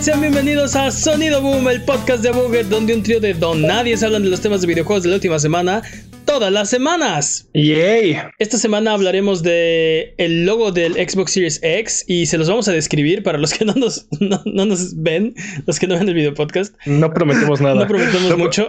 Sean 0.00 0.20
bienvenidos 0.20 0.76
a 0.76 0.92
Sonido 0.92 1.42
Boom, 1.42 1.68
el 1.68 1.82
podcast 1.82 2.22
de 2.22 2.30
Buget, 2.30 2.66
donde 2.66 2.94
un 2.94 3.02
trío 3.02 3.18
de 3.18 3.34
don 3.34 3.62
nadie 3.62 3.96
hablan 4.00 4.22
de 4.22 4.30
los 4.30 4.40
temas 4.40 4.60
de 4.60 4.68
videojuegos 4.68 5.02
de 5.02 5.08
la 5.08 5.16
última 5.16 5.40
semana, 5.40 5.82
todas 6.24 6.52
las 6.52 6.70
semanas. 6.70 7.48
Yay. 7.52 8.16
Esta 8.38 8.58
semana 8.58 8.92
hablaremos 8.92 9.42
de 9.42 10.14
el 10.18 10.46
logo 10.46 10.70
del 10.70 10.94
Xbox 10.94 11.32
Series 11.32 11.58
X 11.62 12.04
y 12.06 12.26
se 12.26 12.38
los 12.38 12.48
vamos 12.48 12.68
a 12.68 12.72
describir 12.72 13.24
para 13.24 13.38
los 13.38 13.52
que 13.52 13.64
no 13.64 13.74
nos, 13.74 14.06
no, 14.20 14.40
nos 14.44 15.02
ven, 15.02 15.34
los 15.66 15.80
que 15.80 15.88
no 15.88 15.98
ven 15.98 16.08
el 16.08 16.14
video 16.14 16.32
podcast. 16.32 16.76
No 16.86 17.12
prometemos 17.12 17.60
nada. 17.62 17.74
No 17.74 17.88
prometemos 17.88 18.38
mucho. 18.38 18.68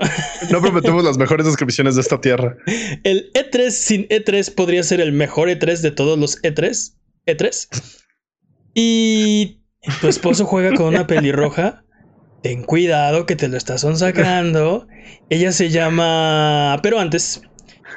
No 0.49 0.61
prometemos 0.61 1.03
las 1.03 1.19
mejores 1.19 1.45
descripciones 1.45 1.93
de 1.93 2.01
esta 2.01 2.19
tierra. 2.19 2.57
El 3.03 3.31
E3 3.33 3.69
sin 3.69 4.07
E3 4.07 4.55
podría 4.55 4.81
ser 4.81 4.99
el 4.99 5.11
mejor 5.11 5.49
E3 5.49 5.81
de 5.81 5.91
todos 5.91 6.17
los 6.17 6.41
E3. 6.41 6.95
E3. 7.27 7.67
Y 8.73 9.59
tu 10.01 10.07
esposo 10.07 10.45
juega 10.45 10.73
con 10.73 10.87
una 10.87 11.07
pelirroja. 11.07 11.83
Ten 12.41 12.63
cuidado 12.63 13.25
que 13.25 13.35
te 13.35 13.47
lo 13.47 13.57
estás 13.57 13.85
sacando. 13.95 14.87
Ella 15.29 15.51
se 15.51 15.69
llama. 15.69 16.79
Pero 16.81 16.99
antes, 16.99 17.41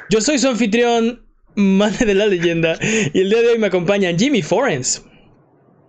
yo 0.09 0.21
soy 0.21 0.39
su 0.39 0.49
anfitrión, 0.49 1.25
Mane 1.55 1.97
de 1.97 2.13
la 2.13 2.25
leyenda, 2.25 2.77
y 2.81 3.19
el 3.19 3.29
día 3.29 3.41
de 3.41 3.49
hoy 3.49 3.59
me 3.59 3.67
acompañan 3.67 4.17
Jimmy 4.17 4.41
Forens. 4.41 5.03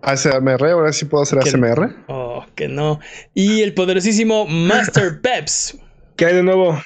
ASMR, 0.03 0.67
ahora 0.71 0.93
sí 0.93 1.07
puedo 1.07 1.23
hacer 1.23 1.39
ASMR. 1.39 2.05
Oh, 2.09 2.45
que 2.55 2.69
no. 2.69 3.01
Y 3.33 3.63
el 3.63 3.73
poderosísimo 3.73 4.47
Master 4.47 5.21
Peps. 5.23 5.79
¿Qué 6.17 6.27
hay 6.27 6.35
de 6.35 6.43
nuevo? 6.43 6.79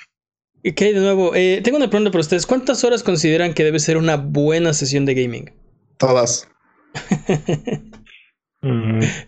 ¿Qué 0.63 0.85
hay 0.85 0.93
de 0.95 1.01
nuevo? 1.01 1.35
Eh, 1.35 1.61
tengo 1.65 1.79
una 1.79 1.91
pregunta 1.91 2.11
para 2.11 2.21
ustedes. 2.21 2.47
¿Cuántas 2.47 2.85
horas 2.85 3.03
consideran 3.03 3.55
que 3.55 3.65
debe 3.65 3.81
ser 3.81 3.97
una 3.97 4.17
buena 4.17 4.73
sesión 4.73 5.05
de 5.05 5.15
gaming? 5.15 5.53
Todas. 5.99 6.49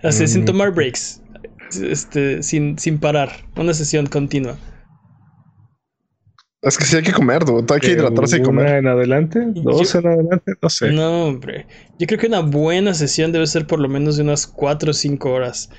Así, 0.03 0.27
sin 0.27 0.45
tomar 0.45 0.73
breaks. 0.73 1.23
Este, 1.83 2.43
sin, 2.43 2.79
sin 2.79 2.99
parar. 2.99 3.31
Una 3.57 3.75
sesión 3.75 4.07
continua. 4.07 4.59
Es 6.63 6.77
que 6.77 6.85
sí 6.85 6.97
hay 6.97 7.03
que 7.03 7.13
comer, 7.13 7.45
dude. 7.45 7.73
Hay 7.73 7.81
que 7.81 7.93
hidratarse 7.93 8.39
y 8.39 8.43
comer. 8.43 8.77
en 8.77 8.87
adelante? 8.87 9.41
¿Dos 9.47 9.95
en 9.95 10.07
adelante? 10.07 10.53
No 10.61 10.69
sé. 10.69 10.93
No, 10.93 11.27
hombre. 11.27 11.67
Yo 11.99 12.07
creo 12.07 12.19
que 12.19 12.27
una 12.27 12.41
buena 12.41 12.93
sesión 12.93 13.33
debe 13.33 13.47
ser 13.47 13.67
por 13.67 13.81
lo 13.81 13.89
menos 13.89 14.17
de 14.17 14.25
unas 14.25 14.47
4 14.47 14.91
o 14.91 14.95
5 14.95 15.31
horas. 15.31 15.71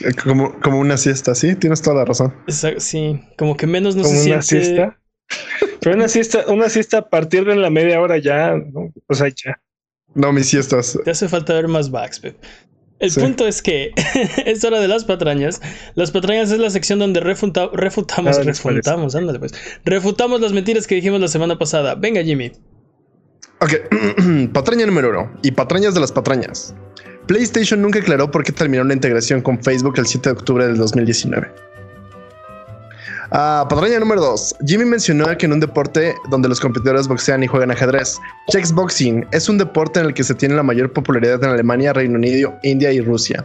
Eh, 0.00 0.14
como, 0.22 0.58
como 0.60 0.78
una 0.78 0.96
siesta, 0.96 1.34
sí, 1.34 1.54
tienes 1.54 1.82
toda 1.82 1.96
la 1.96 2.04
razón. 2.06 2.34
sí, 2.78 3.20
como 3.36 3.56
que 3.56 3.66
menos 3.66 3.94
no 3.94 4.04
como 4.04 4.14
se 4.14 4.32
una 4.32 4.42
siesta. 4.42 4.98
Pero 5.80 5.96
una 5.96 6.08
siesta, 6.08 6.44
una 6.48 6.68
siesta 6.70 6.98
a 6.98 7.08
partir 7.10 7.44
de 7.44 7.56
la 7.56 7.68
media 7.68 8.00
hora 8.00 8.16
ya, 8.16 8.56
¿no? 8.56 8.92
o 9.06 9.14
sea, 9.14 9.28
ya. 9.28 9.60
No, 10.16 10.32
mis 10.32 10.48
siestas. 10.48 10.98
Te 11.04 11.10
hace 11.10 11.28
falta 11.28 11.52
ver 11.52 11.68
más 11.68 11.90
backspin. 11.90 12.34
El 12.98 13.12
punto 13.12 13.46
es 13.46 13.60
que 13.60 13.92
es 14.46 14.64
hora 14.64 14.80
de 14.80 14.88
las 14.88 15.04
patrañas. 15.04 15.60
Las 15.94 16.10
patrañas 16.10 16.50
es 16.50 16.58
la 16.58 16.70
sección 16.70 16.98
donde 16.98 17.20
refutamos, 17.20 17.72
refutamos, 17.76 19.14
ándale 19.14 19.38
pues. 19.38 19.52
Refutamos 19.84 20.40
las 20.40 20.52
mentiras 20.52 20.86
que 20.86 20.94
dijimos 20.94 21.20
la 21.20 21.28
semana 21.28 21.58
pasada. 21.58 21.94
Venga, 21.94 22.22
Jimmy. 22.22 22.52
Ok, 23.60 23.72
patraña 24.54 24.86
número 24.86 25.10
uno 25.10 25.38
y 25.42 25.50
patrañas 25.50 25.92
de 25.92 26.00
las 26.00 26.12
patrañas. 26.12 26.74
PlayStation 27.26 27.82
nunca 27.82 27.98
aclaró 27.98 28.30
por 28.30 28.42
qué 28.42 28.52
terminó 28.52 28.84
la 28.84 28.94
integración 28.94 29.42
con 29.42 29.62
Facebook 29.62 29.98
el 29.98 30.06
7 30.06 30.30
de 30.30 30.32
octubre 30.32 30.66
del 30.66 30.78
2019. 30.78 31.65
Uh, 33.32 33.66
patraña 33.68 33.98
número 33.98 34.20
2. 34.20 34.56
Jimmy 34.66 34.84
mencionó 34.84 35.26
que 35.36 35.46
en 35.46 35.52
un 35.52 35.60
deporte 35.60 36.14
donde 36.30 36.48
los 36.48 36.60
competidores 36.60 37.08
boxean 37.08 37.42
y 37.42 37.46
juegan 37.46 37.70
ajedrez, 37.70 38.18
Chexboxing 38.48 39.26
es 39.32 39.48
un 39.48 39.58
deporte 39.58 40.00
en 40.00 40.06
el 40.06 40.14
que 40.14 40.22
se 40.22 40.34
tiene 40.34 40.54
la 40.54 40.62
mayor 40.62 40.92
popularidad 40.92 41.42
en 41.42 41.50
Alemania, 41.50 41.92
Reino 41.92 42.14
Unido, 42.14 42.54
India 42.62 42.92
y 42.92 43.00
Rusia. 43.00 43.44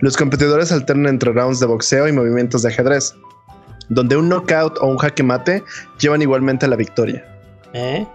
Los 0.00 0.16
competidores 0.16 0.72
alternan 0.72 1.08
entre 1.08 1.32
rounds 1.32 1.60
de 1.60 1.66
boxeo 1.66 2.08
y 2.08 2.12
movimientos 2.12 2.62
de 2.62 2.68
ajedrez, 2.68 3.14
donde 3.88 4.16
un 4.16 4.28
knockout 4.28 4.78
o 4.80 4.86
un 4.86 4.96
jaque 4.96 5.22
mate 5.22 5.62
llevan 5.98 6.22
igualmente 6.22 6.66
a 6.66 6.68
la 6.68 6.76
victoria. 6.76 7.24
¿Eh? 7.74 8.06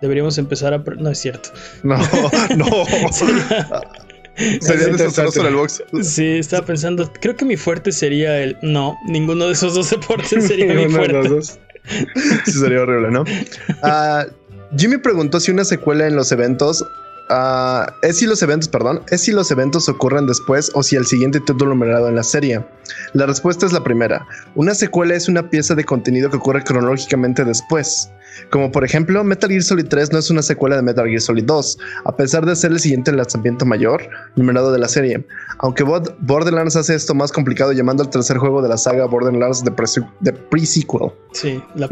Deberíamos 0.00 0.38
empezar 0.38 0.74
a... 0.74 0.78
No 0.78 1.10
es 1.10 1.18
cierto. 1.18 1.50
No, 1.82 1.96
no. 2.56 2.66
Sería 4.60 4.88
desastroso 4.88 5.46
el 5.46 5.54
box. 5.54 5.82
Sí, 6.02 6.38
estaba 6.38 6.64
pensando. 6.64 7.10
Creo 7.20 7.36
que 7.36 7.44
mi 7.44 7.56
fuerte 7.56 7.92
sería 7.92 8.40
el. 8.40 8.56
No, 8.62 8.96
ninguno 9.06 9.46
de 9.46 9.52
esos 9.52 9.74
dos 9.74 9.90
deportes 9.90 10.46
sería 10.46 10.72
mi 10.74 10.88
fuerte. 10.88 11.42
sí, 11.42 12.52
sería 12.52 12.82
horrible, 12.82 13.10
¿no? 13.10 13.22
Uh, 13.22 14.30
Jimmy 14.76 14.98
preguntó 14.98 15.40
si 15.40 15.50
una 15.50 15.64
secuela 15.64 16.06
en 16.06 16.14
los 16.14 16.30
eventos. 16.30 16.84
Uh, 17.30 17.84
es 18.02 18.18
si 18.18 18.26
los 18.26 18.42
eventos, 18.42 18.68
perdón, 18.68 19.02
es 19.10 19.20
si 19.20 19.32
los 19.32 19.50
eventos 19.50 19.88
ocurren 19.88 20.26
después 20.26 20.70
o 20.74 20.82
si 20.82 20.96
el 20.96 21.04
siguiente 21.04 21.40
título 21.40 21.70
numerado 21.74 22.08
en 22.08 22.16
la 22.16 22.22
serie. 22.22 22.64
La 23.12 23.26
respuesta 23.26 23.66
es 23.66 23.72
la 23.72 23.84
primera. 23.84 24.26
Una 24.54 24.74
secuela 24.74 25.14
es 25.14 25.28
una 25.28 25.50
pieza 25.50 25.74
de 25.74 25.84
contenido 25.84 26.30
que 26.30 26.38
ocurre 26.38 26.64
cronológicamente 26.64 27.44
después. 27.44 28.10
Como 28.50 28.72
por 28.72 28.84
ejemplo, 28.84 29.22
Metal 29.24 29.50
Gear 29.50 29.62
Solid 29.62 29.86
3 29.86 30.12
no 30.12 30.18
es 30.18 30.30
una 30.30 30.42
secuela 30.42 30.76
de 30.76 30.82
Metal 30.82 31.06
Gear 31.06 31.20
Solid 31.20 31.44
2, 31.44 31.78
a 32.04 32.16
pesar 32.16 32.46
de 32.46 32.56
ser 32.56 32.70
el 32.70 32.80
siguiente 32.80 33.12
lanzamiento 33.12 33.66
mayor 33.66 34.08
numerado 34.36 34.72
de 34.72 34.78
la 34.78 34.88
serie. 34.88 35.24
Aunque 35.58 35.84
Borderlands 35.84 36.76
hace 36.76 36.94
esto 36.94 37.14
más 37.14 37.32
complicado 37.32 37.72
llamando 37.72 38.02
al 38.02 38.10
tercer 38.10 38.38
juego 38.38 38.62
de 38.62 38.68
la 38.68 38.78
saga 38.78 39.06
Borderlands 39.06 39.64
de 39.64 39.70
pre-sequel. 39.72 41.12
sí, 41.32 41.62
la, 41.74 41.88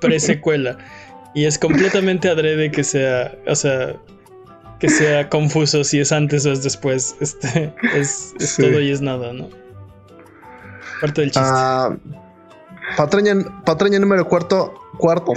pre-secuela. 0.00 0.78
Y 1.34 1.44
es 1.44 1.58
completamente 1.58 2.28
adrede 2.28 2.70
que 2.70 2.84
sea, 2.84 3.34
o 3.46 3.54
sea, 3.54 3.96
que 4.82 4.88
sea 4.88 5.28
confuso 5.28 5.84
si 5.84 6.00
es 6.00 6.10
antes 6.10 6.44
o 6.44 6.50
es 6.50 6.64
después. 6.64 7.14
Este, 7.20 7.72
es, 7.94 8.34
todo 8.56 8.80
y 8.80 8.90
es 8.90 9.00
nada, 9.00 9.32
¿no? 9.32 9.48
Parte 11.00 11.20
del 11.20 11.30
chiste. 11.30 11.48
Uh, 11.48 12.00
patraña, 12.96 14.00
número 14.00 14.28
cuarto, 14.28 14.74
cuarto, 14.98 15.34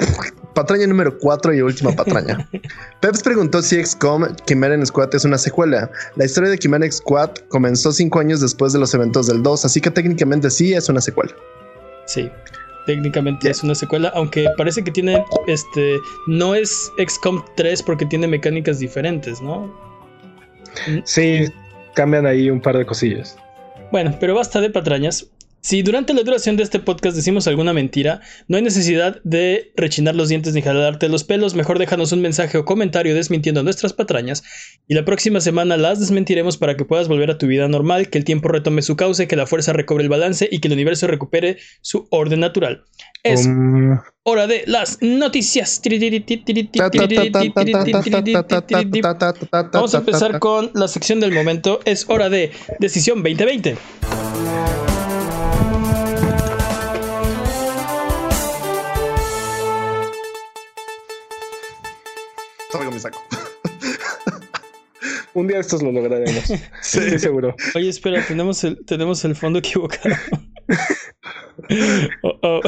patraña 0.55 0.87
número 0.87 1.15
cuatro 1.19 1.53
y 1.53 1.61
última 1.61 1.91
patraña. 1.91 2.49
Peps 3.01 3.21
preguntó 3.21 3.61
si 3.61 3.85
XCOM 3.85 4.35
Chimera 4.47 4.83
Squad 4.83 5.13
es 5.13 5.25
una 5.25 5.37
secuela. 5.37 5.91
La 6.15 6.25
historia 6.25 6.49
de 6.49 6.57
Chimera 6.57 6.91
Squad 6.91 7.29
comenzó 7.49 7.91
cinco 7.91 8.19
años 8.19 8.41
después 8.41 8.73
de 8.73 8.79
los 8.79 8.95
eventos 8.95 9.27
del 9.27 9.43
2, 9.43 9.63
así 9.63 9.79
que 9.79 9.91
técnicamente 9.91 10.49
sí 10.49 10.73
es 10.73 10.89
una 10.89 11.01
secuela. 11.01 11.35
Sí, 12.07 12.31
técnicamente 12.85 13.49
es 13.49 13.63
una 13.63 13.75
secuela, 13.75 14.11
aunque 14.15 14.47
parece 14.57 14.83
que 14.83 14.91
tiene, 14.91 15.23
este, 15.47 15.97
no 16.27 16.55
es 16.55 16.91
XCOM 16.97 17.43
3 17.55 17.83
porque 17.83 18.05
tiene 18.05 18.27
mecánicas 18.27 18.79
diferentes, 18.79 19.41
¿no? 19.41 19.73
Sí, 21.03 21.45
cambian 21.93 22.25
ahí 22.25 22.49
un 22.49 22.61
par 22.61 22.77
de 22.77 22.85
cosillas. 22.85 23.37
Bueno, 23.91 24.15
pero 24.19 24.35
basta 24.35 24.61
de 24.61 24.69
patrañas. 24.69 25.27
Si 25.65 25.81
durante 25.81 26.13
la 26.13 26.21
duración 26.21 26.57
de 26.57 26.63
este 26.63 26.79
podcast 26.79 27.15
decimos 27.15 27.47
alguna 27.47 27.73
mentira, 27.73 28.21
no 28.47 28.55
hay 28.55 28.61
necesidad 28.61 29.19
de 29.23 29.73
rechinar 29.75 30.15
los 30.15 30.29
dientes 30.29 30.53
ni 30.53 30.61
jalarte 30.61 31.09
los 31.09 31.23
pelos, 31.23 31.55
mejor 31.55 31.79
déjanos 31.79 32.11
un 32.11 32.21
mensaje 32.21 32.59
o 32.59 32.65
comentario 32.65 33.15
desmintiendo 33.15 33.63
nuestras 33.63 33.91
patrañas 33.91 34.43
y 34.87 34.93
la 34.93 35.05
próxima 35.05 35.41
semana 35.41 35.75
las 35.75 35.99
desmentiremos 35.99 36.57
para 36.57 36.77
que 36.77 36.85
puedas 36.85 37.07
volver 37.07 37.31
a 37.31 37.39
tu 37.39 37.47
vida 37.47 37.67
normal, 37.67 38.11
que 38.11 38.19
el 38.19 38.25
tiempo 38.25 38.47
retome 38.47 38.83
su 38.83 38.95
cauce, 38.95 39.27
que 39.27 39.35
la 39.35 39.47
fuerza 39.47 39.73
recobre 39.73 40.03
el 40.03 40.09
balance 40.11 40.47
y 40.51 40.59
que 40.59 40.67
el 40.67 40.75
universo 40.75 41.07
recupere 41.07 41.57
su 41.81 42.07
orden 42.11 42.41
natural. 42.41 42.83
Es 43.23 43.49
hora 44.21 44.45
de 44.45 44.65
las 44.67 44.99
noticias. 45.01 45.81
Vamos 49.73 49.95
a 49.95 49.97
empezar 49.97 50.37
con 50.37 50.69
la 50.75 50.87
sección 50.87 51.19
del 51.19 51.31
momento. 51.31 51.79
Es 51.85 52.05
hora 52.07 52.29
de 52.29 52.51
Decisión 52.79 53.23
2020. 53.23 53.77
Saco. 63.05 63.21
Un 65.33 65.47
día 65.47 65.59
estos 65.59 65.81
lo 65.83 65.91
lograremos. 65.91 66.45
sí, 66.81 67.19
seguro. 67.19 67.53
Oye, 67.75 67.89
espera, 67.89 68.25
tenemos 68.25 68.63
el, 68.63 68.83
tenemos 68.85 69.25
el 69.25 69.35
fondo 69.35 69.59
equivocado. 69.59 70.15
oh, 72.23 72.39
oh. 72.41 72.61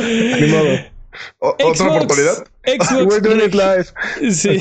Ni 0.00 0.46
modo. 0.46 0.78
¿Otra 1.38 1.92
oportunidad? 1.92 2.46
Xbox, 2.64 3.92
Sí. 4.32 4.58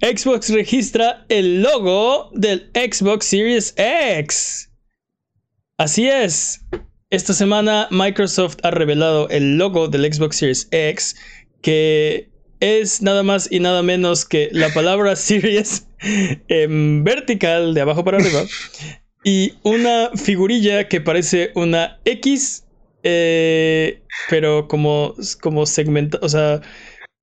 Xbox 0.00 0.50
registra 0.50 1.24
el 1.28 1.62
logo 1.62 2.30
del 2.32 2.70
Xbox 2.74 3.26
Series 3.26 3.74
X. 3.76 4.70
Así 5.78 6.08
es. 6.08 6.64
Esta 7.10 7.32
semana 7.32 7.88
Microsoft 7.90 8.58
ha 8.62 8.70
revelado 8.70 9.28
el 9.30 9.58
logo 9.58 9.88
del 9.88 10.12
Xbox 10.12 10.36
Series 10.36 10.68
X 10.70 11.16
que 11.62 12.29
es 12.60 13.02
nada 13.02 13.22
más 13.22 13.50
y 13.50 13.60
nada 13.60 13.82
menos 13.82 14.24
que 14.24 14.48
la 14.52 14.68
palabra 14.72 15.16
series 15.16 15.86
en 16.48 17.04
vertical 17.04 17.74
de 17.74 17.80
abajo 17.80 18.04
para 18.04 18.18
arriba 18.18 18.44
y 19.24 19.54
una 19.62 20.10
figurilla 20.14 20.88
que 20.88 21.00
parece 21.00 21.50
una 21.54 21.98
X, 22.04 22.64
eh, 23.02 24.02
pero 24.28 24.68
como, 24.68 25.14
como 25.40 25.66
segmenta, 25.66 26.18
o 26.22 26.28
sea, 26.28 26.60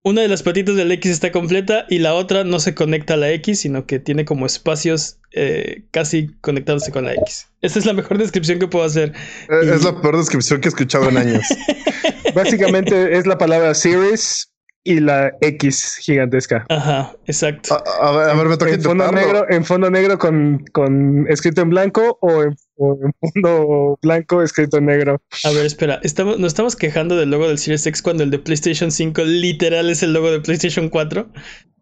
una 0.04 0.22
de 0.22 0.28
las 0.28 0.44
patitas 0.44 0.76
del 0.76 0.92
X 0.92 1.12
está 1.12 1.32
completa 1.32 1.86
y 1.90 2.00
la 2.00 2.14
otra 2.14 2.44
no 2.44 2.60
se 2.60 2.76
conecta 2.76 3.16
a 3.16 3.18
la 3.18 3.32
X, 3.32 3.62
sino 3.62 3.86
que 3.86 4.00
tiene 4.00 4.26
como 4.26 4.46
espacios 4.46 5.20
eh, 5.34 5.84
casi 5.92 6.30
conectándose 6.42 6.92
con 6.92 7.06
la 7.06 7.14
X. 7.14 7.48
Esa 7.62 7.80
es 7.80 7.86
la 7.86 7.94
mejor 7.94 8.18
descripción 8.18 8.60
que 8.60 8.68
puedo 8.68 8.86
hacer. 8.86 9.14
Eh, 9.50 9.72
es 9.74 9.84
la 9.84 10.00
peor 10.00 10.18
descripción 10.18 10.62
que 10.62 10.68
he 10.68 10.70
escuchado 10.70 11.10
en 11.10 11.18
años. 11.18 11.46
Básicamente 12.36 13.18
es 13.18 13.28
la 13.28 13.38
palabra 13.38 13.74
series 13.74 14.50
y 14.88 15.02
la 15.02 15.34
X 15.42 15.98
gigantesca. 16.00 16.66
Ajá, 16.70 17.14
exacto. 17.26 17.76
A, 18.02 18.12
ver, 18.12 18.30
a 18.30 18.34
ver, 18.36 18.48
me 18.48 18.56
toca 18.56 18.72
en 18.72 18.82
fondo 18.82 19.12
negro, 19.12 19.46
en 19.50 19.66
fondo 19.66 19.92
negro 19.92 20.18
con, 20.18 20.64
con 20.72 21.28
escrito 21.28 21.62
en 21.62 21.70
blanco 21.72 22.18
o 22.22 22.44
en, 22.44 22.56
fondo 22.78 24.00
blanco 24.02 24.42
escrito 24.42 24.78
en 24.78 24.86
negro. 24.86 25.22
A 25.44 25.50
ver, 25.50 25.66
espera, 25.66 26.00
estamos, 26.04 26.40
nos 26.40 26.54
estamos 26.54 26.78
quejando 26.78 27.18
del 27.18 27.32
logo 27.32 27.50
del 27.50 27.58
Series 27.58 27.86
X 27.86 28.02
cuando 28.02 28.24
el 28.24 28.32
de 28.32 28.40
PlayStation 28.40 28.90
5 28.90 29.22
literal 29.26 29.90
es 29.90 30.04
el 30.04 30.14
logo 30.14 30.32
de 30.32 30.40
PlayStation 30.40 30.88
4. 30.88 31.28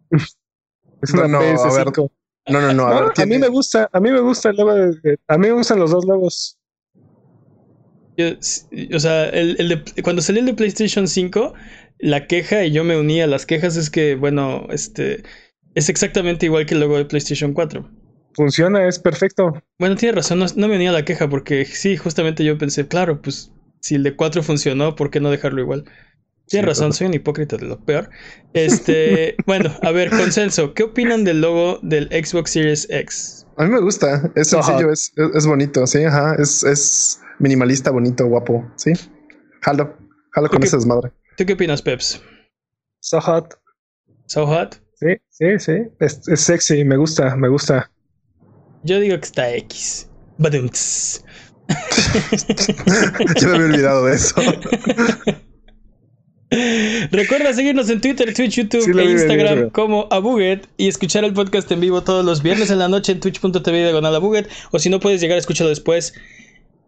es 1.04 1.13
una 1.13 1.28
no, 1.28 1.40
no, 1.42 1.62
a 1.62 1.78
ver, 1.78 1.88
no, 2.48 2.62
no, 2.62 2.74
no. 2.74 2.88
A, 2.88 3.13
a 3.16 3.25
mí 3.28 3.38
me 3.38 3.50
gusta, 3.50 3.88
a 3.94 4.00
mí 4.00 4.10
me 4.10 4.22
gusta 4.22 4.50
el 4.50 4.56
logo 4.56 4.74
de, 4.74 5.19
a 5.28 5.38
mí 5.38 5.48
me 5.48 5.54
gustan 5.54 5.78
los 5.78 5.92
dos 5.92 6.06
logos. 6.06 6.58
o 8.18 9.00
sea, 9.00 9.30
el, 9.30 9.58
el 9.60 9.69
de, 9.69 10.01
cuando 10.01 10.24
salió 10.24 10.40
el 10.40 10.48
de 10.48 10.56
PlayStation 10.56 11.08
5, 11.08 11.54
la 12.00 12.27
queja, 12.27 12.65
y 12.65 12.71
yo 12.71 12.83
me 12.83 12.97
uní 12.97 13.21
a 13.21 13.27
las 13.27 13.45
quejas, 13.45 13.75
es 13.75 13.89
que, 13.89 14.15
bueno, 14.15 14.68
este 14.69 15.24
es 15.75 15.89
exactamente 15.89 16.45
igual 16.45 16.65
que 16.65 16.74
el 16.74 16.80
logo 16.80 16.97
de 16.97 17.06
PlayStation 17.06 17.53
4. 17.53 17.89
Funciona, 18.33 18.88
es 18.88 19.00
perfecto. 19.00 19.62
Bueno, 19.80 19.95
tiene 19.95 20.15
razón, 20.15 20.39
no, 20.39 20.68
me 20.68 20.75
uní 20.75 20.88
a 20.88 20.92
la 20.92 21.06
queja 21.06 21.30
porque 21.30 21.65
sí, 21.65 21.95
justamente 21.97 22.44
yo 22.44 22.57
pensé, 22.57 22.88
claro, 22.88 23.21
pues 23.21 23.51
si 23.81 23.95
el 23.95 24.03
de 24.03 24.15
4 24.15 24.44
funcionó, 24.44 24.95
¿por 24.95 25.09
qué 25.09 25.19
no 25.19 25.30
dejarlo 25.30 25.62
igual? 25.62 25.86
Tiene 26.47 26.68
razón, 26.68 26.94
soy 26.94 27.07
un 27.07 27.13
hipócrita 27.13 27.57
de 27.57 27.65
lo 27.65 27.83
peor. 27.83 28.09
Este, 28.53 29.36
bueno, 29.45 29.71
a 29.81 29.91
ver, 29.91 30.09
consenso. 30.09 30.74
¿Qué 30.74 30.83
opinan 30.83 31.24
del 31.24 31.41
logo 31.41 31.80
del 31.81 32.07
Xbox 32.07 32.51
Series 32.51 32.88
X? 32.89 33.48
A 33.57 33.63
mí 33.63 33.71
me 33.71 33.80
gusta, 33.80 34.31
es 34.36 34.50
sencillo, 34.50 34.91
es, 34.91 35.13
es, 35.33 35.48
bonito, 35.48 35.88
sí, 35.88 36.03
ajá, 36.03 36.36
es, 36.38 36.63
es 36.63 37.21
minimalista, 37.39 37.89
bonito, 37.89 38.25
guapo, 38.25 38.69
sí. 38.75 38.91
Jalo, 39.62 39.98
jalo 40.31 40.50
con 40.50 40.62
esa 40.62 40.75
desmadre. 40.75 41.12
¿Tú 41.38 41.46
qué 41.46 41.54
opinas, 41.54 41.82
Peps? 41.82 42.22
So 43.02 43.20
hot. 43.20 43.54
So 44.28 44.48
hot. 44.48 44.76
Sí, 44.96 45.18
sí, 45.30 45.60
sí. 45.60 45.74
Es, 46.00 46.22
sexy, 46.36 46.86
me 46.86 46.96
gusta, 46.96 47.36
me 47.36 47.50
gusta. 47.50 47.92
Yo 48.84 49.00
digo 49.00 49.18
que 49.18 49.26
está 49.26 49.54
X. 49.56 50.10
Badumts. 50.38 51.24
Yo 53.42 53.50
me 53.50 53.56
había 53.56 53.68
olvidado 53.68 54.06
de 54.06 54.16
eso. 54.16 54.36
Recuerda 57.12 57.54
seguirnos 57.54 57.90
en 57.90 58.00
Twitter, 58.00 58.34
Twitch, 58.34 58.56
YouTube 58.56 58.98
e 58.98 59.12
Instagram 59.12 59.70
como 59.72 60.08
Abuget 60.12 60.70
y 60.78 60.88
escuchar 60.88 61.26
el 61.26 61.34
podcast 61.34 61.70
en 61.72 61.82
vivo 61.82 62.02
todos 62.04 62.24
los 62.24 62.42
viernes 62.44 62.70
en 62.70 62.80
la 62.80 62.88
noche 62.88 63.12
en 63.12 63.20
twitch.tv 63.20 63.84
diagonal 63.84 64.16
Abuget 64.16 64.48
o 64.72 64.80
si 64.80 64.90
no 64.90 65.00
puedes 65.00 65.20
llegar 65.20 65.36
a 65.36 65.40
escucharlo 65.40 65.70
después 65.70 66.14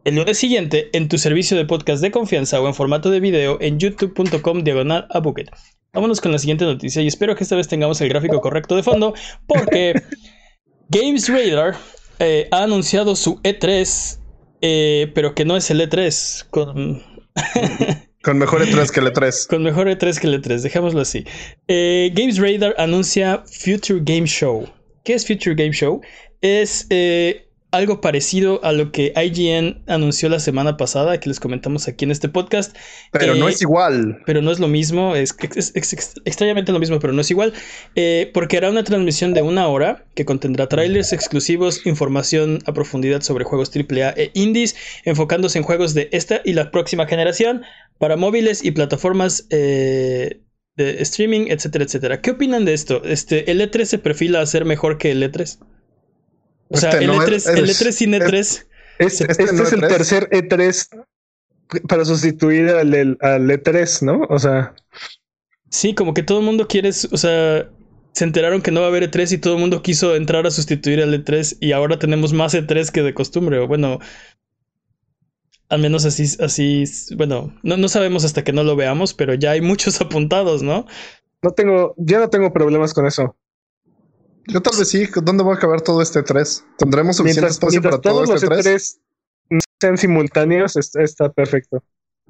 el 0.04 0.16
lunes 0.16 0.38
siguiente 0.38 0.90
en 0.94 1.10
tu 1.10 1.18
servicio 1.18 1.58
de 1.58 1.66
podcast 1.66 2.02
de 2.02 2.12
confianza 2.12 2.62
o 2.62 2.68
en 2.68 2.74
formato 2.74 3.10
de 3.10 3.20
video 3.20 3.58
en 3.62 3.80
youtube.com 3.80 4.64
diagonal 4.64 5.08
a 5.10 5.20
Bucket. 5.20 5.50
Vámonos 5.94 6.22
con 6.22 6.32
la 6.32 6.40
siguiente 6.40 6.66
noticia 6.66 7.02
y 7.02 7.08
espero 7.08 7.36
que 7.36 7.44
esta 7.44 7.56
vez 7.56 7.68
tengamos 7.68 8.00
el 8.02 8.10
gráfico 8.10 8.40
correcto 8.40 8.76
de 8.76 8.84
fondo 8.84 9.14
porque 9.48 10.02
Games 10.90 11.28
Radar 11.28 11.76
eh, 12.20 12.48
ha 12.52 12.64
anunciado 12.64 13.16
su 13.16 13.42
E3, 13.42 14.20
eh, 14.62 15.12
pero 15.14 15.36
que 15.36 15.46
no 15.46 15.58
es 15.58 15.70
el 15.72 15.82
E3 15.82 16.46
con... 16.50 17.04
Con 18.24 18.40
mejor 18.40 18.62
E3 18.62 18.90
que 18.90 19.00
el 19.00 19.06
E3. 19.08 19.48
Con 19.48 19.64
mejor 19.64 19.88
E3 19.88 20.20
que 20.20 20.28
el 20.28 20.42
E3, 20.42 20.62
dejémoslo 20.62 21.00
así. 21.00 21.24
Eh, 21.70 22.12
Games 22.14 22.38
Radar 22.38 22.76
anuncia 22.78 23.44
Future 23.46 24.02
Game 24.04 24.28
Show. 24.28 24.68
¿Qué 25.06 25.14
es 25.14 25.26
Future 25.26 25.56
Game 25.56 25.72
Show? 25.72 26.02
Es 26.42 26.88
algo 27.72 28.00
parecido 28.00 28.64
a 28.64 28.72
lo 28.72 28.92
que 28.92 29.14
IGN 29.16 29.84
anunció 29.88 30.30
la 30.30 30.40
semana 30.40 30.78
pasada, 30.78 31.19
que 31.19 31.28
les 31.28 31.40
comentamos 31.40 31.88
aquí 31.88 32.06
en 32.06 32.12
este 32.12 32.30
podcast. 32.30 32.75
Pero 33.12 33.36
no 33.36 33.50
es 33.50 33.62
igual. 33.62 34.22
Pero 34.25 34.42
no 34.42 34.52
es 34.52 34.60
lo 34.60 34.68
mismo, 34.68 35.16
es, 35.16 35.36
extrañamente 36.25 36.72
lo 36.72 36.80
mismo, 36.80 37.00
pero 37.00 37.14
no 37.14 37.22
es 37.22 37.30
igual, 37.30 37.54
eh, 37.96 38.31
porque 38.34 38.58
hará 38.58 38.69
una 38.69 38.84
transmisión 38.84 39.34
de 39.34 39.42
una 39.42 39.68
hora 39.68 40.06
que 40.16 40.25
contendrá 40.25 40.68
trailers 40.68 41.12
exclusivos, 41.12 41.86
información 41.86 42.60
a 42.66 42.74
profundidad 42.74 43.22
sobre 43.22 43.44
juegos 43.44 43.72
AAA 43.75 44.13
e 44.16 44.31
indies, 44.34 44.75
enfocándose 45.04 45.58
en 45.58 45.63
juegos 45.63 45.94
de 45.94 46.10
esta 46.12 46.42
y 46.46 46.54
la 46.54 46.72
próxima 46.72 47.06
generación 47.06 47.63
para 47.98 48.16
móviles 48.16 48.63
y 48.63 48.72
plataformas 48.72 49.46
eh, 49.50 50.42
de 50.78 51.02
streaming, 51.02 51.48
etcétera, 51.50 51.84
etcétera. 51.84 52.22
¿Qué 52.22 52.31
opinan 52.31 52.63
de 52.63 52.74
esto? 52.74 53.04
Este, 53.04 53.52
¿El 53.52 53.60
E3 53.60 53.86
se 53.86 53.98
perfila 53.98 54.40
a 54.40 54.46
ser 54.46 54.63
mejor 54.63 54.98
que 54.98 55.12
el 55.12 55.22
E3? 55.22 55.60
O 56.69 56.78
sea, 56.78 56.92
este 56.92 57.06
el, 57.06 57.12
E3, 57.12 57.58
el 57.58 57.69
E3 57.69 57.92
sin 57.92 58.12
E3. 58.14 58.66
este, 59.00 59.31
este 59.31 59.44
es 59.44 59.74
el 59.74 59.81
tercer 59.81 60.30
E3 60.30 61.06
para 61.88 62.06
sustituir 62.06 62.69
al, 62.69 62.94
al, 63.22 63.50
E3, 63.50 64.02
¿no? 64.04 64.25
O 64.30 64.40
sea. 64.40 64.75
Sí, 65.69 65.94
como 65.94 66.14
que 66.14 66.24
todo 66.24 66.40
el 66.40 66.46
mundo 66.46 66.68
quiere, 66.68 66.90
o 66.90 67.18
sea, 67.18 67.69
se 68.14 68.24
enteraron 68.24 68.62
que 68.62 68.72
no 68.72 68.80
va 68.80 68.88
a 68.88 68.90
haber 68.90 69.12
E3 69.12 69.34
y 69.34 69.38
todo 69.38 69.56
el 69.56 69.60
mundo 69.60 69.81
quiso 69.81 70.16
entrar 70.16 70.48
a 70.48 70.52
sustituir 70.52 71.02
al 71.02 71.14
E3 71.14 71.58
y 71.60 71.74
ahora 71.74 72.00
tenemos 72.00 72.34
más 72.34 72.54
E3 72.54 72.90
que 72.92 73.04
de 73.04 73.13
costumbre. 73.13 73.66
Bueno, 73.66 74.00
al 75.70 75.81
menos 75.81 76.06
así, 76.06 76.25
así, 76.40 76.86
bueno, 77.16 77.54
no, 77.63 77.78
no 77.78 77.88
sabemos 77.90 78.24
hasta 78.24 78.44
que 78.44 78.54
no 78.54 78.63
lo 78.63 78.75
veamos, 78.75 79.13
pero 79.13 79.34
ya 79.34 79.52
hay 79.52 79.62
muchos 79.62 80.00
apuntados, 80.02 80.63
¿no? 80.63 80.86
No 81.42 81.52
tengo, 81.52 81.94
ya 81.98 82.20
no 82.20 82.30
tengo 82.30 82.52
problemas 82.52 82.94
con 82.94 83.06
eso. 83.06 83.36
Yo 84.48 84.62
tal 84.62 84.77
vez 84.77 84.89
sí. 84.89 85.08
¿Dónde 85.24 85.44
va 85.44 85.54
a 85.54 85.56
acabar 85.56 85.82
todo 85.82 86.01
este 86.01 86.24
3? 86.24 86.66
¿Tendremos 86.77 87.18
suficiente 87.18 87.51
espacio 87.51 87.82
para 87.82 88.00
todo 88.00 88.24
este 88.24 88.48
3? 88.48 88.66
E3 88.66 88.98
sean 89.80 89.98
simultáneos, 89.98 90.75
está, 90.75 91.32
perfecto. 91.32 91.84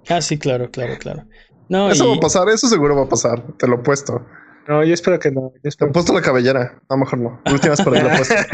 Ah, 0.09 0.21
sí, 0.21 0.37
claro, 0.37 0.69
claro, 0.69 0.97
claro. 0.99 1.25
No, 1.69 1.91
eso 1.91 2.07
va 2.07 2.15
a 2.15 2.19
pasar, 2.19 2.47
eso 2.49 2.67
seguro 2.67 2.95
va 2.95 3.03
a 3.03 3.09
pasar, 3.09 3.43
te 3.57 3.67
lo 3.67 3.75
he 3.75 3.79
puesto. 3.79 4.25
No, 4.67 4.83
yo 4.83 4.93
espero 4.93 5.17
que 5.17 5.31
no. 5.31 5.53
Te 5.61 5.69
he 5.69 5.87
puesto 5.87 6.11
la 6.13 6.21
cabellera. 6.21 6.81
A 6.89 6.95
lo 6.95 6.97
mejor 6.97 7.19
no. 7.19 7.41
La 7.45 7.53
última 7.53 7.69
vez 7.69 7.81
perdí 7.81 8.01
la 8.01 8.13
apuesta. 8.13 8.47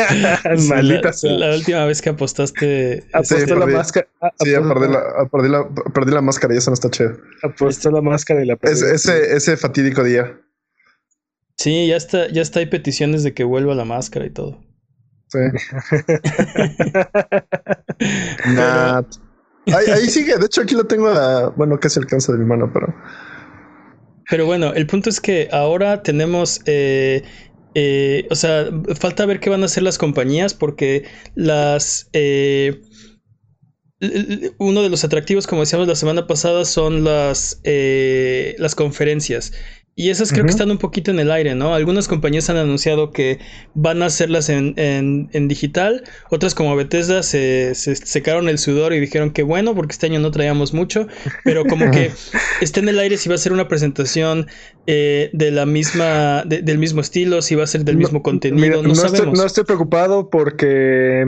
Maldita 0.70 1.12
la, 1.24 1.32
la, 1.32 1.56
última 1.56 1.86
vez 1.86 2.02
que 2.04 2.10
apostaste. 2.10 3.04
Apostó 3.14 3.56
la 3.56 3.66
máscara. 3.66 4.08
Sí, 4.38 4.52
perdí 4.52 4.94
la, 4.94 5.28
perdí, 5.32 5.50
la, 5.50 5.68
perdí 5.92 6.12
la 6.12 6.22
máscara 6.22 6.54
y 6.54 6.58
eso 6.58 6.70
no 6.70 6.76
está 6.76 6.92
chido. 6.92 7.18
Apostó 7.42 7.90
la 7.90 8.02
máscara 8.02 8.44
y 8.44 8.46
la 8.46 8.56
perdí. 8.58 8.80
ese, 8.94 9.36
ese 9.36 9.58
fatídico 9.58 10.04
día. 10.04 10.40
Sí, 11.58 11.88
ya 11.88 11.96
está, 11.96 12.30
ya 12.30 12.42
está, 12.42 12.60
hay 12.60 12.68
peticiones 12.68 13.24
de 13.24 13.34
que 13.34 13.44
vuelva 13.44 13.76
la 13.76 13.86
máscara 13.86 14.26
y 14.26 14.32
todo. 14.32 14.60
Sí. 15.28 15.40
ahí, 19.72 20.10
sigue, 20.10 20.38
de 20.38 20.46
hecho 20.46 20.62
aquí 20.62 20.76
lo 20.76 20.86
tengo 20.86 21.08
a, 21.08 21.50
bueno, 21.50 21.80
casi 21.80 22.00
alcanza 22.00 22.34
de 22.34 22.40
mi 22.40 22.46
mano, 22.46 22.72
pero. 22.74 22.94
Pero 24.30 24.46
bueno, 24.46 24.74
el 24.74 24.88
punto 24.88 25.10
es 25.10 25.20
que 25.20 25.50
ahora 25.52 26.02
tenemos 26.02 26.62
eh, 26.66 27.24
eh, 27.76 28.28
o 28.30 28.36
sea, 28.36 28.70
falta 29.00 29.26
ver 29.26 29.40
qué 29.40 29.50
van 29.50 29.64
a 29.64 29.66
hacer 29.66 29.84
las 29.84 29.98
compañías 29.98 30.54
porque 30.54 31.06
las... 31.36 32.10
Eh, 32.14 32.82
uno 34.58 34.82
de 34.82 34.90
los 34.90 35.06
atractivos, 35.06 35.48
como 35.48 35.62
decíamos 35.62 35.88
la 35.88 35.96
semana 35.96 36.28
pasada, 36.28 36.66
son 36.66 37.06
las, 37.06 37.62
las 37.64 38.76
conferencias. 38.76 39.54
Y 39.96 40.10
esas 40.10 40.32
creo 40.32 40.44
que 40.44 40.50
están 40.50 40.72
un 40.72 40.80
poquito 40.80 41.12
en 41.12 41.20
el 41.20 41.30
aire, 41.30 41.54
¿no? 41.54 41.76
Algunas 41.76 42.08
compañías 42.08 42.50
han 42.50 42.58
anunciado 42.58 43.12
que 43.12 43.40
van 43.76 44.02
a 44.02 44.08
hacerlas 44.08 44.50
en, 44.50 44.74
en, 44.76 45.48
digital, 45.48 46.04
otras 46.32 46.56
como 46.56 46.76
Bethesda 46.76 47.22
se, 47.22 47.76
se, 47.76 47.96
secaron 47.96 48.50
el 48.50 48.58
sudor 48.58 48.94
y 48.94 49.00
dijeron 49.00 49.30
que 49.32 49.44
bueno, 49.44 49.76
porque 49.76 49.92
este 49.92 50.08
año 50.08 50.20
no 50.20 50.32
traíamos 50.32 50.74
mucho, 50.74 51.08
pero 51.44 51.64
como 51.66 51.92
que 51.92 52.10
está 52.62 52.80
en 52.80 52.90
el 52.90 52.98
aire 52.98 53.18
si 53.18 53.30
va 53.30 53.36
a 53.36 53.38
ser 53.38 53.54
una 53.54 53.68
presentación 53.68 54.48
eh, 54.88 55.30
de 55.32 55.52
la 55.52 55.68
misma, 55.68 56.44
del 56.44 56.80
mismo 56.80 57.02
estilo, 57.02 57.44
si 57.44 57.54
va 57.54 57.64
a 57.64 57.68
ser 57.68 57.86
del 57.86 57.98
mismo 57.98 58.24
contenido, 58.24 58.82
no, 58.82 58.96
sabemos. 58.96 59.20
Estoy, 59.20 59.34
no 59.34 59.46
estoy 59.46 59.64
preocupado 59.66 60.32
porque 60.32 61.26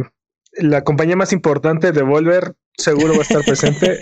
la 0.57 0.83
compañía 0.83 1.15
más 1.15 1.33
importante 1.33 1.91
de 1.91 2.01
Volver 2.01 2.55
seguro 2.77 3.13
va 3.13 3.19
a 3.19 3.21
estar 3.21 3.43
presente. 3.43 3.99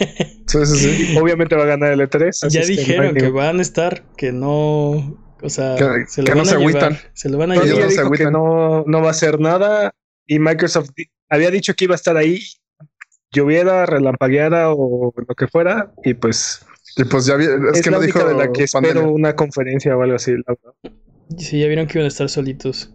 Obviamente 1.20 1.56
va 1.56 1.64
a 1.64 1.68
ganar 1.68 1.92
el 1.92 2.02
E3. 2.02 2.50
Ya 2.50 2.66
dijeron 2.66 3.16
que, 3.16 3.30
van 3.30 3.60
a 3.60 3.62
estar, 3.62 4.04
que 4.18 4.32
no. 4.32 5.20
O 5.42 5.50
sea, 5.50 5.76
se 6.08 6.22
lo 6.22 6.36
van 6.36 6.48
a 6.48 6.58
llevar, 6.58 6.98
Se 7.14 7.30
lo 7.30 7.38
van 7.38 7.52
a 7.52 7.56
llevar. 7.56 7.90
Dijo 7.90 8.12
que 8.12 8.32
no, 8.32 8.84
no 8.86 9.02
va 9.02 9.08
a 9.08 9.12
hacer 9.12 9.40
nada. 9.40 9.94
Y 10.26 10.40
Microsoft 10.40 10.90
había 11.30 11.52
dicho 11.52 11.74
que 11.74 11.86
iba 11.86 11.96
a 11.96 11.98
estar 11.98 12.16
ahí, 12.16 12.40
lloviera, 13.32 13.86
relampagueara 13.86 14.72
o 14.72 15.14
lo 15.16 15.36
que 15.36 15.48
fuera. 15.48 15.94
Y 16.04 16.14
pues. 16.14 16.66
Y 16.96 17.06
pues 17.06 17.26
ya 17.26 17.36
es, 17.36 17.82
que 17.82 17.90
la 17.90 17.98
no 17.98 18.04
dijo 18.04 18.24
de 18.24 18.36
la 18.36 18.52
que 18.52 18.64
espero 18.64 19.12
una 19.12 19.36
conferencia 19.36 19.98
o 19.98 20.02
algo 20.04 20.16
así. 20.16 20.34
Sí, 21.38 21.60
ya 21.60 21.68
vieron 21.68 21.88
que 21.88 21.98
iban 21.98 22.06
a 22.06 22.10
estar 22.10 22.30
solitos. 22.30 22.94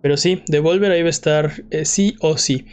Pero 0.00 0.16
sí, 0.16 0.44
Devolver 0.46 0.92
ahí 0.92 1.02
va 1.02 1.08
a 1.08 1.10
estar 1.10 1.64
eh, 1.70 1.84
sí 1.84 2.16
o 2.20 2.38
sí. 2.38 2.66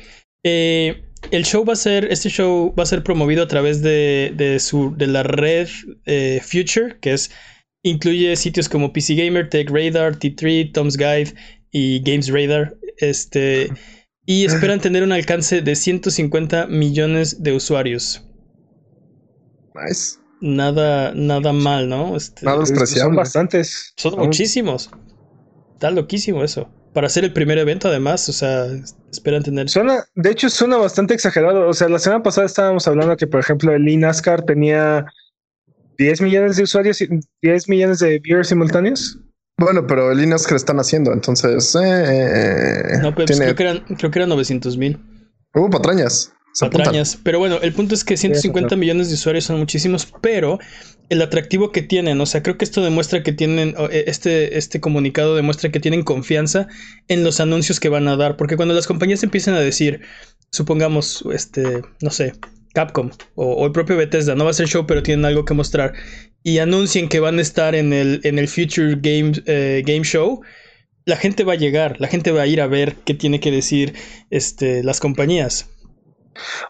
Eh, 0.43 1.09
el 1.31 1.45
show 1.45 1.65
va 1.65 1.73
a 1.73 1.77
ser, 1.77 2.11
este 2.11 2.29
show 2.29 2.73
va 2.77 2.83
a 2.83 2.85
ser 2.85 3.03
promovido 3.03 3.43
a 3.43 3.47
través 3.47 3.81
de, 3.81 4.33
de, 4.35 4.59
su, 4.59 4.95
de 4.95 5.07
la 5.07 5.23
red 5.23 5.67
eh, 6.05 6.41
Future, 6.43 6.97
que 7.01 7.13
es 7.13 7.31
Incluye 7.85 8.33
sitios 8.37 8.69
como 8.69 8.93
PC 8.93 9.15
Gamer, 9.15 9.49
Tech 9.49 9.69
Radar, 9.69 10.17
T3, 10.17 10.71
Tom's 10.71 10.95
Guide 10.95 11.33
y 11.71 12.01
Games 12.01 12.29
Radar. 12.29 12.77
Este, 12.97 13.69
y 14.25 14.45
esperan 14.45 14.79
tener 14.79 15.03
un 15.03 15.11
alcance 15.11 15.61
de 15.61 15.75
150 15.75 16.67
millones 16.67 17.43
de 17.43 17.51
usuarios. 17.51 18.25
Nice. 19.75 20.17
Nada, 20.39 21.13
nada 21.13 21.51
mal, 21.51 21.89
¿no? 21.89 22.15
Este, 22.15 22.45
Nada 22.45 22.65
Son 22.65 22.75
despreciable. 22.75 23.17
bastantes. 23.17 23.93
son 23.97 24.17
muchísimos. 24.17 24.89
Está 25.73 25.91
loquísimo 25.91 26.41
eso. 26.41 26.69
Para 26.93 27.09
ser 27.09 27.23
el 27.23 27.33
primer 27.33 27.57
evento, 27.57 27.87
además, 27.87 28.29
o 28.29 28.33
sea, 28.33 28.67
esperan 29.11 29.41
tener. 29.43 29.67
Suena, 29.69 30.05
de 30.15 30.29
hecho, 30.31 30.49
suena 30.49 30.77
bastante 30.77 31.13
exagerado. 31.13 31.67
O 31.67 31.73
sea, 31.73 31.89
la 31.89 31.99
semana 31.99 32.21
pasada 32.23 32.45
estábamos 32.45 32.87
hablando 32.87 33.17
que, 33.17 33.25
por 33.27 33.39
ejemplo, 33.39 33.73
el 33.73 33.99
NASCAR 33.99 34.43
tenía 34.43 35.05
10 35.97 36.21
millones 36.21 36.57
de 36.57 36.63
usuarios, 36.63 37.01
y 37.01 37.07
10 37.41 37.69
millones 37.69 37.99
de 37.99 38.19
viewers 38.19 38.47
simultáneos. 38.49 39.17
Bueno, 39.57 39.85
pero 39.87 40.11
el 40.11 40.19
INAS 40.21 40.45
que 40.47 40.53
lo 40.53 40.57
están 40.57 40.79
haciendo, 40.79 41.13
entonces. 41.13 41.75
Eh, 41.81 42.97
No, 43.01 43.13
pero 43.13 43.25
pues 43.27 43.37
tiene- 43.37 43.45
creo, 43.45 43.55
que 43.55 43.63
eran, 43.63 43.79
creo 43.97 44.11
que 44.11 44.19
eran 44.19 44.29
900 44.29 44.77
mil. 44.77 44.99
Hubo 45.53 45.69
patrañas. 45.69 46.33
Se 46.53 46.65
apuntan. 46.65 46.85
patrañas. 46.85 47.17
Pero 47.23 47.39
bueno, 47.39 47.57
el 47.61 47.73
punto 47.73 47.93
es 47.95 48.03
que 48.03 48.17
150 48.17 48.67
eso. 48.75 48.77
millones 48.77 49.07
de 49.09 49.15
usuarios 49.15 49.45
son 49.45 49.59
muchísimos, 49.59 50.11
pero 50.21 50.59
el 51.09 51.21
atractivo 51.21 51.71
que 51.71 51.81
tienen, 51.81 52.19
o 52.21 52.25
sea, 52.25 52.43
creo 52.43 52.57
que 52.57 52.65
esto 52.65 52.81
demuestra 52.81 53.23
que 53.23 53.33
tienen, 53.33 53.75
eh, 53.91 54.05
este, 54.07 54.57
este 54.57 54.79
comunicado 54.79 55.35
demuestra 55.35 55.71
que 55.71 55.79
tienen 55.79 56.03
confianza 56.03 56.67
en 57.07 57.23
los 57.23 57.39
anuncios 57.39 57.79
que 57.79 57.89
van 57.89 58.07
a 58.07 58.15
dar, 58.15 58.37
porque 58.37 58.55
cuando 58.55 58.73
las 58.73 58.87
compañías 58.87 59.23
empiezan 59.23 59.53
a 59.55 59.59
decir, 59.59 60.01
supongamos, 60.51 61.23
este, 61.33 61.81
no 62.01 62.09
sé, 62.09 62.33
Capcom 62.73 63.11
o, 63.35 63.53
o 63.53 63.65
el 63.65 63.71
propio 63.71 63.97
Bethesda, 63.97 64.33
no 64.35 64.45
va 64.45 64.51
a 64.51 64.55
ser 64.55 64.67
show, 64.67 64.87
pero 64.87 65.03
tienen 65.03 65.25
algo 65.25 65.45
que 65.45 65.53
mostrar, 65.53 65.93
y 66.43 66.57
anuncien 66.57 67.07
que 67.07 67.19
van 67.19 67.39
a 67.39 67.41
estar 67.41 67.73
en 67.73 67.93
el, 67.93 68.19
en 68.23 68.37
el 68.37 68.47
Future 68.47 68.97
Game, 69.01 69.31
eh, 69.45 69.81
Game 69.85 70.03
Show, 70.03 70.41
la 71.05 71.17
gente 71.17 71.43
va 71.43 71.53
a 71.53 71.57
llegar, 71.57 71.99
la 71.99 72.07
gente 72.07 72.31
va 72.31 72.43
a 72.43 72.47
ir 72.47 72.61
a 72.61 72.67
ver 72.67 72.95
qué 73.05 73.13
tiene 73.13 73.39
que 73.39 73.51
decir 73.51 73.93
este, 74.29 74.83
las 74.83 74.99
compañías. 74.99 75.69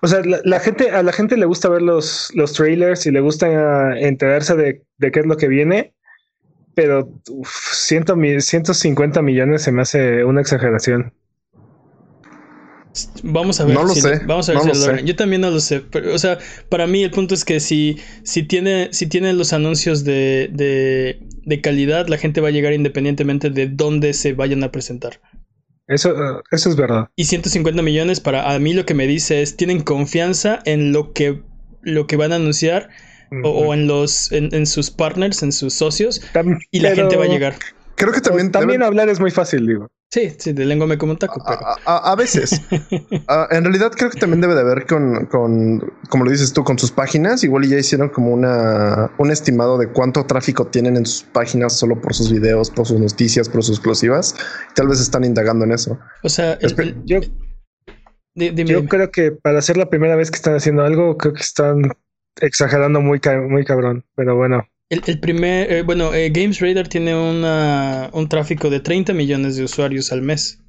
O 0.02 0.08
sea, 0.08 0.22
la, 0.24 0.40
la 0.44 0.60
gente, 0.60 0.92
a 0.92 1.04
la 1.04 1.12
gente 1.14 1.38
le 1.38 1.46
gusta 1.46 1.70
ver 1.70 1.82
los, 1.82 2.32
los 2.36 2.54
trailers 2.54 3.06
y 3.06 3.12
le 3.12 3.22
gusta 3.22 3.98
enterarse 4.00 4.56
de, 4.56 4.84
de 4.98 5.12
qué 5.12 5.20
es 5.22 5.26
lo 5.26 5.38
que 5.38 5.48
viene, 5.48 5.94
pero 6.76 7.10
uf, 7.30 7.50
ciento 7.74 8.16
mi- 8.16 8.42
150 8.42 9.22
millones 9.22 9.64
se 9.64 9.72
me 9.72 9.82
hace 9.84 10.24
una 10.26 10.42
exageración. 10.42 11.14
Vamos 13.24 13.60
a 13.60 13.66
ver. 13.66 13.74
No 13.76 13.84
lo 13.84 13.94
si- 13.96 14.02
sé, 14.02 14.22
Vamos 14.28 14.50
a 14.50 14.54
ver 14.54 14.62
no 14.66 14.74
si 14.74 14.80
lo 14.80 14.88
lo 14.92 14.98
sé. 14.98 15.04
Yo 15.06 15.16
también 15.16 15.42
no 15.42 15.50
lo 15.50 15.60
sé. 15.60 15.82
pero, 15.82 16.14
o 16.14 16.18
sea, 16.20 16.38
para 16.70 16.86
mí 16.86 17.04
el 17.04 17.10
punto 17.12 17.34
es 17.34 17.44
que 17.44 17.60
si, 17.60 17.98
si 18.24 18.44
tiene, 18.44 18.90
si 18.92 19.08
tiene 19.08 19.34
los 19.34 19.52
anuncios 19.54 20.04
de, 20.04 20.50
de, 20.52 21.20
de 21.44 21.62
calidad, 21.62 22.08
la 22.08 22.18
gente 22.18 22.40
va 22.42 22.50
a 22.50 22.52
llegar 22.52 22.74
independientemente 22.74 23.50
de 23.50 23.68
dónde 23.68 24.14
se 24.14 24.34
vayan 24.34 24.64
a 24.64 24.72
presentar. 24.72 25.20
Eso, 25.88 26.12
eh, 26.12 26.42
eso 26.52 26.70
es 26.70 26.76
verdad. 26.76 27.10
Y 27.16 27.26
150 27.26 27.82
millones 27.82 28.20
para 28.20 28.54
a 28.54 28.60
mí 28.60 28.74
lo 28.74 28.86
que 28.86 28.94
me 28.94 29.06
dice 29.08 29.42
es 29.42 29.58
tienen 29.58 29.82
confianza 29.82 30.60
en 30.66 30.94
lo 30.94 31.14
que 31.14 31.42
lo 31.82 32.08
que 32.08 32.16
van 32.16 32.32
a 32.32 32.36
anunciar 32.38 32.90
o, 33.44 33.50
o 33.50 33.74
en 33.74 33.88
los 33.88 34.32
en, 34.32 34.54
en 34.54 34.66
sus 34.66 34.92
partners, 34.92 35.44
en 35.44 35.52
sus 35.52 35.74
socios 35.74 36.22
Tam- 36.34 36.60
y 36.72 36.80
la 36.80 36.90
pero- 36.92 37.02
gente 37.04 37.18
va 37.18 37.26
a 37.26 37.28
llegar. 37.28 37.56
Creo 37.96 38.12
que 38.12 38.22
también. 38.22 38.52
También 38.52 38.82
deben- 38.82 38.86
hablar 38.88 39.10
es 39.10 39.20
muy 39.20 39.32
fácil, 39.32 39.68
digo. 39.68 39.88
Sí, 40.14 40.32
sí, 40.38 40.54
de 40.54 40.64
lengua 40.66 40.86
me 40.86 40.96
como 41.00 41.14
un 41.14 41.18
taco, 41.18 41.42
pero 41.44 41.66
a, 41.66 41.76
a- 41.86 42.12
a 42.12 42.16
veces. 42.16 42.62
Ah, 43.28 43.48
en 43.52 43.64
realidad 43.64 43.92
creo 43.96 44.10
que 44.12 44.20
también 44.20 44.42
debe 44.42 44.54
de 44.54 44.62
haber 44.62 44.86
con, 44.86 45.26
con, 45.28 45.80
como 46.10 46.26
lo 46.26 46.30
dices 46.30 46.52
tú, 46.54 46.64
con 46.64 46.78
sus 46.78 46.92
páginas. 46.92 47.44
Igual 47.44 47.64
y 47.66 47.70
ya 47.70 47.78
hicieron 47.78 48.10
como 48.10 48.32
una, 48.32 49.10
un 49.18 49.32
estimado 49.32 49.78
de 49.78 49.88
cuánto 49.88 50.26
tráfico 50.26 50.68
tienen 50.68 50.98
en 50.98 51.06
sus 51.06 51.24
páginas 51.24 51.74
solo 51.74 52.00
por 52.00 52.14
sus 52.14 52.32
videos, 52.32 52.70
por 52.70 52.86
sus 52.86 53.00
noticias, 53.00 53.48
por 53.50 53.64
sus 53.64 53.78
exclusivas. 53.78 54.36
Tal 54.76 54.88
vez 54.88 55.00
están 55.00 55.24
indagando 55.24 55.64
en 55.66 55.72
eso. 55.72 55.98
o 56.22 56.30
sea, 56.30 56.54
el- 56.54 56.76
Espe- 56.76 56.84
el- 56.84 57.06
Yo, 57.06 57.20
di- 58.36 58.50
dime, 58.52 58.70
yo 58.70 58.78
dime. 58.78 58.90
creo 58.90 59.10
que 59.12 59.32
para 59.32 59.62
ser 59.62 59.78
la 59.78 59.90
primera 59.90 60.16
vez 60.16 60.30
que 60.30 60.36
están 60.36 60.56
haciendo 60.56 60.84
algo, 60.84 61.18
creo 61.18 61.34
que 61.34 61.42
están 61.42 61.82
exagerando 62.42 63.00
muy, 63.02 63.20
ca- 63.20 63.42
muy 63.42 63.64
cabrón. 63.66 64.06
Pero 64.16 64.36
bueno, 64.36 64.68
El, 64.94 65.02
el 65.08 65.20
primer, 65.20 65.72
eh, 65.72 65.82
bueno, 65.82 66.14
eh, 66.14 66.30
Games 66.30 66.60
Radar 66.60 66.88
tiene 66.88 67.16
una, 67.16 68.10
un 68.14 68.30
tráfico 68.30 68.70
de 68.70 68.80
30 68.80 69.12
millones 69.14 69.56
de 69.56 69.64
usuarios 69.64 70.12
al 70.12 70.22
mes. 70.22 70.60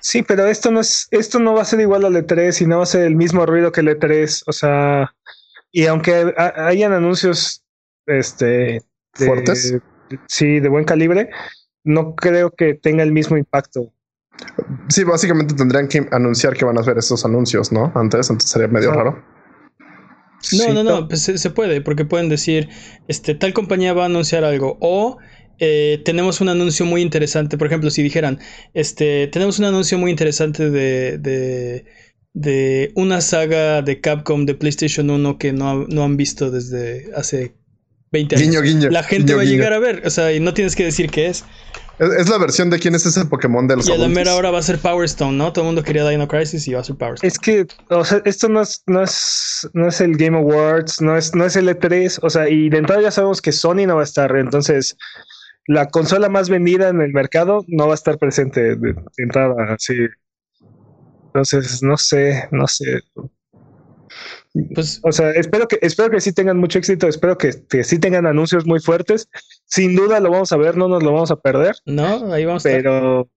sí, 0.00 0.22
pero 0.22 0.46
esto 0.46 0.70
no 0.70 0.78
es, 0.80 1.08
esto 1.10 1.40
no 1.40 1.54
va 1.54 1.62
a 1.62 1.64
ser 1.64 1.80
igual 1.80 2.04
al 2.04 2.14
E3 2.14 2.60
y 2.62 2.66
no 2.66 2.76
va 2.78 2.84
a 2.84 2.86
ser 2.86 3.02
el 3.02 3.16
mismo 3.16 3.44
ruido 3.46 3.72
que 3.72 3.80
el 3.80 3.88
E3. 3.88 4.44
O 4.46 4.52
sea, 4.52 5.12
y 5.72 5.86
aunque 5.86 6.32
ha- 6.36 6.66
hayan 6.68 6.92
anuncios, 6.92 7.64
este, 8.06 8.44
de- 8.46 8.82
¿Fuertes? 9.26 9.74
sí, 10.28 10.60
de 10.60 10.68
buen 10.68 10.84
calibre, 10.84 11.30
no 11.82 12.14
creo 12.14 12.50
que 12.50 12.74
tenga 12.74 13.02
el 13.02 13.10
mismo 13.10 13.36
impacto. 13.36 13.92
Sí, 14.88 15.02
básicamente 15.04 15.54
tendrían 15.54 15.88
que 15.88 16.06
anunciar 16.12 16.54
que 16.54 16.64
van 16.64 16.78
a 16.78 16.82
hacer 16.82 16.96
esos 16.98 17.24
anuncios, 17.24 17.72
¿no? 17.72 17.90
Antes, 17.96 18.30
entonces 18.30 18.50
sería 18.50 18.68
medio 18.68 18.90
No. 18.90 18.96
raro. 18.98 19.33
No, 20.50 20.72
no, 20.72 20.84
no, 20.84 21.08
pues 21.08 21.22
se, 21.22 21.38
se 21.38 21.50
puede, 21.50 21.80
porque 21.80 22.04
pueden 22.04 22.28
decir, 22.28 22.68
este, 23.08 23.34
tal 23.34 23.52
compañía 23.52 23.92
va 23.92 24.02
a 24.04 24.06
anunciar 24.06 24.44
algo, 24.44 24.78
o 24.80 25.18
eh, 25.58 26.00
tenemos 26.04 26.40
un 26.40 26.48
anuncio 26.48 26.84
muy 26.86 27.02
interesante, 27.02 27.56
por 27.58 27.66
ejemplo, 27.66 27.90
si 27.90 28.02
dijeran, 28.02 28.40
este, 28.74 29.28
tenemos 29.28 29.58
un 29.58 29.66
anuncio 29.66 29.98
muy 29.98 30.10
interesante 30.10 30.70
de, 30.70 31.18
de, 31.18 31.84
de 32.32 32.92
una 32.94 33.20
saga 33.20 33.82
de 33.82 34.00
Capcom 34.00 34.44
de 34.46 34.54
PlayStation 34.54 35.10
1 35.10 35.38
que 35.38 35.52
no, 35.52 35.70
ha- 35.70 35.86
no 35.88 36.04
han 36.04 36.16
visto 36.16 36.50
desde 36.50 37.10
hace 37.14 37.54
20 38.10 38.36
años. 38.36 38.46
Guiño, 38.48 38.62
guiño. 38.62 38.90
La 38.90 39.02
gente 39.02 39.26
guiño, 39.32 39.36
va 39.36 39.42
a 39.42 39.44
llegar 39.46 39.72
a 39.72 39.78
ver, 39.78 40.02
o 40.06 40.10
sea, 40.10 40.32
y 40.32 40.40
no 40.40 40.54
tienes 40.54 40.76
que 40.76 40.84
decir 40.84 41.10
qué 41.10 41.26
es. 41.26 41.44
Es, 41.98 42.10
es 42.10 42.28
la 42.28 42.38
versión 42.38 42.70
de 42.70 42.78
quién 42.78 42.94
es 42.94 43.06
ese 43.06 43.24
Pokémon 43.26 43.66
de 43.68 43.76
los 43.76 43.88
Y 43.88 43.92
a 43.92 43.96
la 43.96 44.04
adultos. 44.04 44.16
mera 44.24 44.34
hora 44.36 44.50
va 44.50 44.58
a 44.58 44.62
ser 44.62 44.78
Power 44.78 45.04
Stone, 45.04 45.36
¿no? 45.36 45.52
Todo 45.52 45.62
el 45.64 45.66
mundo 45.66 45.82
quería 45.82 46.08
Dino 46.08 46.26
Crisis 46.26 46.66
y 46.66 46.72
va 46.74 46.80
a 46.80 46.84
ser 46.84 46.96
Power 46.96 47.14
Stone. 47.14 47.28
Es 47.28 47.38
que, 47.38 47.66
o 47.90 48.04
sea, 48.04 48.20
esto 48.24 48.48
no 48.48 48.60
es, 48.62 48.82
no 48.86 49.02
es, 49.02 49.68
no 49.74 49.88
es 49.88 50.00
el 50.00 50.16
Game 50.16 50.36
Awards, 50.36 51.00
no 51.00 51.16
es, 51.16 51.34
no 51.34 51.44
es 51.44 51.56
el 51.56 51.68
E3, 51.68 52.18
o 52.22 52.30
sea, 52.30 52.48
y 52.48 52.68
de 52.68 52.78
entrada 52.78 53.02
ya 53.02 53.10
sabemos 53.10 53.40
que 53.40 53.52
Sony 53.52 53.86
no 53.86 53.96
va 53.96 54.00
a 54.02 54.04
estar, 54.04 54.34
entonces 54.36 54.96
la 55.66 55.88
consola 55.88 56.28
más 56.28 56.50
vendida 56.50 56.88
en 56.88 57.00
el 57.00 57.12
mercado 57.12 57.64
no 57.68 57.86
va 57.86 57.92
a 57.92 57.96
estar 57.96 58.18
presente 58.18 58.60
de, 58.60 58.76
de 58.76 58.94
entrada, 59.16 59.54
así. 59.72 59.94
Entonces, 61.26 61.82
no 61.82 61.96
sé, 61.96 62.48
no 62.52 62.66
sé. 62.68 63.00
Pues 64.74 65.00
O 65.02 65.10
sea, 65.10 65.32
espero 65.32 65.66
que, 65.66 65.78
espero 65.82 66.10
que 66.10 66.20
sí 66.20 66.32
tengan 66.32 66.58
mucho 66.58 66.78
éxito, 66.78 67.08
espero 67.08 67.36
que, 67.36 67.50
que 67.68 67.82
sí 67.82 67.98
tengan 67.98 68.24
anuncios 68.26 68.66
muy 68.66 68.78
fuertes. 68.78 69.28
Sin 69.64 69.96
duda 69.96 70.20
lo 70.20 70.30
vamos 70.30 70.52
a 70.52 70.56
ver, 70.56 70.76
no 70.76 70.88
nos 70.88 71.02
lo 71.02 71.12
vamos 71.12 71.30
a 71.32 71.36
perder, 71.36 71.74
no, 71.86 72.32
ahí 72.32 72.44
vamos 72.44 72.64
a 72.64 72.68
pero, 72.68 73.28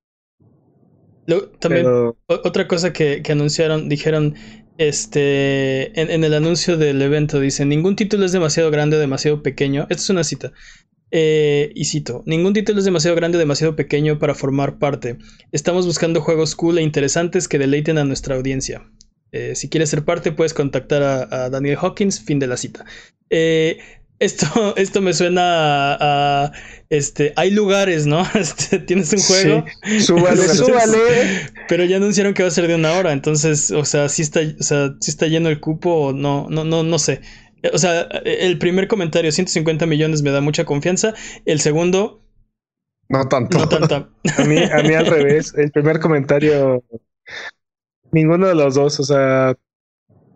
Luego, 1.26 1.48
también 1.60 1.86
pero 1.86 2.18
Otra 2.28 2.68
cosa 2.68 2.94
que, 2.94 3.24
que 3.24 3.32
anunciaron, 3.32 3.90
dijeron, 3.90 4.36
este, 4.78 6.00
en, 6.00 6.12
en 6.12 6.24
el 6.24 6.36
anuncio 6.36 6.78
del 6.78 7.02
evento, 7.02 7.40
dice, 7.40 7.66
ningún 7.66 7.96
título 7.96 8.24
es 8.24 8.32
demasiado 8.32 8.70
grande 8.70 8.98
o 8.98 9.00
demasiado 9.00 9.42
pequeño. 9.42 9.88
Esta 9.90 10.04
es 10.04 10.10
una 10.12 10.24
cita. 10.24 10.54
Eh, 11.10 11.72
y 11.74 11.86
cito, 11.86 12.22
ningún 12.26 12.54
título 12.54 12.80
es 12.80 12.86
demasiado 12.86 13.16
grande 13.16 13.38
o 13.38 13.40
demasiado 13.40 13.76
pequeño 13.76 14.20
para 14.20 14.36
formar 14.36 14.78
parte. 14.78 15.18
Estamos 15.52 15.86
buscando 15.86 16.22
juegos 16.22 16.56
cool 16.56 16.78
e 16.78 16.82
interesantes 16.84 17.48
que 17.48 17.58
deleiten 17.58 17.98
a 17.98 18.04
nuestra 18.04 18.36
audiencia. 18.36 18.84
Eh, 19.32 19.56
si 19.56 19.70
quieres 19.70 19.90
ser 19.90 20.04
parte, 20.06 20.32
puedes 20.32 20.54
contactar 20.54 21.04
a, 21.04 21.46
a 21.46 21.50
Daniel 21.50 21.78
Hawkins. 21.82 22.22
Fin 22.22 22.40
de 22.40 22.48
la 22.48 22.58
cita. 22.58 22.86
Eh, 23.30 23.78
esto, 24.20 24.48
esto 24.78 25.02
me 25.02 25.14
suena 25.14 25.94
a, 25.96 26.46
a, 26.46 26.52
este, 26.90 27.34
hay 27.36 27.52
lugares, 27.52 28.06
¿no? 28.08 28.26
Este, 28.36 28.80
tienes 28.80 29.14
un 29.14 29.20
juego. 29.20 29.66
sí, 29.84 30.02
súbale, 30.02 30.42
Entonces- 30.42 30.58
súbale. 30.58 30.98
Pero 31.68 31.84
ya 31.86 31.98
anunciaron 31.98 32.34
que 32.34 32.44
va 32.44 32.48
a 32.50 32.52
ser 32.52 32.68
de 32.68 32.76
una 32.76 32.94
hora, 32.94 33.12
entonces, 33.14 33.72
o 33.72 33.84
sea, 33.86 34.10
sí 34.10 34.22
está, 34.22 34.40
o 34.60 34.64
sea, 34.64 34.96
sí 35.02 35.12
está 35.12 35.28
lleno 35.28 35.50
el 35.50 35.60
cupo 35.60 35.92
o 36.08 36.14
no, 36.14 36.48
no, 36.50 36.64
no, 36.64 36.84
no 36.84 36.98
sé. 37.00 37.22
Eh, 37.62 37.72
O 37.74 37.78
sea, 37.78 38.02
el 38.24 38.58
primer 38.60 38.88
comentario, 38.88 39.32
150 39.32 39.86
millones, 39.86 40.22
me 40.22 40.32
da 40.32 40.42
mucha 40.42 40.64
confianza. 40.66 41.14
El 41.46 41.60
segundo, 41.60 42.24
No 43.10 43.28
tanto. 43.28 43.58
no. 43.60 44.10
A 44.38 44.44
mí, 44.46 44.58
a 44.58 44.84
mí 44.84 44.94
al 44.96 45.06
revés. 45.08 45.54
El 45.56 45.72
primer 45.72 46.00
comentario, 46.00 46.84
ninguno 48.12 48.48
de 48.48 48.56
los 48.56 48.76
dos. 48.76 49.00
O 49.00 49.04
sea, 49.04 49.56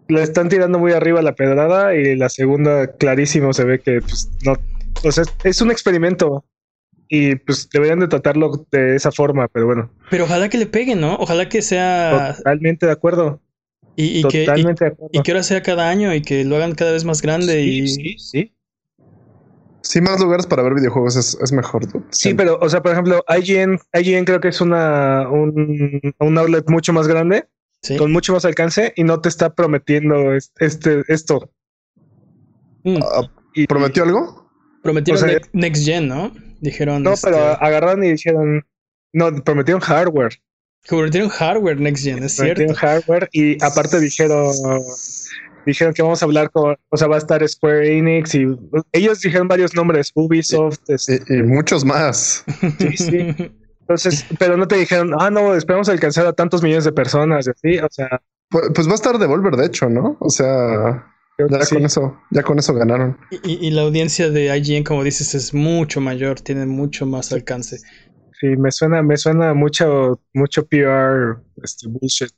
le 0.07 0.23
están 0.23 0.49
tirando 0.49 0.79
muy 0.79 0.93
arriba 0.93 1.21
la 1.21 1.35
pedrada 1.35 1.95
y 1.95 2.15
la 2.15 2.29
segunda, 2.29 2.87
clarísimo, 2.87 3.53
se 3.53 3.63
ve 3.63 3.79
que 3.79 4.01
pues, 4.01 4.29
no. 4.45 4.55
O 5.03 5.11
sea, 5.11 5.23
es 5.43 5.61
un 5.61 5.71
experimento 5.71 6.45
y 7.07 7.35
pues 7.35 7.69
deberían 7.69 7.99
de 7.99 8.07
tratarlo 8.07 8.65
de 8.71 8.95
esa 8.95 9.11
forma, 9.11 9.47
pero 9.49 9.65
bueno, 9.65 9.91
Pero 10.09 10.23
ojalá 10.23 10.47
que 10.47 10.57
le 10.57 10.65
peguen, 10.65 11.01
¿no? 11.01 11.15
Ojalá 11.15 11.49
que 11.49 11.61
sea. 11.61 12.35
totalmente 12.37 12.85
de 12.85 12.91
acuerdo. 12.91 13.41
Y, 13.97 14.19
y 14.19 14.23
que, 14.23 14.43
y, 14.43 14.45
totalmente 14.45 14.85
de 14.85 14.91
acuerdo. 14.91 15.09
y 15.11 15.21
que 15.21 15.31
ahora 15.31 15.43
sea 15.43 15.61
cada 15.61 15.89
año 15.89 16.15
y 16.15 16.21
que 16.21 16.45
lo 16.45 16.55
hagan 16.55 16.73
cada 16.73 16.93
vez 16.93 17.03
más 17.03 17.21
grande. 17.21 17.53
Sí, 17.53 17.79
y 17.79 17.87
sí, 17.87 18.15
sí. 18.17 18.55
Sí, 19.81 19.99
más 19.99 20.21
lugares 20.21 20.47
para 20.47 20.63
ver 20.63 20.73
videojuegos 20.73 21.17
es, 21.17 21.37
es 21.41 21.51
mejor. 21.51 21.83
Sí, 22.11 22.33
pero, 22.33 22.57
o 22.61 22.69
sea, 22.69 22.81
por 22.81 22.93
ejemplo, 22.93 23.25
IGN, 23.27 23.79
IGN 23.93 24.23
creo 24.23 24.39
que 24.39 24.47
es 24.47 24.61
una, 24.61 25.27
un, 25.29 25.99
un 26.17 26.37
outlet 26.37 26.63
mucho 26.69 26.93
más 26.93 27.09
grande, 27.09 27.45
¿sí? 27.81 27.97
con 27.97 28.11
mucho 28.11 28.33
más 28.33 28.45
alcance 28.45 28.93
y 28.95 29.03
no 29.03 29.21
te 29.21 29.29
está 29.29 29.53
prometiendo 29.53 30.33
es- 30.33 30.51
este, 30.59 31.03
esto. 31.07 31.51
Mm. 32.83 32.97
Ah, 33.01 33.29
Y, 33.53 33.67
¿Prometió 33.67 34.03
algo? 34.03 34.50
Prometieron 34.83 35.23
Next 35.53 35.85
Gen, 35.85 36.07
¿no? 36.07 36.31
Dijeron. 36.61 37.03
No, 37.03 37.13
pero 37.21 37.51
este 37.51 37.65
agarraron 37.65 38.03
y 38.03 38.11
dijeron. 38.11 38.65
No, 39.13 39.31
prometieron 39.43 39.81
hardware. 39.81 40.41
Prometieron 40.88 41.29
hardware 41.29 41.79
Next 41.79 42.03
Gen, 42.03 42.23
es 42.23 42.38
prometieron 42.38 42.73
hardware 42.75 43.29
y 43.31 43.63
aparte 43.63 44.00
dijeron. 44.00 44.53
Dijeron 45.65 45.93
que 45.93 46.01
vamos 46.01 46.21
a 46.23 46.25
hablar 46.25 46.50
con. 46.50 46.75
O 46.89 46.97
sea, 46.97 47.07
va 47.07 47.15
a 47.15 47.19
estar 47.19 47.47
Square 47.47 47.97
Enix 47.97 48.33
y. 48.33 48.47
Ellos 48.91 49.21
dijeron 49.21 49.47
varios 49.47 49.75
nombres: 49.75 50.11
Ubisoft. 50.15 50.79
Este, 50.88 51.21
y, 51.29 51.43
muchos 51.43 51.85
más. 51.85 52.43
Sí, 52.79 52.97
sí. 52.97 53.51
Entonces, 53.91 54.25
pero 54.39 54.55
no 54.55 54.67
te 54.67 54.77
dijeron, 54.77 55.13
ah, 55.19 55.29
no, 55.29 55.53
esperamos 55.53 55.89
alcanzar 55.89 56.25
a 56.25 56.33
tantos 56.33 56.63
millones 56.63 56.86
de 56.86 56.93
personas, 56.93 57.50
¿sí? 57.62 57.77
O 57.79 57.88
sea. 57.91 58.21
Pues, 58.50 58.69
pues 58.74 58.88
va 58.88 58.93
a 58.93 58.95
estar 58.95 59.17
Devolver, 59.17 59.55
de 59.55 59.65
hecho, 59.65 59.89
¿no? 59.89 60.17
O 60.19 60.29
sea. 60.29 61.07
Ya 61.38 61.65
con 61.65 61.86
eso, 61.86 62.19
ya 62.29 62.43
con 62.43 62.60
eso 62.60 62.74
ganaron. 62.74 63.17
Y, 63.43 63.71
la 63.71 63.81
audiencia 63.81 64.29
de 64.29 64.55
IGN, 64.55 64.83
como 64.83 65.03
dices, 65.03 65.33
es 65.33 65.53
mucho 65.55 66.00
mayor, 66.00 66.39
tiene 66.39 66.67
mucho 66.67 67.07
más 67.07 67.33
alcance. 67.33 67.77
Sí, 68.39 68.48
me 68.57 68.71
suena, 68.71 69.01
me 69.01 69.17
suena 69.17 69.53
mucho, 69.55 70.21
mucho 70.33 70.67
PR, 70.67 71.41
este 71.63 71.88
bullshit. 71.88 72.31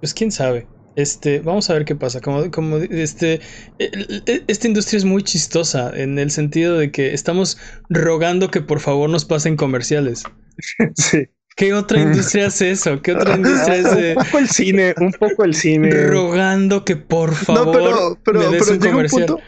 Pues 0.00 0.12
quién 0.12 0.32
sabe. 0.32 0.66
Este, 0.98 1.38
vamos 1.38 1.70
a 1.70 1.74
ver 1.74 1.84
qué 1.84 1.94
pasa. 1.94 2.20
Como, 2.20 2.50
como 2.50 2.78
este, 2.78 3.40
esta 3.78 4.66
industria 4.66 4.98
es 4.98 5.04
muy 5.04 5.22
chistosa 5.22 5.92
en 5.94 6.18
el 6.18 6.32
sentido 6.32 6.76
de 6.76 6.90
que 6.90 7.14
estamos 7.14 7.56
rogando 7.88 8.50
que 8.50 8.62
por 8.62 8.80
favor 8.80 9.08
nos 9.08 9.24
pasen 9.24 9.56
comerciales. 9.56 10.24
Sí. 10.96 11.28
¿Qué 11.54 11.72
otra 11.72 12.00
industria 12.00 12.48
hace 12.48 12.72
eso? 12.72 13.00
¿Qué 13.00 13.12
otra 13.12 13.36
industria 13.36 13.86
hace? 13.86 14.14
Un 14.16 14.24
poco 14.24 14.38
el 14.38 14.48
cine, 14.48 14.94
un 15.00 15.12
poco 15.12 15.44
el 15.44 15.54
cine. 15.54 15.90
Rogando 15.90 16.84
que 16.84 16.96
por 16.96 17.32
favor. 17.34 18.18
pero, 18.24 18.40
me 18.40 18.48
des 18.48 18.68
un 18.68 18.80
llega, 18.80 18.96
un 18.96 19.06
punto, 19.06 19.38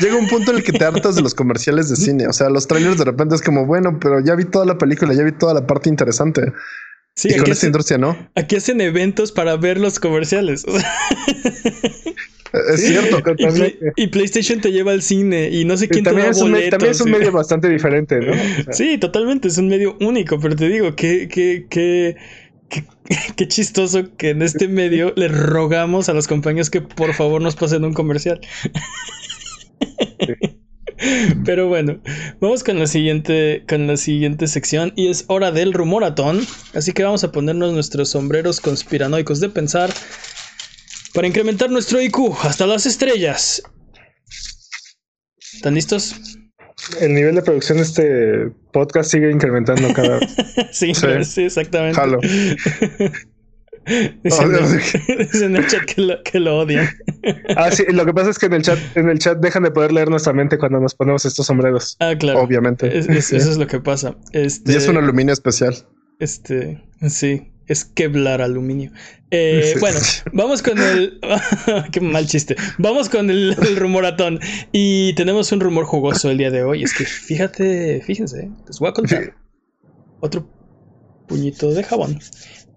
llega 0.00 0.16
un 0.16 0.28
punto 0.28 0.50
en 0.50 0.56
el 0.58 0.64
que 0.64 0.72
te 0.72 0.84
hartas 0.84 1.14
de 1.14 1.22
los 1.22 1.34
comerciales 1.34 1.88
de 1.88 1.96
cine. 1.96 2.26
O 2.26 2.32
sea, 2.32 2.50
los 2.50 2.66
trailers 2.66 2.98
de 2.98 3.04
repente 3.04 3.36
es 3.36 3.42
como, 3.42 3.64
bueno, 3.64 3.98
pero 4.00 4.18
ya 4.20 4.34
vi 4.34 4.44
toda 4.44 4.64
la 4.64 4.78
película, 4.78 5.14
ya 5.14 5.22
vi 5.22 5.32
toda 5.32 5.54
la 5.54 5.66
parte 5.66 5.88
interesante. 5.88 6.52
Sí, 7.16 7.28
y 7.30 7.36
con 7.38 7.50
esta 7.50 7.66
industria 7.66 7.96
no. 7.96 8.16
Aquí 8.34 8.56
hacen 8.56 8.80
eventos 8.80 9.32
para 9.32 9.56
ver 9.56 9.78
los 9.78 9.98
comerciales. 9.98 10.64
Es 12.72 12.86
cierto. 12.86 13.22
Y, 13.96 14.06
PlayStation 14.06 14.60
te 14.60 14.72
lleva 14.72 14.92
al 14.92 15.02
cine 15.02 15.50
y 15.50 15.64
no 15.64 15.76
sé 15.76 15.88
quién 15.88 16.04
te 16.04 16.12
da 16.12 16.30
boletos. 16.30 16.70
también 16.70 16.90
es 16.92 17.00
un 17.00 17.10
medio 17.10 17.30
bastante 17.32 17.68
diferente, 17.68 18.18
¿no? 18.18 18.32
sí, 18.72 18.96
totalmente. 18.98 19.48
Es 19.48 19.58
un 19.58 19.68
medio 19.68 19.96
único, 20.00 20.40
pero 20.40 20.56
te 20.56 20.68
digo, 20.68 20.94
que, 20.96 21.28
que, 21.28 21.66
que, 21.68 22.16
qué 23.36 23.48
chistoso 23.48 24.16
que 24.16 24.30
en 24.30 24.42
este 24.42 24.68
medio 24.68 25.12
le 25.16 25.28
rogamos 25.28 26.08
a 26.08 26.14
los 26.14 26.26
compañeros 26.26 26.70
que 26.70 26.80
por 26.80 27.12
favor 27.14 27.42
nos 27.42 27.56
pasen 27.56 27.84
un 27.84 27.92
comercial. 27.92 28.40
Pero 31.44 31.68
bueno, 31.68 32.00
vamos 32.40 32.64
con 32.64 32.78
la 32.78 32.86
siguiente 32.86 33.64
con 33.68 33.86
la 33.86 33.96
siguiente 33.96 34.46
sección 34.46 34.92
y 34.96 35.08
es 35.08 35.24
hora 35.28 35.50
del 35.50 35.72
rumoratón, 35.72 36.46
así 36.74 36.92
que 36.92 37.04
vamos 37.04 37.22
a 37.24 37.32
ponernos 37.32 37.72
nuestros 37.72 38.10
sombreros 38.10 38.60
conspiranoicos 38.60 39.40
de 39.40 39.48
pensar 39.48 39.90
para 41.14 41.26
incrementar 41.26 41.70
nuestro 41.70 42.00
IQ 42.00 42.34
hasta 42.42 42.66
las 42.66 42.86
estrellas. 42.86 43.62
¿Están 45.54 45.74
listos? 45.74 46.14
El 47.00 47.14
nivel 47.14 47.34
de 47.34 47.42
producción 47.42 47.78
de 47.78 47.84
este 47.84 48.50
podcast 48.72 49.10
sigue 49.10 49.30
incrementando 49.30 49.92
cada 49.94 50.18
vez. 50.20 50.36
sí, 50.72 50.92
sí, 50.94 51.42
exactamente. 51.42 51.96
Jalo. 51.98 52.20
Dicen, 54.22 54.52
en 55.42 55.56
el 55.56 55.66
chat 55.66 55.84
que 55.84 56.00
lo, 56.00 56.22
que 56.22 56.40
lo, 56.40 56.58
odian. 56.58 56.88
ah, 57.56 57.70
sí, 57.70 57.84
lo 57.88 58.04
que 58.04 58.12
pasa 58.12 58.30
es 58.30 58.38
que 58.38 58.46
en 58.46 58.54
el 58.54 58.62
chat, 58.62 58.78
en 58.96 59.08
el 59.08 59.18
chat 59.18 59.38
dejan 59.38 59.62
de 59.62 59.70
poder 59.70 59.92
leer 59.92 60.10
nuestra 60.10 60.32
mente 60.32 60.58
cuando 60.58 60.80
nos 60.80 60.94
ponemos 60.94 61.24
estos 61.24 61.46
sombreros. 61.46 61.96
Ah, 62.00 62.14
claro. 62.18 62.40
Obviamente. 62.40 62.98
eso 62.98 63.36
es 63.36 63.56
lo 63.56 63.66
que 63.66 63.80
pasa. 63.80 64.16
Este, 64.32 64.72
y 64.72 64.76
es 64.76 64.88
un 64.88 64.96
aluminio 64.96 65.32
especial. 65.32 65.74
Este, 66.18 66.82
sí 67.08 67.52
es 67.66 67.84
Kevlar 67.84 68.42
aluminio. 68.42 68.92
Eh, 69.30 69.74
bueno, 69.80 69.98
vamos 70.32 70.62
con 70.62 70.78
el. 70.78 71.20
Qué 71.92 72.00
mal 72.00 72.26
chiste. 72.26 72.56
Vamos 72.78 73.08
con 73.08 73.30
el, 73.30 73.56
rumoratón. 73.76 74.38
Y 74.72 75.14
tenemos 75.14 75.50
un 75.52 75.60
rumor 75.60 75.84
jugoso 75.84 76.30
el 76.30 76.38
día 76.38 76.50
de 76.50 76.62
hoy. 76.62 76.82
Es 76.82 76.94
que 76.94 77.04
fíjate, 77.04 78.02
fíjense, 78.02 78.50
les 78.66 78.78
voy 78.78 78.88
a 78.88 78.92
contar. 78.92 79.34
Otro 80.20 80.48
puñito 81.26 81.72
de 81.72 81.82
jabón. 81.82 82.20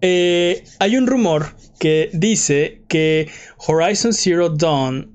Eh, 0.00 0.64
hay 0.78 0.96
un 0.96 1.06
rumor 1.06 1.54
que 1.78 2.10
dice 2.12 2.82
que 2.88 3.30
Horizon 3.58 4.12
Zero 4.12 4.48
Dawn 4.48 5.10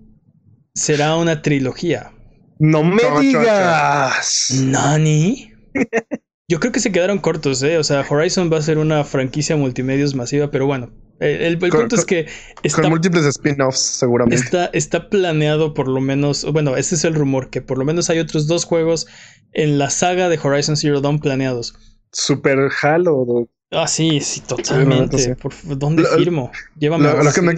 será 0.73 1.15
una 1.15 1.41
trilogía. 1.41 2.11
¡No 2.59 2.83
me 2.83 3.03
digas! 3.21 4.61
¿Nani? 4.63 5.51
Yo 6.47 6.59
creo 6.59 6.71
que 6.71 6.79
se 6.79 6.91
quedaron 6.91 7.17
cortos, 7.17 7.63
¿eh? 7.63 7.79
O 7.79 7.83
sea, 7.83 8.05
Horizon 8.07 8.51
va 8.53 8.59
a 8.59 8.61
ser 8.61 8.77
una 8.77 9.03
franquicia 9.03 9.55
multimedios 9.55 10.13
masiva, 10.13 10.51
pero 10.51 10.67
bueno. 10.67 10.93
El, 11.19 11.57
punto 11.57 11.95
es 11.95 12.05
que. 12.05 12.27
Está, 12.61 12.81
con 12.81 12.91
múltiples 12.91 13.25
spin-offs, 13.25 13.79
seguramente. 13.79 14.43
Está, 14.43 14.65
está 14.67 15.09
planeado, 15.09 15.73
por 15.73 15.87
lo 15.87 16.01
menos. 16.01 16.45
Bueno, 16.51 16.75
ese 16.75 16.95
es 16.95 17.05
el 17.05 17.15
rumor, 17.15 17.49
que 17.49 17.61
por 17.61 17.77
lo 17.77 17.85
menos 17.85 18.09
hay 18.09 18.19
otros 18.19 18.47
dos 18.47 18.65
juegos 18.65 19.07
en 19.53 19.79
la 19.79 19.89
saga 19.89 20.29
de 20.29 20.37
Horizon 20.37 20.77
Zero 20.77 21.01
Dawn 21.01 21.19
planeados. 21.19 21.73
Super 22.11 22.69
Halo. 22.81 23.47
Ah, 23.75 23.87
sí, 23.87 24.19
sí, 24.21 24.41
totalmente. 24.41 25.35
¿Dónde 25.63 26.05
firmo? 26.17 26.51
Llévame 26.77 27.03
lo, 27.03 27.23
lo, 27.23 27.31
que 27.33 27.41
me, 27.41 27.53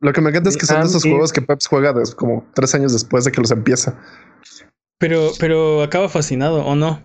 lo 0.00 0.12
que 0.12 0.20
me 0.20 0.30
encanta 0.30 0.50
es 0.50 0.56
que 0.56 0.66
son 0.66 0.80
de 0.80 0.86
esos 0.86 1.02
juegos 1.02 1.32
que 1.32 1.42
Peps 1.42 1.66
juega 1.66 1.94
como 2.16 2.46
tres 2.54 2.74
años 2.74 2.92
después 2.92 3.24
de 3.24 3.32
que 3.32 3.40
los 3.40 3.50
empieza. 3.50 3.98
Pero, 4.98 5.32
pero 5.40 5.82
acaba 5.82 6.08
fascinado, 6.08 6.64
¿o 6.64 6.76
no? 6.76 7.02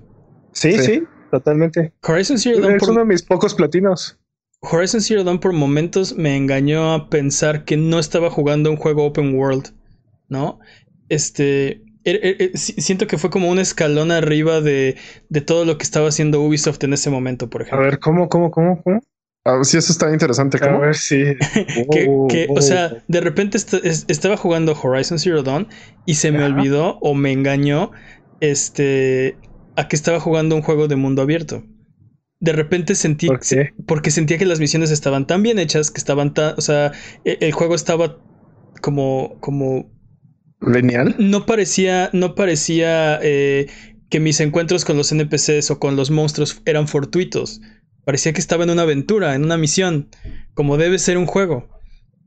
Sí, 0.52 0.78
sí, 0.78 1.04
totalmente. 1.32 1.94
Horizon 2.04 2.38
Zero 2.38 2.60
Dawn. 2.62 2.76
Es 2.76 2.84
uno 2.84 3.00
de 3.00 3.06
mis 3.06 3.24
pocos 3.24 3.56
platinos. 3.56 4.20
Horizon 4.62 5.02
Zero 5.02 5.24
Dawn 5.24 5.40
por 5.40 5.54
momentos 5.54 6.16
me 6.16 6.38
engañó 6.38 6.94
a 6.94 7.10
pensar 7.10 7.66
que 7.66 7.76
no 7.76 7.98
estaba 7.98 8.30
jugando 8.30 8.70
un 8.70 8.78
juego 8.78 9.06
open 9.06 9.36
world, 9.36 9.74
¿no? 10.30 10.60
Este. 11.10 11.82
Er, 12.08 12.26
er, 12.26 12.42
er, 12.42 12.58
siento 12.58 13.06
que 13.06 13.18
fue 13.18 13.30
como 13.30 13.50
un 13.50 13.60
escalón 13.60 14.12
arriba 14.12 14.62
de, 14.62 14.96
de, 15.28 15.42
todo 15.42 15.66
lo 15.66 15.78
que 15.78 15.84
estaba 15.84 16.08
haciendo 16.08 16.42
Ubisoft 16.42 16.82
en 16.86 16.94
ese 16.94 17.10
momento, 17.10 17.50
por 17.50 17.64
ejemplo. 17.64 17.80
A 17.80 17.84
ver, 17.84 18.00
¿cómo, 18.00 18.30
cómo, 18.30 18.50
cómo, 18.50 18.82
cómo? 18.82 19.02
Ah, 19.44 19.60
sí, 19.64 19.78
eso 19.78 19.92
está 19.92 20.12
interesante. 20.14 20.58
¿cómo? 20.58 20.78
A 20.78 20.80
ver, 20.80 20.96
sí. 20.96 21.24
que, 21.92 22.48
o 22.50 22.62
sea, 22.62 23.04
de 23.10 23.20
repente 23.22 23.58
estaba 23.58 24.38
jugando 24.38 24.78
Horizon 24.82 25.20
Zero 25.20 25.44
Dawn 25.44 25.68
y 26.06 26.16
se 26.16 26.32
me 26.32 26.46
olvidó 26.46 26.98
o 27.02 27.14
me 27.14 27.34
engañó 27.34 27.92
este 28.40 29.38
a 29.76 29.90
que 29.90 29.96
estaba 29.98 30.22
jugando 30.22 30.56
un 30.56 30.62
juego 30.62 30.88
de 30.88 30.96
mundo 30.96 31.22
abierto. 31.22 31.64
De 32.40 32.54
repente 32.54 32.96
sentí, 32.96 33.28
porque 33.86 34.12
sentía 34.12 34.38
que 34.38 34.46
las 34.46 34.62
misiones 34.62 34.92
estaban 34.92 35.28
tan 35.28 35.44
bien 35.44 35.60
hechas, 35.60 35.92
que 35.92 35.98
estaban 35.98 36.34
tan, 36.34 36.54
o 36.58 36.62
sea, 36.62 36.92
e, 37.26 37.38
el, 37.42 37.52
juego 37.52 37.76
estaba 37.76 38.18
como, 38.82 39.38
como... 39.40 39.97
¿Lineal? 40.62 41.16
No 41.20 41.46
parecía, 41.46 42.10
no 42.14 42.36
parecía 42.36 43.20
eh, 43.22 43.68
que 44.10 44.20
mis 44.20 44.40
encuentros 44.40 44.86
con 44.86 44.98
los 44.98 45.12
NPCs 45.12 45.72
o 45.72 45.80
con 45.80 45.96
los 45.96 46.12
monstruos 46.12 46.62
eran 46.66 46.88
fortuitos. 46.88 47.62
Parecía 48.06 48.34
que 48.34 48.40
estaba 48.40 48.64
en 48.64 48.70
una 48.70 48.84
aventura, 48.84 49.36
en 49.36 49.44
una 49.44 49.58
misión, 49.58 50.10
como 50.54 50.78
debe 50.78 50.98
ser 50.98 51.18
un 51.18 51.26
juego. 51.26 51.68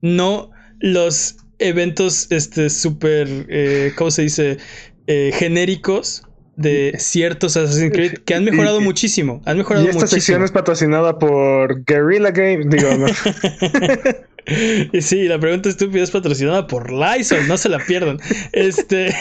No 0.02 0.50
los 0.78 1.36
eventos, 1.58 2.28
este, 2.30 2.70
súper, 2.70 3.46
eh, 3.48 3.92
¿cómo 3.96 4.10
se 4.10 4.22
dice? 4.22 4.58
Eh, 5.06 5.32
genéricos 5.34 6.22
de 6.56 6.94
ciertos 6.98 7.56
Assassin's 7.56 7.92
Creed 7.92 8.18
que 8.24 8.34
han 8.34 8.44
mejorado 8.44 8.80
muchísimo. 8.82 9.40
Han 9.46 9.56
mejorado 9.56 9.86
y 9.86 9.88
esta 9.88 10.06
sección 10.06 10.42
es 10.44 10.52
patrocinada 10.52 11.18
por 11.18 11.84
Guerrilla 11.84 12.30
Games. 12.30 12.68
Digo, 12.68 12.90
no. 12.96 13.06
y 14.92 15.02
sí, 15.02 15.28
la 15.28 15.38
pregunta 15.38 15.68
estúpida 15.68 16.02
es 16.02 16.10
patrocinada 16.10 16.66
por 16.66 16.92
Lysol, 16.92 17.46
no 17.48 17.56
se 17.56 17.68
la 17.68 17.78
pierdan. 17.78 18.18
Este. 18.52 19.14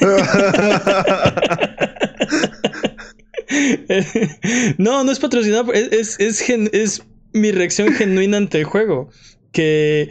no, 4.78 5.04
no 5.04 5.12
es 5.12 5.18
patrocinada. 5.18 5.72
Es, 5.72 6.18
es, 6.18 6.48
es 6.48 7.02
mi 7.32 7.52
reacción 7.52 7.92
genuina 7.92 8.36
ante 8.36 8.58
el 8.58 8.64
juego. 8.64 9.10
Que 9.52 10.10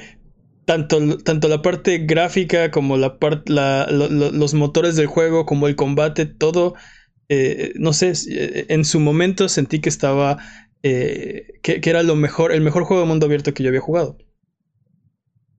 tanto, 0.70 1.18
tanto 1.18 1.48
la 1.48 1.64
parte 1.64 1.98
gráfica 1.98 2.70
como 2.70 2.96
la 2.96 3.18
parte, 3.18 3.52
los 3.52 4.54
motores 4.54 4.96
del 4.96 5.08
juego, 5.08 5.48
como 5.48 5.68
el 5.68 5.76
combate, 5.76 6.28
todo, 6.28 6.76
eh, 7.28 7.74
no 7.76 7.92
sé, 7.92 8.14
eh, 8.30 8.68
en 8.70 8.86
su 8.86 9.00
momento 9.00 9.50
sentí 9.50 9.82
que 9.82 9.90
estaba, 9.90 10.38
eh, 10.84 11.60
que, 11.64 11.82
era 11.84 12.04
lo 12.04 12.16
mejor, 12.16 12.52
el 12.52 12.62
mejor 12.62 12.84
juego 12.84 13.02
de 13.02 13.08
mundo 13.08 13.26
abierto 13.26 13.52
que 13.52 13.64
yo 13.64 13.70
había 13.70 13.82
jugado. 13.82 14.20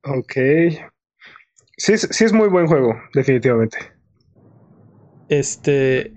Ok. 0.04 0.32
Sí, 1.76 1.96
sí 1.96 2.24
es 2.24 2.32
muy 2.32 2.48
buen 2.48 2.66
juego, 2.66 2.94
definitivamente. 3.14 3.78
Este, 5.28 6.12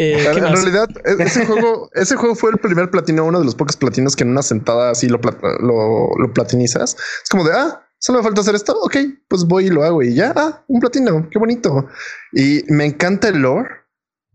eh, 0.00 0.24
en 0.24 0.54
realidad, 0.54 0.88
e-, 1.04 1.22
ese 1.22 1.44
juego, 1.46 1.90
ese 1.92 2.16
juego 2.16 2.34
fue 2.34 2.50
el 2.52 2.56
primer 2.56 2.90
platino, 2.90 3.26
uno 3.26 3.38
de 3.38 3.44
los 3.44 3.54
pocos 3.54 3.76
platinos 3.76 4.16
que 4.16 4.24
en 4.24 4.30
una 4.30 4.40
sentada 4.40 4.92
así 4.92 5.08
lo, 5.08 5.20
lo, 5.60 6.32
platinizas. 6.32 6.96
Es 7.22 7.28
como 7.28 7.44
de, 7.44 7.52
ah, 7.52 7.86
solo 7.98 8.20
me 8.20 8.24
falta 8.24 8.40
hacer 8.40 8.54
esto. 8.54 8.74
Ok, 8.80 8.96
pues 9.28 9.44
voy 9.44 9.66
y 9.66 9.70
lo 9.70 9.84
hago 9.84 10.02
y 10.02 10.14
ya. 10.14 10.32
Ah, 10.34 10.64
un 10.68 10.80
platino, 10.80 11.28
qué 11.30 11.38
bonito. 11.38 11.86
Y 12.32 12.64
me 12.68 12.86
encanta 12.86 13.28
el 13.28 13.42
lore. 13.42 13.68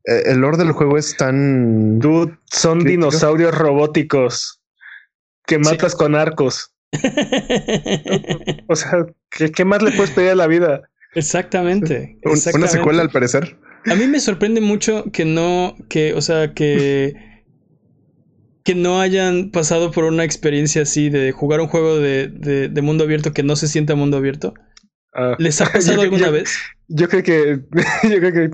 Eh, 0.03 0.21
el 0.27 0.37
lore 0.37 0.57
del 0.57 0.71
juego 0.71 0.99
es 0.99 1.17
tan. 1.17 1.97
Dude, 1.97 2.37
son 2.45 2.83
dinosaurios 2.83 3.57
robóticos 3.57 4.61
que 5.47 5.59
matas 5.59 5.95
con 5.95 6.15
arcos. 6.15 6.71
o 8.67 8.75
sea, 8.75 9.05
¿qué, 9.29 9.65
más 9.65 9.81
le 9.81 9.91
puedes 9.91 10.11
pedir 10.11 10.29
a 10.31 10.35
la 10.35 10.47
vida? 10.47 10.81
Exactamente, 11.13 12.17
Una 12.53 12.67
secuela 12.67 13.01
al 13.01 13.09
parecer. 13.09 13.57
A 13.85 13.95
mí 13.95 14.07
me 14.07 14.19
sorprende 14.19 14.61
mucho 14.61 15.05
que 15.11 15.25
no, 15.25 15.75
que, 15.89 16.13
o 16.13 16.21
sea, 16.21 16.53
que 16.53 17.35
que 18.65 18.73
no 18.73 18.99
hayan 18.99 19.51
pasado 19.51 19.91
por 19.91 20.05
una 20.05 20.23
experiencia 20.23 20.81
así 20.81 21.11
de 21.11 21.31
jugar 21.31 21.61
un 21.61 21.67
juego 21.67 21.97
de, 21.97 22.27
de, 22.27 22.81
mundo 22.81 23.03
abierto 23.03 23.31
que 23.31 23.43
no 23.43 23.55
se 23.55 23.67
sienta 23.67 23.93
mundo 23.93 24.17
abierto. 24.17 24.55
Ah. 25.15 25.35
¿Les 25.39 25.59
ha 25.61 25.65
pasado 25.71 26.01
alguna 26.01 26.29
vez? 26.29 26.53
Yo 26.87 27.07
creo 27.09 27.23
que 27.23 27.59
yo 28.03 28.19
creo 28.19 28.33
que, 28.33 28.49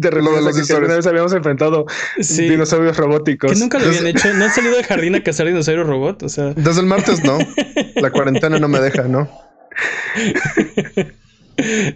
te 0.00 0.10
refieres 0.10 0.66
que 0.66 0.72
alguna 0.72 0.96
vez 0.96 1.06
habíamos 1.06 1.32
enfrentado 1.32 1.86
dinosaurios 2.16 2.96
robóticos. 2.96 3.52
Que 3.52 3.58
nunca 3.58 3.78
lo 3.78 3.86
habían 3.86 4.06
hecho. 4.06 4.32
¿No 4.34 4.44
han 4.44 4.52
salido 4.52 4.76
del 4.76 4.86
jardín 4.86 5.14
a 5.16 5.22
cazar 5.22 5.46
dinosaurios 5.46 5.86
robot? 5.86 6.22
O 6.22 6.28
sea. 6.28 6.54
Desde 6.54 6.80
el 6.80 6.86
martes 6.86 7.22
no. 7.24 7.38
La 7.96 8.10
cuarentena 8.10 8.58
no 8.58 8.68
me 8.68 8.80
deja, 8.80 9.02
¿no? 9.04 9.28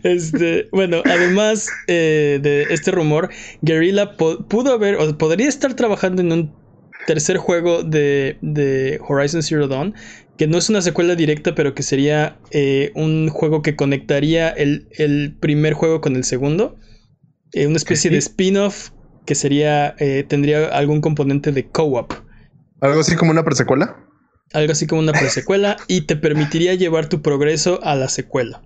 Este, 0.02 0.68
bueno, 0.72 1.02
además 1.04 1.68
eh, 1.86 2.38
de 2.42 2.66
este 2.70 2.90
rumor, 2.90 3.30
Guerrilla 3.62 4.16
pudo 4.16 4.72
haber 4.72 4.96
o 4.96 5.16
podría 5.18 5.48
estar 5.48 5.74
trabajando 5.74 6.22
en 6.22 6.32
un 6.32 6.54
tercer 7.06 7.36
juego 7.36 7.82
de, 7.82 8.38
de, 8.40 9.00
Horizon 9.06 9.42
Zero 9.42 9.68
Dawn, 9.68 9.94
que 10.40 10.46
no 10.46 10.56
es 10.56 10.70
una 10.70 10.80
secuela 10.80 11.16
directa, 11.16 11.54
pero 11.54 11.74
que 11.74 11.82
sería 11.82 12.38
eh, 12.50 12.92
un 12.94 13.28
juego 13.28 13.60
que 13.60 13.76
conectaría 13.76 14.48
el, 14.48 14.88
el, 14.92 15.36
primer 15.38 15.74
juego 15.74 16.00
con 16.00 16.16
el 16.16 16.24
segundo. 16.24 16.78
Eh, 17.52 17.66
una 17.66 17.76
especie 17.76 18.10
de 18.10 18.16
spin-off 18.16 18.88
que 19.26 19.34
sería, 19.34 19.94
eh, 19.98 20.24
tendría 20.26 20.68
algún 20.68 21.02
componente 21.02 21.52
de 21.52 21.68
co-op. 21.68 22.14
¿Algo 22.80 23.00
así 23.00 23.16
como 23.16 23.32
una 23.32 23.44
presecuela? 23.44 24.02
Algo 24.54 24.72
así 24.72 24.86
como 24.86 25.02
una 25.02 25.12
presecuela 25.12 25.76
y 25.88 26.06
te 26.06 26.16
permitiría 26.16 26.72
llevar 26.72 27.10
tu 27.10 27.20
progreso 27.20 27.78
a 27.82 27.94
la 27.94 28.08
secuela. 28.08 28.62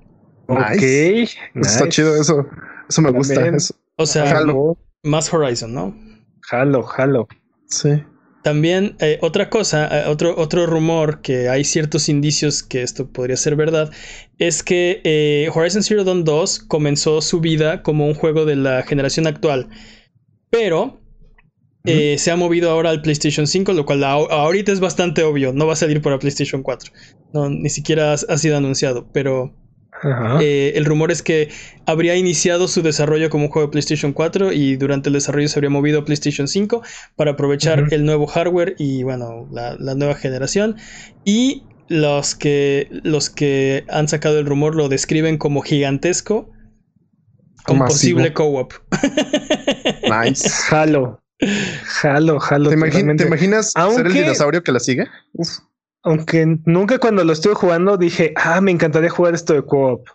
Ok. 0.47 0.81
Está 1.57 1.89
chido 1.89 2.15
eso. 2.15 2.47
Eso 2.89 3.03
me 3.03 3.11
gusta. 3.11 3.51
O 3.97 4.07
sea, 4.07 4.45
más 5.03 5.35
Horizon, 5.35 5.75
¿no? 5.75 5.93
Jalo, 6.43 6.85
jalo. 6.85 7.27
Sí. 7.67 8.01
También 8.45 8.95
eh, 9.01 9.19
otra 9.23 9.49
cosa, 9.49 9.89
eh, 9.91 10.05
otro, 10.07 10.35
otro 10.37 10.67
rumor 10.67 11.23
que 11.23 11.49
hay 11.49 11.65
ciertos 11.65 12.11
indicios 12.11 12.63
que 12.63 12.83
esto 12.83 13.11
podría 13.11 13.39
ser 13.39 13.57
verdad, 13.57 13.91
es 14.39 14.63
que 14.63 15.01
eh, 15.03 15.49
Horizon 15.55 15.83
Zero 15.83 16.05
Dawn 16.05 16.25
2 16.25 16.59
comenzó 16.69 17.23
su 17.23 17.41
vida 17.41 17.83
como 17.83 18.07
un 18.07 18.13
juego 18.13 18.45
de 18.45 18.57
la 18.57 18.83
generación 18.83 19.27
actual, 19.27 19.71
pero 20.51 21.01
se 21.87 22.31
ha 22.31 22.37
movido 22.37 22.71
ahora 22.71 22.91
al 22.91 23.01
PlayStation 23.01 23.47
5, 23.47 23.73
lo 23.73 23.87
cual 23.87 24.05
ahorita 24.05 24.73
es 24.73 24.81
bastante 24.81 25.23
obvio, 25.23 25.55
no 25.55 25.67
va 25.67 25.73
a 25.73 25.77
salir 25.77 26.03
para 26.03 26.19
PlayStation 26.19 26.63
4, 26.63 26.93
no, 27.33 27.49
ni 27.49 27.71
siquiera 27.71 28.13
ha 28.13 28.39
sido 28.39 28.59
anunciado, 28.59 29.09
pero 29.13 29.55
eh, 30.41 30.73
el 30.75 30.85
rumor 30.85 31.11
es 31.11 31.23
que 31.23 31.51
habría 31.87 32.17
iniciado 32.17 32.69
su 32.69 32.83
desarrollo 32.83 33.31
como 33.31 33.45
un 33.45 33.51
juego 33.51 33.69
de 33.69 33.73
PlayStation 33.73 34.13
4 34.13 34.53
y 34.53 34.77
durante 34.77 35.09
el 35.09 35.15
desarrollo 35.15 35.49
se 35.49 35.59
habría 35.59 35.71
movido 35.71 36.01
a 36.01 36.05
PlayStation 36.05 36.49
5 36.49 36.83
para 37.17 37.33
aprovechar 37.33 37.87
el 37.91 38.05
nuevo 38.05 38.27
hardware 38.27 38.75
y 38.79 39.03
bueno, 39.03 39.49
la, 39.53 39.77
nueva 39.95 40.15
generación. 40.15 40.77
Y 41.25 41.65
los 41.89 42.35
que, 42.35 42.89
los 42.91 43.31
que 43.31 43.85
han 43.89 44.09
sacado 44.09 44.39
el 44.39 44.47
rumor 44.47 44.75
lo 44.75 44.89
describen 44.89 45.39
como 45.39 45.63
gigantesco 45.63 46.51
con 47.65 47.79
posible 47.79 48.33
co-op. 48.33 48.73
nice. 50.25 50.49
Jalo. 50.49 51.21
Jalo, 51.85 52.41
jalo. 52.41 52.71
¿Te, 52.71 52.77
imaginas 52.77 53.73
ser 53.73 54.07
el 54.07 54.13
dinosaurio 54.13 54.63
que 54.63 54.73
la 54.73 54.81
sigue? 54.81 55.07
Uf 55.33 55.49
aunque 56.05 56.59
nunca 56.67 56.99
cuando 56.99 57.25
lo 57.25 57.33
estuve 57.33 57.55
jugando 57.55 57.97
dije, 57.97 58.35
ah, 58.37 58.61
me 58.61 58.71
encantaría 58.71 59.09
jugar 59.11 59.35
esto 59.35 59.55
de 59.55 59.65
co-op. 59.65 60.07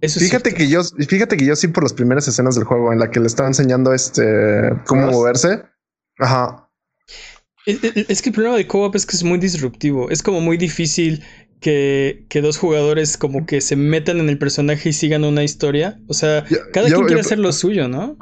fíjate 0.00 0.54
que 0.54 0.68
yo, 0.68 0.82
fíjate 0.82 1.36
que 1.36 1.44
yo 1.44 1.54
sí 1.54 1.68
por 1.68 1.82
las 1.82 1.92
primeras 1.92 2.26
escenas 2.26 2.54
del 2.54 2.64
juego 2.64 2.92
en 2.92 2.98
la 2.98 3.10
que 3.10 3.20
le 3.20 3.26
estaba 3.26 3.48
enseñando 3.48 3.92
este 3.92 4.70
cómo 4.86 5.10
moverse. 5.10 5.62
Ajá. 6.18 6.70
Es, 7.66 8.22
que 8.22 8.30
el 8.30 8.34
problema 8.34 8.56
de 8.56 8.66
co-op 8.66 8.96
es 8.96 9.06
que 9.06 9.14
es 9.14 9.22
muy 9.22 9.38
disruptivo. 9.38 10.10
Es 10.10 10.22
como 10.22 10.40
muy 10.40 10.56
difícil 10.56 11.22
que, 11.60 12.24
que, 12.28 12.40
dos 12.40 12.56
jugadores 12.56 13.16
como 13.16 13.46
que 13.46 13.60
se 13.60 13.76
metan 13.76 14.18
en 14.18 14.28
el 14.28 14.38
personaje 14.38 14.88
y 14.88 14.92
sigan 14.94 15.22
una 15.22 15.44
historia. 15.44 16.00
O 16.08 16.14
sea, 16.14 16.44
cada 16.72 16.88
quien 16.88 17.04
quiere 17.04 17.20
hacer 17.20 17.38
lo 17.38 17.52
suyo, 17.52 17.88
¿no? 17.88 18.16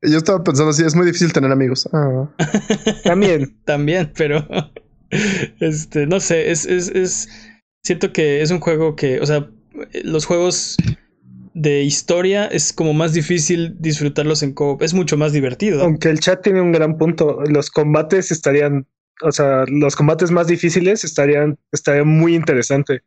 Yo 0.00 0.18
estaba 0.18 0.42
pensando 0.42 0.70
así, 0.70 0.82
es 0.84 0.96
muy 0.96 1.06
difícil 1.06 1.32
tener 1.32 1.52
amigos. 1.52 1.88
Ah. 1.92 2.28
También. 3.04 3.56
También, 3.64 4.12
pero 4.16 4.44
este, 5.60 6.06
no 6.06 6.20
sé, 6.20 6.50
es, 6.50 6.66
es, 6.66 6.88
es. 6.88 7.28
Siento 7.84 8.12
que 8.12 8.42
es 8.42 8.50
un 8.50 8.60
juego 8.60 8.96
que, 8.96 9.20
o 9.20 9.26
sea, 9.26 9.48
los 10.04 10.24
juegos 10.24 10.76
de 11.54 11.82
historia 11.82 12.46
es 12.46 12.72
como 12.72 12.94
más 12.94 13.12
difícil 13.12 13.76
disfrutarlos 13.78 14.42
en 14.42 14.54
co 14.54 14.78
Es 14.80 14.94
mucho 14.94 15.16
más 15.16 15.32
divertido. 15.32 15.82
Aunque 15.82 16.08
el 16.08 16.20
chat 16.20 16.42
tiene 16.42 16.60
un 16.60 16.72
gran 16.72 16.96
punto. 16.96 17.40
Los 17.46 17.70
combates 17.70 18.30
estarían. 18.30 18.86
O 19.22 19.30
sea, 19.30 19.64
los 19.68 19.94
combates 19.94 20.30
más 20.30 20.46
difíciles 20.46 21.04
estarían, 21.04 21.58
estarían 21.70 22.08
muy 22.08 22.34
interesante. 22.34 23.02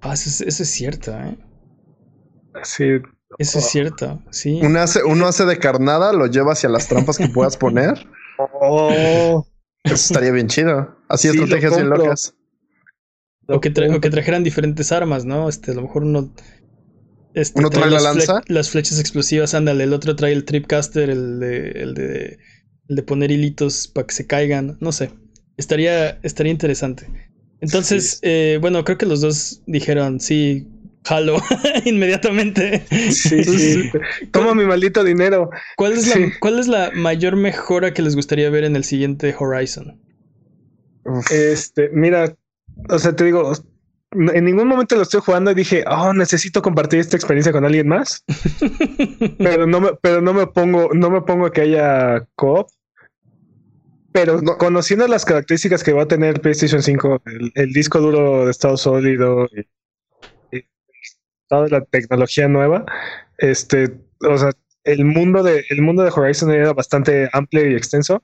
Ah, 0.00 0.14
eso 0.14 0.44
es, 0.44 0.56
cierto, 0.56 1.12
¿eh? 1.12 1.36
Sí. 2.62 2.84
Eso 3.38 3.58
es 3.58 3.66
cierto, 3.66 4.20
sí. 4.30 4.58
Uno 4.62 4.80
hace, 4.80 5.04
uno 5.04 5.26
hace 5.26 5.44
de 5.44 5.58
carnada, 5.58 6.12
lo 6.12 6.26
lleva 6.26 6.52
hacia 6.52 6.68
las 6.68 6.88
trampas 6.88 7.18
que 7.18 7.28
puedas 7.28 7.56
poner. 7.56 7.94
Oh. 8.62 9.44
Eso 9.84 9.94
estaría 9.94 10.32
bien 10.32 10.48
chido. 10.48 10.96
Así 11.08 11.28
estrategias 11.28 11.76
bien 11.76 11.90
locas. 11.90 12.34
O 13.46 13.60
que, 13.60 13.72
que, 13.72 14.10
trajeran 14.10 14.44
diferentes 14.44 14.92
armas, 14.92 15.24
¿no? 15.24 15.48
Este, 15.48 15.72
a 15.72 15.74
lo 15.74 15.82
mejor 15.82 16.04
uno. 16.04 16.32
Este, 17.34 17.58
uno 17.58 17.70
trae, 17.70 17.90
la 17.90 18.00
lanza. 18.00 18.42
las 18.46 18.70
flechas 18.70 19.00
explosivas, 19.00 19.54
ándale. 19.54 19.84
El 19.84 19.92
otro 19.92 20.14
trae 20.14 20.32
el 20.32 20.44
tripcaster, 20.44 21.10
el 21.10 21.40
de, 21.40 21.70
el 21.70 21.94
de, 21.94 22.38
el 22.88 22.96
de 22.96 23.02
poner 23.02 23.30
hilitos 23.30 23.88
para 23.88 24.06
que 24.06 24.14
se 24.14 24.26
caigan. 24.26 24.76
No 24.80 24.92
sé. 24.92 25.10
Estaría, 25.56 26.20
estaría 26.22 26.52
interesante. 26.52 27.08
Entonces, 27.60 28.20
eh, 28.22 28.58
bueno, 28.60 28.84
creo 28.84 28.98
que 28.98 29.06
los 29.06 29.20
dos 29.20 29.62
dijeron, 29.66 30.20
sí, 30.20 30.68
jalo 31.04 31.36
inmediatamente. 31.84 32.84
Sí, 33.10 33.44
sí. 33.44 33.90
Toma 34.30 34.54
mi 34.54 34.64
maldito 34.64 35.04
dinero. 35.04 35.50
¿Cuál 35.76 35.92
es, 35.92 36.08
la, 36.08 36.32
¿Cuál 36.40 36.58
es 36.58 36.68
la 36.68 36.90
mayor 36.94 37.36
mejora 37.36 37.92
que 37.92 38.02
les 38.02 38.16
gustaría 38.16 38.50
ver 38.50 38.64
en 38.64 38.76
el 38.76 38.84
siguiente 38.84 39.34
Horizon? 39.38 40.00
Este, 41.30 41.88
mira, 41.92 42.34
o 42.88 42.98
sea, 42.98 43.16
te 43.16 43.24
digo, 43.24 43.52
en 44.12 44.44
ningún 44.44 44.66
momento 44.68 44.96
lo 44.96 45.02
estoy 45.02 45.20
jugando 45.20 45.50
y 45.50 45.54
dije, 45.54 45.84
oh, 45.86 46.12
necesito 46.12 46.62
compartir 46.62 47.00
esta 47.00 47.16
experiencia 47.16 47.52
con 47.52 47.64
alguien 47.64 47.88
más. 47.88 48.24
pero 49.38 49.66
no 49.66 49.80
me, 49.80 49.90
pero 50.02 50.20
no 50.20 50.34
me 50.34 50.46
pongo, 50.46 50.90
no 50.92 51.10
me 51.10 51.22
pongo 51.22 51.46
a 51.46 51.52
que 51.52 51.62
haya 51.62 52.26
co 52.34 52.66
Pero 54.12 54.40
conociendo 54.58 55.06
las 55.06 55.24
características 55.24 55.84
que 55.84 55.92
va 55.92 56.02
a 56.02 56.08
tener 56.08 56.40
PlayStation 56.40 56.82
5, 56.82 57.22
el, 57.54 57.72
disco 57.72 58.00
duro 58.00 58.44
de 58.46 58.50
estado 58.50 58.76
sólido, 58.76 59.48
toda 61.50 61.68
la 61.68 61.84
tecnología 61.84 62.48
nueva, 62.48 62.86
este, 63.36 64.00
o 64.20 64.38
sea, 64.38 64.52
el 64.84 65.04
mundo 65.04 65.42
de, 65.42 65.64
el 65.68 65.82
mundo 65.82 66.02
de 66.02 66.10
Horizon 66.14 66.50
era 66.50 66.72
bastante 66.72 67.28
amplio 67.32 67.68
y 67.68 67.74
extenso. 67.74 68.22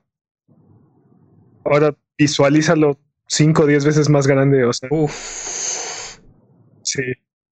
Ahora 1.65 1.95
visualízalo 2.17 2.99
5 3.27 3.63
o 3.63 3.67
10 3.67 3.85
veces 3.85 4.09
más 4.09 4.27
grande, 4.27 4.65
o 4.65 4.73
sea. 4.73 4.89
Uf. 4.93 6.19
Sí. 6.83 7.03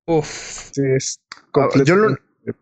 Uf. 0.07 0.71
Sí, 0.73 0.83
es 0.97 1.21
ah, 1.55 1.69
yo 1.85 1.97
lo, 1.97 2.17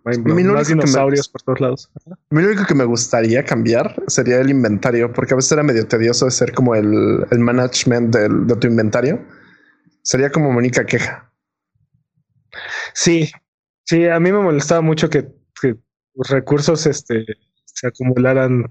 más 0.05 0.68
dinosaurios 0.68 1.29
por 1.29 1.42
todos 1.42 1.61
lados. 1.61 1.90
lo 2.31 2.38
único 2.46 2.64
que 2.64 2.75
me 2.75 2.85
gustaría 2.85 3.44
cambiar 3.44 3.94
sería 4.07 4.40
el 4.40 4.48
inventario, 4.48 5.12
porque 5.12 5.35
a 5.35 5.37
veces 5.37 5.53
era 5.53 5.62
medio 5.62 5.87
tedioso 5.87 6.25
de 6.25 6.31
ser 6.31 6.53
como 6.53 6.75
el, 6.75 7.27
el 7.31 7.38
management 7.38 8.14
del, 8.14 8.46
de 8.46 8.57
tu 8.57 8.66
inventario. 8.66 9.20
Sería 10.03 10.31
como 10.31 10.48
única 10.48 10.87
queja. 10.87 11.32
Sí, 12.92 13.30
sí, 13.84 14.06
a 14.06 14.20
mí 14.20 14.32
me 14.32 14.40
molestaba 14.40 14.80
mucho 14.80 15.08
que, 15.10 15.28
los 16.14 16.28
recursos 16.28 16.84
este, 16.86 17.24
se 17.64 17.86
acumularan 17.86 18.70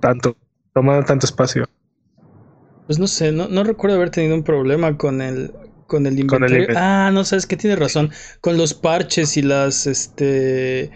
tanto, 0.00 0.36
tomaran 0.74 1.06
tanto 1.06 1.24
espacio. 1.24 1.64
Pues 2.86 2.98
no 2.98 3.06
sé, 3.06 3.32
no, 3.32 3.48
no 3.48 3.64
recuerdo 3.64 3.96
haber 3.96 4.10
tenido 4.10 4.34
un 4.34 4.42
problema 4.42 4.98
con 4.98 5.22
el, 5.22 5.52
con 5.86 6.06
el 6.06 6.18
inventario. 6.18 6.68
ah, 6.76 7.10
no 7.12 7.24
sabes 7.24 7.46
que 7.46 7.56
tiene 7.56 7.76
razón. 7.76 8.10
Con 8.42 8.58
los 8.58 8.74
parches 8.74 9.38
y 9.38 9.42
las, 9.42 9.86
este, 9.86 10.90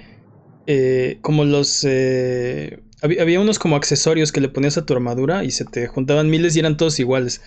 eh, 0.66 1.18
como 1.22 1.44
los, 1.44 1.82
eh, 1.88 2.82
había, 3.00 3.22
había, 3.22 3.40
unos 3.40 3.58
como 3.58 3.76
accesorios 3.76 4.30
que 4.30 4.42
le 4.42 4.50
ponías 4.50 4.76
a 4.76 4.84
tu 4.84 4.92
armadura 4.92 5.44
y 5.44 5.50
se 5.50 5.64
te 5.64 5.86
juntaban 5.86 6.28
miles 6.28 6.54
y 6.54 6.58
eran 6.58 6.76
todos 6.76 7.00
iguales. 7.00 7.40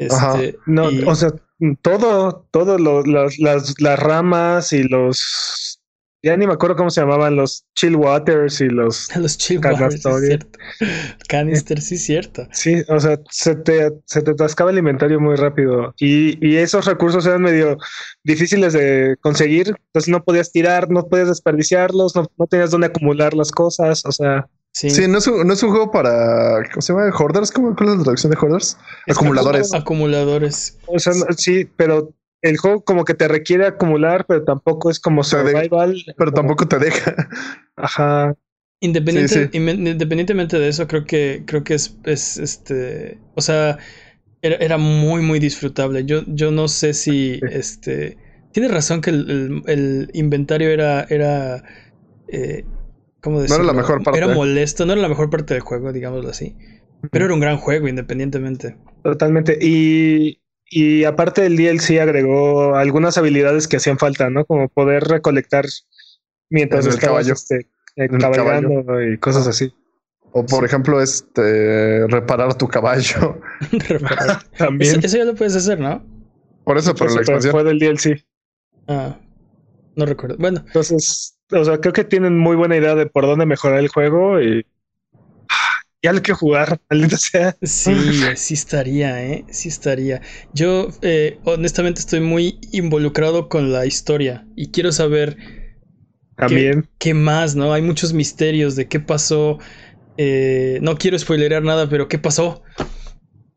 Este, 0.00 0.56
no, 0.66 0.88
o 1.06 1.14
sea, 1.14 1.30
todo, 1.82 2.46
todo 2.50 2.78
las, 2.78 3.38
las 3.38 3.98
ramas 3.98 4.72
y 4.72 4.82
los 4.84 5.80
ya 6.22 6.36
ni 6.36 6.46
me 6.46 6.52
acuerdo 6.52 6.76
cómo 6.76 6.90
se 6.90 7.00
llamaban 7.00 7.36
los 7.36 7.64
chill 7.74 7.96
waters 7.96 8.60
y 8.60 8.68
los, 8.68 9.08
los 9.16 9.38
chill 9.38 9.58
waters. 9.58 10.02
Canister, 11.28 11.80
sí, 11.80 11.96
cierto. 11.96 12.46
Sí, 12.52 12.82
o 12.88 13.00
sea, 13.00 13.18
se 13.30 13.56
te, 13.56 13.90
se 14.04 14.20
te 14.20 14.32
atascaba 14.32 14.70
el 14.70 14.78
inventario 14.78 15.18
muy 15.18 15.36
rápido 15.36 15.94
y, 15.98 16.36
y, 16.46 16.56
esos 16.56 16.84
recursos 16.84 17.24
eran 17.26 17.42
medio 17.42 17.78
difíciles 18.22 18.74
de 18.74 19.16
conseguir. 19.20 19.68
Entonces 19.68 20.08
no 20.08 20.22
podías 20.22 20.52
tirar, 20.52 20.90
no 20.90 21.08
podías 21.08 21.28
desperdiciarlos, 21.28 22.14
no, 22.14 22.26
no 22.36 22.46
tenías 22.46 22.70
dónde 22.70 22.88
acumular 22.88 23.32
las 23.32 23.50
cosas. 23.50 24.04
O 24.04 24.12
sea, 24.12 24.46
Sí. 24.72 24.88
no, 25.08 25.18
es 25.18 25.26
un, 25.26 25.46
no 25.46 25.52
es 25.52 25.62
un 25.62 25.70
juego 25.70 25.90
para. 25.90 26.62
¿Cómo 26.70 26.80
se 26.80 26.92
llama? 26.92 27.10
¿Hoarders? 27.10 27.50
¿Cómo, 27.50 27.74
¿Cuál 27.74 27.90
es 27.90 27.96
la 27.96 28.02
traducción 28.04 28.30
de 28.30 28.38
hoarders? 28.38 28.78
Acumuladores. 29.08 29.74
Acumuladores. 29.74 30.78
O 30.86 30.98
sea, 30.98 31.12
sí, 31.36 31.68
pero 31.76 32.14
el 32.42 32.56
juego 32.56 32.82
como 32.84 33.04
que 33.04 33.14
te 33.14 33.28
requiere 33.28 33.66
acumular, 33.66 34.26
pero 34.26 34.44
tampoco 34.44 34.90
es 34.90 35.00
como 35.00 35.24
survival. 35.24 35.96
Pero 36.16 36.32
tampoco 36.32 36.66
te 36.68 36.78
deja. 36.78 37.14
Ajá. 37.76 38.36
Independientemente 38.80 40.58
de 40.58 40.68
eso, 40.68 40.86
creo 40.86 41.04
que, 41.04 41.42
creo 41.46 41.64
que 41.64 41.74
es, 41.74 41.96
es 42.04 42.38
este. 42.38 43.18
O 43.34 43.42
sea, 43.42 43.78
era, 44.40 44.78
muy, 44.78 45.20
muy 45.20 45.38
disfrutable. 45.38 46.04
Yo, 46.06 46.22
yo 46.26 46.50
no 46.50 46.66
sé 46.68 46.94
si 46.94 47.40
este. 47.50 48.16
Tienes 48.52 48.72
razón 48.72 49.02
que 49.02 49.10
el, 49.10 50.10
inventario 50.14 50.70
era. 50.70 51.04
era 51.10 51.62
eh, 52.28 52.64
¿Cómo 53.20 53.40
decirlo? 53.40 53.64
No 53.64 53.64
era 53.64 53.72
la 53.74 53.80
mejor 53.80 54.02
parte. 54.02 54.18
Era 54.18 54.28
molesto, 54.28 54.86
no 54.86 54.92
era 54.92 55.02
la 55.02 55.08
mejor 55.08 55.30
parte 55.30 55.54
del 55.54 55.62
juego, 55.62 55.92
digámoslo 55.92 56.30
así. 56.30 56.56
Pero 57.10 57.26
era 57.26 57.34
un 57.34 57.40
gran 57.40 57.56
juego, 57.56 57.88
independientemente. 57.88 58.76
Totalmente. 59.02 59.58
Y 59.60 60.40
y 60.72 61.02
aparte 61.02 61.42
del 61.42 61.56
DLC 61.56 61.98
agregó 62.00 62.76
algunas 62.76 63.18
habilidades 63.18 63.66
que 63.66 63.78
hacían 63.78 63.98
falta, 63.98 64.30
¿no? 64.30 64.44
Como 64.44 64.68
poder 64.68 65.02
recolectar 65.02 65.66
mientras 66.48 66.86
estabas 66.86 67.26
este, 67.28 67.66
eh, 67.96 68.08
cabalgando 68.08 69.02
y 69.02 69.18
cosas 69.18 69.48
así. 69.48 69.74
O 70.30 70.46
por 70.46 70.64
ejemplo, 70.64 71.02
este 71.02 72.06
reparar 72.06 72.54
tu 72.54 72.68
caballo. 72.68 73.40
reparar. 73.88 74.44
También. 74.58 75.04
Eso, 75.04 75.18
ya 75.18 75.24
lo 75.24 75.34
puedes 75.34 75.56
hacer, 75.56 75.80
¿no? 75.80 76.06
Por 76.62 76.78
eso, 76.78 76.94
por 76.94 77.10
la 77.10 77.18
expansión. 77.18 77.50
Fue 77.50 77.64
del 77.64 77.80
DLC. 77.80 78.24
Ah, 78.86 79.18
no 79.96 80.06
recuerdo. 80.06 80.36
Bueno. 80.38 80.62
Entonces, 80.64 81.36
o 81.52 81.64
sea, 81.64 81.78
creo 81.78 81.92
que 81.92 82.04
tienen 82.04 82.38
muy 82.38 82.56
buena 82.56 82.76
idea 82.76 82.94
de 82.94 83.06
por 83.06 83.26
dónde 83.26 83.46
mejorar 83.46 83.78
el 83.78 83.88
juego 83.88 84.40
y 84.40 84.66
ya 86.02 86.12
lo 86.12 86.22
quiero 86.22 86.38
jugar, 86.38 86.80
maldita 86.90 87.18
sea. 87.18 87.56
Sí, 87.62 87.94
sí 88.36 88.54
estaría, 88.54 89.24
¿eh? 89.24 89.44
Sí 89.50 89.68
estaría. 89.68 90.22
Yo, 90.54 90.88
eh, 91.02 91.38
honestamente, 91.44 92.00
estoy 92.00 92.20
muy 92.20 92.58
involucrado 92.72 93.48
con 93.48 93.72
la 93.72 93.86
historia 93.86 94.46
y 94.56 94.70
quiero 94.70 94.92
saber. 94.92 95.36
También. 96.36 96.88
Qué, 96.98 97.12
más, 97.12 97.54
no? 97.54 97.74
Hay 97.74 97.82
muchos 97.82 98.14
misterios 98.14 98.74
de 98.74 98.88
qué 98.88 98.98
pasó. 98.98 99.58
Eh, 100.16 100.78
no 100.80 100.96
quiero 100.96 101.18
spoilerear 101.18 101.62
nada, 101.62 101.88
pero 101.88 102.08
¿qué 102.08 102.18
pasó? 102.18 102.62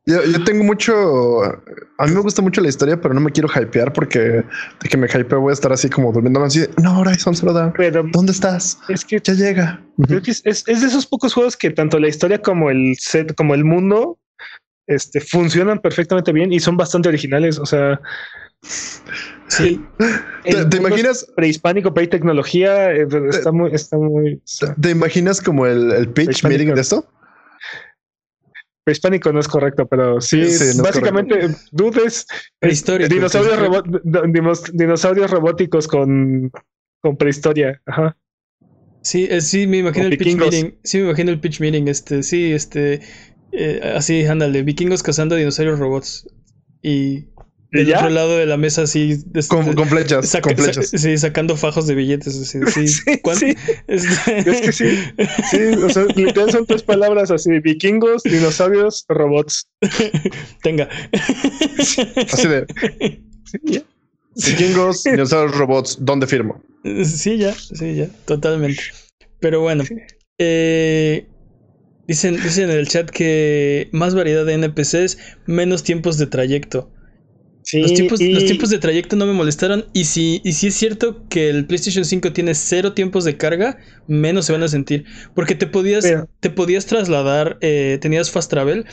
Yo, 0.06 0.44
tengo 0.44 0.66
mucho. 0.66 1.44
A 1.44 2.06
mí 2.06 2.12
me 2.13 2.20
gusta 2.20 2.42
mucho 2.42 2.60
la 2.60 2.68
historia, 2.68 3.00
pero 3.00 3.13
no 3.13 3.22
me 3.22 3.32
quiero 3.32 3.48
hypear 3.50 3.94
porque 3.94 4.20
de 4.20 4.89
que 4.89 4.98
me 4.98 5.08
hypeo 5.08 5.39
voy 5.39 5.52
a 5.52 5.54
estar 5.54 5.72
así 5.72 5.89
como 5.89 6.12
durmiendo 6.12 6.44
así. 6.44 6.66
No, 6.82 7.00
Horizon 7.00 7.36
solo 7.36 7.54
da. 7.54 7.72
Pero 7.74 8.04
¿dónde 8.12 8.34
estás? 8.34 8.80
Es 8.89 9.06
que 9.06 9.22
ya 9.24 9.34
llega. 9.34 9.82
es, 10.26 10.44
de 10.44 10.74
esos 10.74 11.06
pocos 11.06 11.34
juegos 11.34 11.56
que 11.56 11.70
tanto 11.70 12.00
la 12.00 12.10
historia 12.10 12.42
como 12.42 12.70
el 12.70 12.96
set, 13.00 13.34
como 13.36 13.54
el 13.54 13.63
mundo, 13.63 14.20
este, 14.88 15.22
funcionan 15.22 15.80
perfectamente 15.80 16.34
bien 16.34 16.52
y 16.52 16.60
son 16.60 16.76
bastante 16.76 17.08
originales. 17.08 17.58
O 17.58 17.66
sea, 17.66 18.02
sí. 19.48 19.82
¿Te, 20.44 20.78
imaginas 20.78 21.26
prehispánico, 21.34 21.94
pre-tecnología? 21.94 22.92
Eh, 22.92 23.08
está 23.30 23.54
muy, 23.54 23.74
está 23.74 23.98
muy. 23.98 24.42
¿Te 24.82 24.89
imaginas 24.89 25.42
como 25.42 25.66
el, 25.66 25.94
el 25.94 26.10
pitch 26.10 26.44
meeting 26.44 26.74
de 26.74 26.82
esto? 26.82 27.08
Prehispánico 28.84 29.32
no 29.32 29.39
es 29.39 29.48
correcto, 29.48 29.88
pero 29.88 30.19
sí, 30.19 30.41
básicamente 30.82 31.56
dudes 31.72 32.28
dinosaurios, 33.10 33.84
dinosaurios 34.74 35.32
robóticos 35.32 35.88
con, 35.88 36.52
con 37.02 37.15
prehistoria. 37.15 37.82
Ajá. 37.86 38.17
Sí, 39.02 39.28
eh, 39.30 39.41
sí, 39.41 39.67
me 39.67 39.80
imagino 39.80 40.08
el 40.08 40.17
pitch 40.17 40.38
meeting. 40.38 40.72
Sí, 40.84 40.98
me 40.98 41.06
imagino 41.06 41.32
el 41.32 41.39
pitch 41.39 41.60
meeting. 41.60 41.88
Este, 41.88 42.24
sí, 42.24 42.54
este. 42.54 43.02
Eh, 43.52 43.93
así, 43.96 44.26
ándale, 44.26 44.63
vikingos 44.63 45.04
cazando 45.04 45.36
dinosaurios 45.36 45.80
robots. 45.80 46.28
Y 46.82 47.28
del 47.74 47.92
otro 47.94 48.10
lado 48.10 48.38
de 48.38 48.46
la 48.46 48.58
mesa 48.58 48.84
así 48.84 49.18
con, 49.48 49.88
flechas, 49.88 50.30
sí 50.96 51.18
sacando 51.18 51.58
fajos 51.58 51.88
de 51.88 51.96
billetes 51.96 52.40
así, 52.40 52.60
sí, 52.68 52.88
sí, 52.88 53.02
este, 53.18 53.56
es 53.88 54.62
que 54.62 54.72
sí. 54.72 54.86
Sí 55.50 55.58
o 55.84 55.90
sea 55.90 56.06
literal 56.16 56.52
son 56.52 56.66
tres 56.66 56.84
palabras 56.84 57.32
así 57.32 57.60
vikingos 57.60 58.24
dinosaurios 58.24 59.06
robots. 59.10 59.68
Tenga. 60.64 60.88
Así 62.32 62.48
de 62.48 62.66
vikingos 64.36 65.04
dinosaurios 65.04 65.58
robots 65.58 65.98
dónde 66.00 66.28
firmo 66.28 66.62
sí 67.04 67.38
ya 67.38 67.54
sí 67.54 67.96
ya 67.96 68.08
totalmente. 68.26 68.82
Pero 69.40 69.62
bueno 69.62 69.84
eh, 70.38 71.28
Dicen, 72.06 72.36
dicen 72.36 72.70
en 72.70 72.78
el 72.78 72.88
chat 72.90 73.10
que 73.10 73.88
más 73.94 74.14
variedad 74.14 74.46
de 74.46 74.56
NPCs, 74.56 75.18
menos 75.46 75.84
tiempos 75.84 76.18
de 76.18 76.28
trayecto 76.28 76.92
los, 77.73 77.93
tiempos, 77.93 78.21
los 78.21 78.45
tiempos 78.45 78.69
de 78.69 78.80
trayecto 78.80 79.15
no 79.15 79.26
me 79.26 79.34
molestaron. 79.34 79.86
Y 79.93 80.06
si, 80.06 80.41
y 80.43 80.54
si 80.54 80.67
es 80.67 80.76
cierto 80.76 81.28
que 81.30 81.49
el 81.49 81.65
PlayStation 81.65 82.06
5 82.06 82.34
tiene 82.34 82.56
cero 82.56 82.93
tiempos 82.93 83.23
de 83.23 83.38
carga, 83.38 83.78
menos 84.08 84.45
se 84.45 84.52
van 84.52 84.63
a 84.63 84.67
sentir. 84.67 85.06
Porque 85.36 85.56
te 85.56 85.67
podías, 85.67 86.06
te 86.39 86.49
podías 86.49 86.86
trasladar, 86.86 87.58
eh, 87.62 87.97
tenías 88.02 88.32
fast 88.32 88.49
travel. 88.49 88.86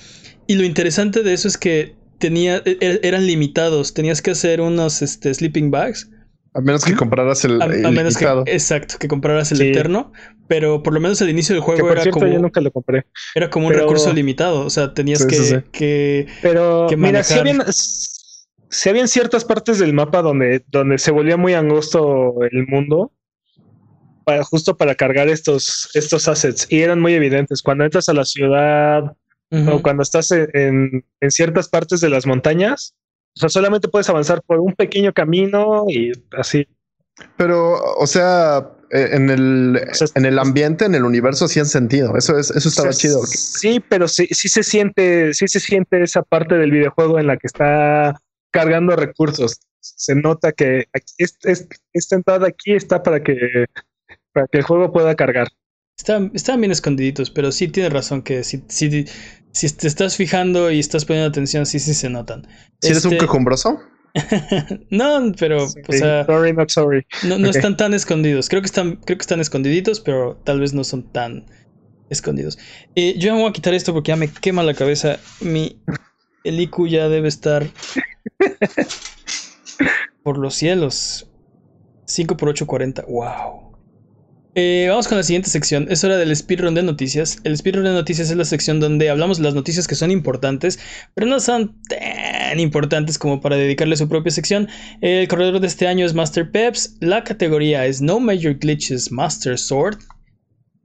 Y 0.47 0.55
lo 0.55 0.65
interesante 0.65 1.23
de 1.23 1.33
eso 1.33 1.49
es 1.49 1.57
que 1.57 1.97
tenía, 2.19 2.63
e, 2.65 2.79
e, 2.81 3.01
eran 3.03 3.27
limitados. 3.27 3.95
Tenías 3.95 4.23
que 4.23 4.31
hacer 4.33 4.61
unos 4.61 5.03
este, 5.03 5.33
sleeping 5.35 5.71
bags. 5.71 6.11
A 6.53 6.61
menos 6.61 6.85
que 6.85 6.97
compraras 6.97 7.45
el, 7.45 7.63
a, 7.63 7.69
menos 7.69 8.17
que, 8.17 8.27
exacto, 8.47 8.97
que 8.99 9.07
compraras 9.07 9.53
el 9.53 9.63
eterno. 9.63 10.13
Pero 10.49 10.83
por 10.83 10.93
lo 10.93 11.01
menos 11.01 11.23
al 11.23 11.31
inicio 11.31 11.55
del 11.55 11.63
juego 11.63 11.93
era 11.93 12.11
como. 12.11 12.27
Yo 12.27 12.41
nunca 12.41 12.61
lo 12.61 12.73
compré. 12.73 13.07
Era 13.37 13.49
como 13.51 13.69
un 13.69 13.73
recurso 13.73 14.13
limitado. 14.13 14.63
O 14.63 14.71
sea, 14.71 14.93
tenías 14.93 15.25
que, 15.25 15.63
que, 15.71 16.27
Pero 16.43 16.89
mira, 16.97 17.23
si 17.23 17.39
si 18.71 18.89
habían 18.89 19.09
ciertas 19.09 19.45
partes 19.45 19.79
del 19.79 19.93
mapa 19.93 20.23
donde, 20.23 20.65
donde 20.69 20.99
se 20.99 21.11
volvía 21.11 21.37
muy 21.37 21.55
angosto 21.55 22.35
el 22.51 22.67
mundo, 22.69 23.13
para, 24.25 24.45
justo 24.45 24.77
para 24.77 24.95
cargar 24.95 25.29
estos, 25.29 25.91
estos 25.95 26.29
assets, 26.29 26.67
y 26.71 26.81
eran 26.81 27.01
muy 27.01 27.15
evidentes. 27.15 27.63
Cuando 27.63 27.85
entras 27.85 28.09
a 28.09 28.15
la 28.15 28.25
ciudad 28.25 29.17
o 29.53 29.83
cuando 29.83 30.05
estás 30.05 30.31
en, 30.31 31.05
en, 31.21 31.31
ciertas 31.33 31.69
partes 31.69 32.01
de 32.01 32.09
las 32.09 32.25
montañas, 32.25 32.95
o 33.37 33.41
sea, 33.41 33.49
solamente 33.49 33.89
puedes 33.89 34.09
avanzar 34.09 34.43
por 34.43 34.61
un 34.61 34.75
pequeño 34.75 35.13
camino 35.13 35.87
y 35.89 36.13
así. 36.39 36.69
Pero, 37.37 37.75
o 37.97 38.07
sea, 38.07 38.71
eh, 38.93 39.09
en 39.13 39.31
el, 39.31 39.81
en 40.15 40.25
el 40.25 40.39
ambiente, 40.39 40.85
en 40.85 40.95
el 40.95 41.05
universo, 41.05 41.49
sí 41.49 41.59
han 41.59 41.67
sentido. 41.67 42.17
Eso 42.17 42.39
es, 42.39 42.51
eso 42.53 42.69
estaba 42.69 42.91
chido. 42.91 43.21
Sí, 43.27 43.83
pero 43.89 44.07
sí, 44.07 44.29
sí 44.31 44.49
se 44.49 44.63
siente, 44.63 45.35
sí 45.35 45.49
se 45.49 45.59
siente 45.59 46.01
esa 46.03 46.23
parte 46.23 46.55
del 46.55 46.71
videojuego 46.71 47.19
en 47.19 47.27
la 47.27 47.37
que 47.37 47.49
está 47.49 48.21
cargando 48.51 48.97
recursos. 48.97 49.61
Se 49.81 50.15
nota 50.15 50.53
que 50.53 50.87
esta 51.19 52.17
entrada 52.17 52.49
aquí 52.49 52.73
está 52.73 53.03
para 53.03 53.23
que, 53.23 53.67
para 54.33 54.47
que 54.47 54.59
el 54.59 54.65
juego 54.65 54.93
pueda 54.93 55.15
cargar. 55.15 55.49
Están, 55.97 56.31
están 56.35 56.61
bien 56.61 56.73
escondiditos, 56.73 57.31
pero 57.31 57.53
sí 57.53 57.69
tiene 57.69 57.91
razón 57.91 58.23
que 58.23 58.43
si, 58.45 58.65
si, 58.69 59.07
si 59.53 59.77
te 59.77 59.87
estás 59.87 60.17
fijando 60.17 60.71
y 60.71 60.79
estás 60.79 61.05
poniendo 61.05 61.29
atención, 61.29 61.67
sí, 61.67 61.79
sí 61.79 61.95
se 61.95 62.09
notan. 62.09 62.47
¿Si 62.81 62.89
eres 62.89 63.05
un 63.05 63.13
este, 63.13 63.27
quejumbroso? 63.27 63.79
no, 64.91 65.33
pero 65.39 65.65
o 65.65 65.93
sea, 65.93 66.25
sorry, 66.25 66.53
not 66.53 66.71
sorry. 66.71 67.07
No, 67.23 67.39
no 67.39 67.51
están 67.51 67.77
tan 67.77 67.95
escondidos. 67.95 68.49
Creo 68.49 68.63
que 68.63 68.67
están, 68.67 68.97
creo 68.97 69.19
que 69.19 69.23
están 69.23 69.41
escondiditos, 69.41 70.01
pero 70.01 70.37
tal 70.45 70.61
vez 70.61 70.73
no 70.73 70.85
son 70.85 71.13
tan 71.13 71.47
escondidos. 72.09 72.59
Eh, 72.97 73.15
yo 73.19 73.35
me 73.35 73.41
voy 73.41 73.51
a 73.51 73.53
quitar 73.53 73.75
esto 73.75 73.93
porque 73.93 74.09
ya 74.09 74.17
me 74.17 74.29
quema 74.29 74.63
la 74.63 74.75
cabeza. 74.75 75.19
Mi 75.41 75.81
el 76.45 76.61
IQ 76.61 76.89
ya 76.89 77.09
debe 77.09 77.29
estar 77.29 77.67
por 80.23 80.39
los 80.39 80.55
cielos. 80.55 81.27
5 82.07 82.37
por 82.37 82.49
8, 82.49 82.67
40. 82.67 83.03
Wow. 83.09 83.71
Eh, 84.57 84.87
vamos 84.89 85.07
con 85.07 85.17
la 85.17 85.23
siguiente 85.23 85.49
sección. 85.49 85.87
Es 85.91 86.03
hora 86.03 86.17
del 86.17 86.35
speedrun 86.35 86.75
de 86.75 86.83
noticias. 86.83 87.39
El 87.45 87.57
speedrun 87.57 87.85
de 87.85 87.93
noticias 87.93 88.31
es 88.31 88.37
la 88.37 88.45
sección 88.45 88.81
donde 88.81 89.09
hablamos 89.09 89.39
de 89.39 89.45
las 89.45 89.55
noticias 89.55 89.87
que 89.87 89.95
son 89.95 90.11
importantes, 90.11 90.81
pero 91.15 91.29
no 91.29 91.39
son 91.39 91.81
tan 91.89 92.59
importantes 92.59 93.17
como 93.19 93.41
para 93.41 93.57
dedicarle 93.57 93.97
su 93.97 94.09
propia 94.09 94.33
sección. 94.33 94.69
El 95.01 95.29
corredor 95.29 95.61
de 95.61 95.69
este 95.69 95.87
año 95.87 96.05
es 96.05 96.15
Master 96.15 96.51
Peps. 96.51 96.97
La 97.01 97.23
categoría 97.23 97.87
es 97.87 98.03
No 98.03 98.19
Major 98.19 98.55
Glitches 98.55 99.13
Master 99.13 99.57
Sword. 99.57 99.99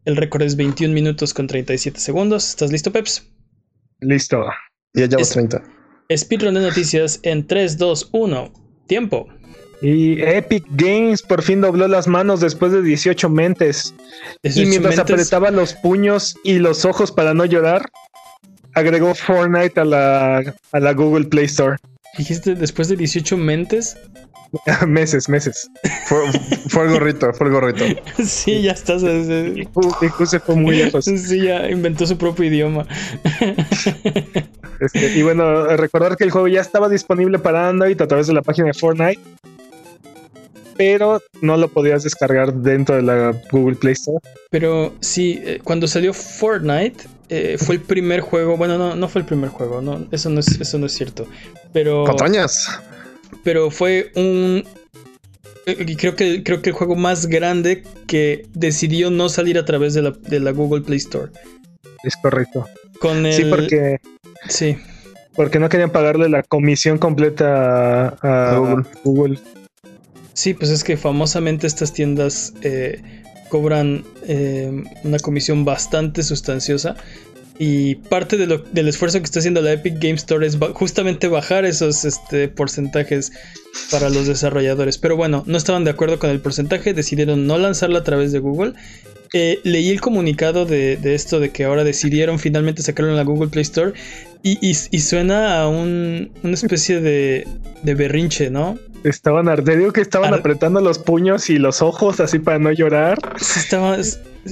El 0.05 0.15
récord 0.15 0.43
es 0.43 0.55
21 0.55 0.93
minutos 0.93 1.33
con 1.33 1.47
37 1.47 1.99
segundos. 1.99 2.47
¿Estás 2.49 2.71
listo, 2.71 2.91
Peps? 2.91 3.27
Listo. 3.99 4.45
Ya 4.93 5.07
llevamos 5.07 5.29
30. 5.31 5.74
Speedrun 6.13 6.53
de 6.53 6.61
noticias 6.61 7.19
en 7.23 7.45
3, 7.47 7.77
2, 7.77 8.09
1. 8.11 8.53
Tiempo. 8.87 9.27
Y 9.81 10.21
Epic 10.21 10.65
Games 10.71 11.21
por 11.21 11.41
fin 11.41 11.61
dobló 11.61 11.87
las 11.87 12.07
manos 12.07 12.39
después 12.39 12.71
de 12.71 12.81
18 12.81 13.29
mentes. 13.29 13.93
y 14.43 14.65
mientras 14.65 14.99
apretaba 14.99 15.51
los 15.51 15.73
puños 15.73 16.35
y 16.43 16.59
los 16.59 16.85
ojos 16.85 17.11
para 17.11 17.33
no 17.33 17.45
llorar, 17.45 17.89
agregó 18.73 19.13
Fortnite 19.13 19.79
a 19.79 19.85
la, 19.85 20.55
a 20.71 20.79
la 20.79 20.93
Google 20.93 21.25
Play 21.25 21.45
Store. 21.45 21.77
¿Dijiste 22.17 22.55
después 22.55 22.87
de 22.87 22.95
18 22.95 23.35
mentes? 23.37 23.97
meses, 24.87 25.29
meses. 25.29 25.69
Fue, 26.67 26.85
el 26.85 26.91
gorrito, 26.91 27.33
fue 27.33 27.47
el 27.47 27.53
gorrito. 27.53 27.83
Sí, 28.23 28.61
ya 28.61 28.71
estás. 28.71 29.03
Y 29.03 29.67
se 30.25 30.39
fue 30.39 30.55
muy 30.55 30.77
lejos. 30.77 31.05
Sí, 31.25 31.41
ya 31.43 31.69
inventó 31.69 32.05
su 32.05 32.17
propio 32.17 32.45
idioma. 32.45 32.85
Este, 34.79 35.17
y 35.17 35.21
bueno, 35.21 35.65
recordar 35.77 36.17
que 36.17 36.23
el 36.23 36.31
juego 36.31 36.47
ya 36.47 36.61
estaba 36.61 36.89
disponible 36.89 37.39
para 37.39 37.69
Android 37.69 37.99
a 38.01 38.07
través 38.07 38.27
de 38.27 38.33
la 38.33 38.41
página 38.41 38.67
de 38.67 38.73
Fortnite, 38.73 39.21
pero 40.77 41.21
no 41.41 41.57
lo 41.57 41.69
podías 41.69 42.03
descargar 42.03 42.53
dentro 42.53 42.95
de 42.95 43.01
la 43.01 43.33
Google 43.51 43.75
Play 43.75 43.93
Store. 43.93 44.19
Pero 44.49 44.93
sí, 44.99 45.41
eh, 45.43 45.59
cuando 45.63 45.87
salió 45.87 46.13
Fortnite, 46.13 47.05
eh, 47.29 47.57
fue 47.57 47.75
el 47.75 47.81
primer 47.81 48.21
juego. 48.21 48.57
Bueno, 48.57 48.77
no, 48.77 48.95
no 48.95 49.07
fue 49.07 49.21
el 49.21 49.27
primer 49.27 49.49
juego, 49.49 49.81
no, 49.81 50.05
eso 50.11 50.29
no 50.29 50.39
es, 50.39 50.59
eso 50.59 50.77
no 50.77 50.85
es 50.85 50.93
cierto. 50.93 51.25
Pero. 51.73 52.05
Pero 53.43 53.71
fue 53.71 54.11
un 54.15 54.63
creo 55.97 56.15
que 56.15 56.43
creo 56.43 56.61
que 56.61 56.69
el 56.69 56.75
juego 56.75 56.95
más 56.95 57.27
grande 57.27 57.83
que 58.07 58.45
decidió 58.53 59.09
no 59.09 59.29
salir 59.29 59.57
a 59.57 59.65
través 59.65 59.93
de 59.93 60.01
la, 60.01 60.51
Google 60.51 60.81
Play 60.81 60.97
Store. 60.97 61.31
Es 62.03 62.15
correcto. 62.17 62.67
Con 62.99 63.31
Sí, 63.31 63.45
porque 63.45 63.99
sí, 64.47 64.77
porque 65.35 65.59
no 65.59 65.69
querían 65.69 65.91
pagarle 65.91 66.29
la 66.29 66.43
comisión 66.43 66.97
completa 66.97 68.17
a, 68.21 68.79
Google. 69.03 69.39
Sí, 70.33 70.53
pues 70.53 70.69
es 70.69 70.83
que 70.83 70.97
famosamente 70.97 71.65
estas 71.65 71.93
tiendas 71.93 72.53
eh, 72.61 73.01
cobran 73.49 74.03
eh, 74.27 74.83
una 75.03 75.19
comisión 75.19 75.65
bastante 75.65 76.23
sustanciosa 76.23 76.95
y 77.57 77.95
parte 77.95 78.37
de 78.37 78.47
lo, 78.47 78.57
del 78.57 78.87
esfuerzo 78.87 79.19
que 79.19 79.25
está 79.25 79.39
haciendo 79.39 79.61
la 79.61 79.73
Epic 79.73 79.95
Game 79.99 80.15
Store 80.15 80.45
es 80.45 80.57
justamente 80.73 81.27
bajar 81.27 81.63
esos 81.65 82.03
este, 82.03 82.49
porcentajes 82.49 83.31
para 83.91 84.09
los 84.09 84.27
desarrolladores. 84.27 84.97
Pero 84.97 85.15
bueno, 85.15 85.43
no 85.45 85.57
estaban 85.57 85.85
de 85.85 85.91
acuerdo 85.91 86.19
con 86.19 86.29
el 86.29 86.41
porcentaje, 86.41 86.93
decidieron 86.93 87.47
no 87.47 87.57
lanzarla 87.57 87.99
a 87.99 88.03
través 88.03 88.31
de 88.33 88.39
Google. 88.39 88.73
Eh, 89.33 89.59
leí 89.63 89.89
el 89.89 90.01
comunicado 90.01 90.65
de, 90.65 90.99
esto 91.03 91.39
de 91.39 91.49
que 91.49 91.63
ahora 91.63 91.83
decidieron 91.83 92.39
finalmente 92.39 92.81
sacarlo 92.81 93.11
en 93.11 93.17
la 93.17 93.23
Google 93.23 93.49
Play 93.49 93.63
Store 93.63 93.93
y, 94.43 94.73
suena 94.73 95.61
a 95.61 95.67
una 95.67 96.27
especie 96.43 97.01
de, 97.01 97.47
berrinche, 97.83 98.49
¿no? 98.49 98.77
Estaban 99.03 99.47
ardiendo, 99.47 99.93
que 99.93 100.01
estaban 100.01 100.33
apretando 100.33 100.81
los 100.81 100.99
puños 100.99 101.49
y 101.49 101.57
los 101.57 101.81
ojos 101.81 102.19
así 102.19 102.39
para 102.39 102.59
no 102.59 102.71
llorar. 102.71 103.17
estaban 103.39 104.01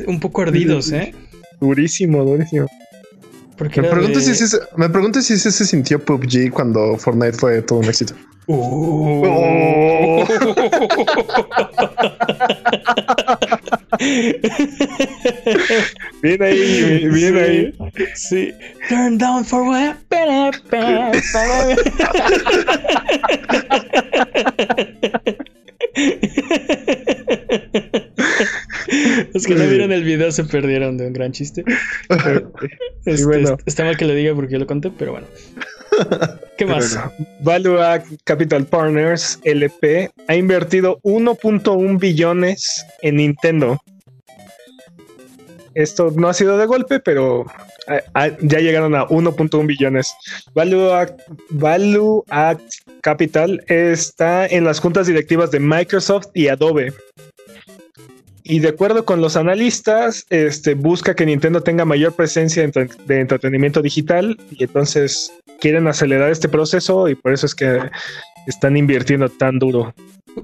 un 0.07 0.19
poco 0.19 0.41
ardidos, 0.41 0.91
¿eh? 0.91 1.13
Durísimo, 1.59 2.23
durísimo 2.23 2.67
me, 3.63 3.89
pregunto 3.89 4.19
si 4.19 4.31
ese, 4.31 4.59
me 4.75 4.89
pregunto 4.89 5.21
si 5.21 5.33
ese 5.33 5.51
se 5.51 5.65
sintió 5.65 5.99
PUBG 6.03 6.51
cuando 6.51 6.97
Fortnite 6.97 7.37
fue 7.37 7.61
todo 7.61 7.79
un 7.79 7.85
éxito. 7.85 8.13
Oh. 8.47 10.25
bien 16.21 16.43
ahí, 16.43 17.07
bien 17.07 17.37
ahí. 17.37 17.73
Sí. 18.15 18.53
Turn 18.89 19.17
down 19.17 19.45
for 19.45 19.63
what? 19.63 19.95
Los 29.33 29.45
que 29.45 29.55
no 29.55 29.65
vieron 29.67 29.91
el 29.91 30.03
video 30.03 30.31
se 30.31 30.43
perdieron 30.43 30.97
de 30.97 31.07
un 31.07 31.13
gran 31.13 31.31
chiste. 31.31 31.63
Este, 33.05 33.55
está 33.65 33.83
mal 33.83 33.97
que 33.97 34.05
lo 34.05 34.13
diga 34.13 34.33
porque 34.33 34.53
yo 34.53 34.59
lo 34.59 34.65
conté, 34.65 34.89
pero 34.89 35.11
bueno. 35.11 35.27
¿Qué 36.57 36.65
más? 36.65 36.97
Valua 37.41 38.01
Capital 38.23 38.65
Partners 38.65 39.41
LP 39.43 40.09
ha 40.29 40.35
invertido 40.35 41.01
1.1 41.03 41.99
billones 41.99 42.85
en 43.01 43.17
Nintendo. 43.17 43.77
Esto 45.75 46.13
no 46.15 46.29
ha 46.29 46.33
sido 46.33 46.57
de 46.57 46.65
golpe, 46.65 47.01
pero 47.01 47.45
ah, 47.87 47.99
ah, 48.13 48.29
ya 48.41 48.59
llegaron 48.59 48.95
a 48.95 49.05
1.1 49.07 49.67
billones. 49.67 50.13
Value 50.53 50.89
Value 51.49 52.23
Capital 53.01 53.61
está 53.67 54.45
en 54.45 54.63
las 54.63 54.79
juntas 54.79 55.07
directivas 55.07 55.51
de 55.51 55.59
Microsoft 55.59 56.27
y 56.33 56.47
Adobe. 56.47 56.93
Y 58.43 58.59
de 58.59 58.69
acuerdo 58.69 59.05
con 59.05 59.21
los 59.21 59.37
analistas, 59.37 60.25
este, 60.29 60.73
busca 60.73 61.15
que 61.15 61.25
Nintendo 61.25 61.61
tenga 61.61 61.85
mayor 61.85 62.13
presencia 62.13 62.67
de 62.67 63.19
entretenimiento 63.19 63.81
digital 63.81 64.37
y 64.51 64.63
entonces 64.65 65.31
quieren 65.61 65.87
acelerar 65.87 66.29
este 66.29 66.49
proceso 66.49 67.07
y 67.07 67.15
por 67.15 67.33
eso 67.33 67.45
es 67.45 67.55
que 67.55 67.79
están 68.45 68.75
invirtiendo 68.75 69.29
tan 69.29 69.59
duro. 69.59 69.93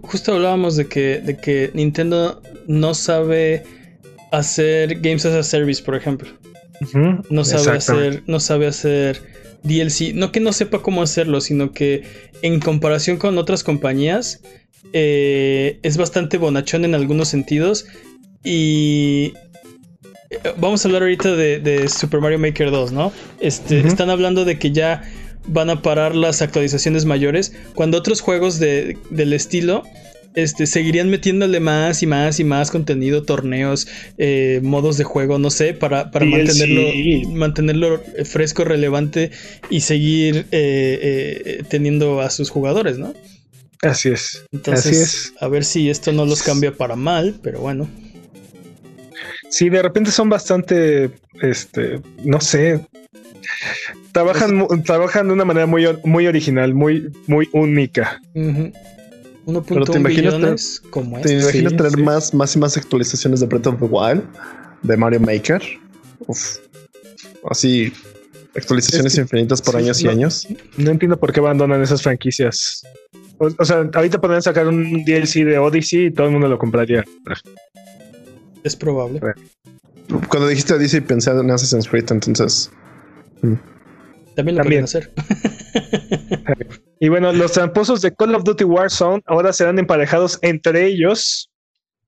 Justo 0.02 0.34
hablábamos 0.34 0.78
de 0.78 0.88
que, 0.88 1.20
de 1.20 1.38
que 1.38 1.72
Nintendo 1.74 2.42
no 2.68 2.94
sabe 2.94 3.64
hacer 4.32 5.02
Games 5.02 5.26
as 5.26 5.34
a 5.34 5.44
Service, 5.44 5.84
por 5.84 5.96
ejemplo. 5.96 6.30
No 7.30 7.44
sabe 7.44 7.78
hacer, 7.78 8.24
no 8.28 8.40
sabe 8.40 8.68
hacer 8.68 9.22
DLC. 9.64 10.14
No 10.14 10.32
que 10.32 10.40
no 10.40 10.54
sepa 10.54 10.82
cómo 10.82 11.02
hacerlo, 11.02 11.42
sino 11.42 11.72
que 11.72 12.04
en 12.42 12.60
comparación 12.60 13.18
con 13.18 13.38
otras 13.38 13.64
compañías, 13.64 14.42
eh, 14.94 15.80
es 15.84 15.98
bastante 15.98 16.38
bonachón 16.38 16.86
en 16.86 16.96
algunos 16.96 17.28
sentidos. 17.28 17.86
Y 18.44 19.34
eh, 20.30 20.40
vamos 20.58 20.84
a 20.84 20.88
hablar 20.88 21.04
ahorita 21.04 21.36
de, 21.36 21.88
Super 21.88 22.22
Mario 22.22 22.40
Maker 22.40 22.72
2, 22.72 22.92
¿no? 22.92 23.12
Este, 23.40 23.80
Están 23.80 24.10
hablando 24.10 24.46
de 24.46 24.58
que 24.58 24.72
ya 24.72 25.04
van 25.48 25.70
a 25.70 25.82
parar 25.82 26.16
las 26.16 26.42
actualizaciones 26.42 27.06
mayores, 27.06 27.54
cuando 27.74 27.98
otros 27.98 28.22
juegos 28.22 28.60
de, 28.60 28.98
del 29.10 29.34
estilo 29.34 29.84
este, 30.36 30.68
seguirían 30.68 31.10
metiéndole 31.10 31.60
más 31.60 32.04
y 32.04 32.08
más 32.08 32.40
y 32.40 32.44
más 32.44 32.70
contenido, 32.70 33.24
torneos, 33.24 33.88
eh, 34.20 34.60
modos 34.62 34.98
de 34.98 35.06
juego, 35.06 35.40
no 35.40 35.50
sé, 35.50 35.74
para, 35.74 36.12
para 36.12 36.26
mantenerlo, 36.26 37.32
mantenerlo 37.34 38.04
fresco, 38.26 38.64
relevante 38.64 39.32
y 39.72 39.82
seguir 39.82 40.46
teniendo 41.70 42.22
a 42.22 42.30
sus 42.30 42.52
jugadores, 42.52 43.00
¿no? 43.00 43.14
Así 43.82 44.10
es. 44.10 44.46
Entonces, 44.52 44.86
Así 44.86 45.02
es. 45.02 45.34
a 45.40 45.48
ver 45.48 45.64
si 45.64 45.90
esto 45.90 46.12
no 46.12 46.26
los 46.26 46.44
cambia 46.44 46.76
para 46.76 46.96
mal, 46.96 47.40
pero 47.42 47.62
bueno. 47.62 47.90
Sí, 49.50 49.70
de 49.70 49.82
repente 49.82 50.12
son 50.12 50.30
bastante, 50.30 51.12
este, 51.42 52.02
no 52.24 52.40
sé, 52.40 52.86
trabajan, 54.12 54.68
trabajan 54.84 55.28
de 55.28 55.34
una 55.34 55.46
manera 55.46 55.66
muy, 55.66 55.88
muy 56.04 56.28
original, 56.28 56.74
muy, 56.74 57.12
muy 57.28 57.50
única. 57.54 58.22
Uh 58.36 58.72
Pero 59.68 59.86
te 59.86 59.98
imaginas 59.98 60.82
como 60.92 61.20
¿Te 61.22 61.40
imaginas 61.40 61.76
tener 61.76 61.98
Más, 61.98 62.34
más 62.36 62.56
y 62.56 62.60
más 62.60 62.78
actualizaciones 62.78 63.40
de 63.40 63.48
Breath 63.48 63.66
of 63.66 63.80
the 63.80 63.86
Wild, 63.86 64.24
de 64.84 64.96
Mario 64.96 65.20
Maker? 65.20 65.62
Uf. 66.28 66.58
Así, 67.50 67.92
actualizaciones 68.56 69.18
infinitas 69.18 69.62
por 69.62 69.76
años 69.78 70.02
y 70.02 70.08
años. 70.08 70.48
No 70.78 70.92
entiendo 70.92 71.20
por 71.20 71.34
qué 71.34 71.40
abandonan 71.40 71.82
esas 71.82 72.04
franquicias. 72.04 72.84
O, 73.40 73.66
sea, 73.66 73.90
ahorita 73.94 74.20
podrían 74.20 74.42
sacar 74.42 74.68
un 74.68 75.06
DLC 75.06 75.46
de 75.46 75.58
Odyssey 75.58 76.08
y 76.08 76.12
todo 76.12 76.28
el 76.28 76.34
mundo 76.34 76.50
lo 76.50 76.58
compraría. 76.58 77.06
Es 78.64 78.76
probable. 78.76 79.22
Cuando 80.28 80.48
dijiste 80.48 80.74
Odyssey 80.74 81.02
pensé 81.02 81.32
en 81.32 81.50
Assassin's 81.50 81.88
Creed, 81.88 82.12
entonces. 82.12 82.72
Mm. 83.42 83.54
También 84.36 84.58
lo 84.58 84.64
podrían 84.64 84.84
hacer. 84.84 85.12
y 87.00 87.08
bueno, 87.08 87.32
los 87.32 87.54
tramposos 87.54 88.02
de 88.02 88.14
Call 88.14 88.36
of 88.36 88.44
Duty 88.44 88.66
Warzone 88.66 89.22
ahora 89.26 89.54
serán 89.54 89.80
emparejados 89.80 90.38
entre 90.42 90.86
ellos, 90.86 91.50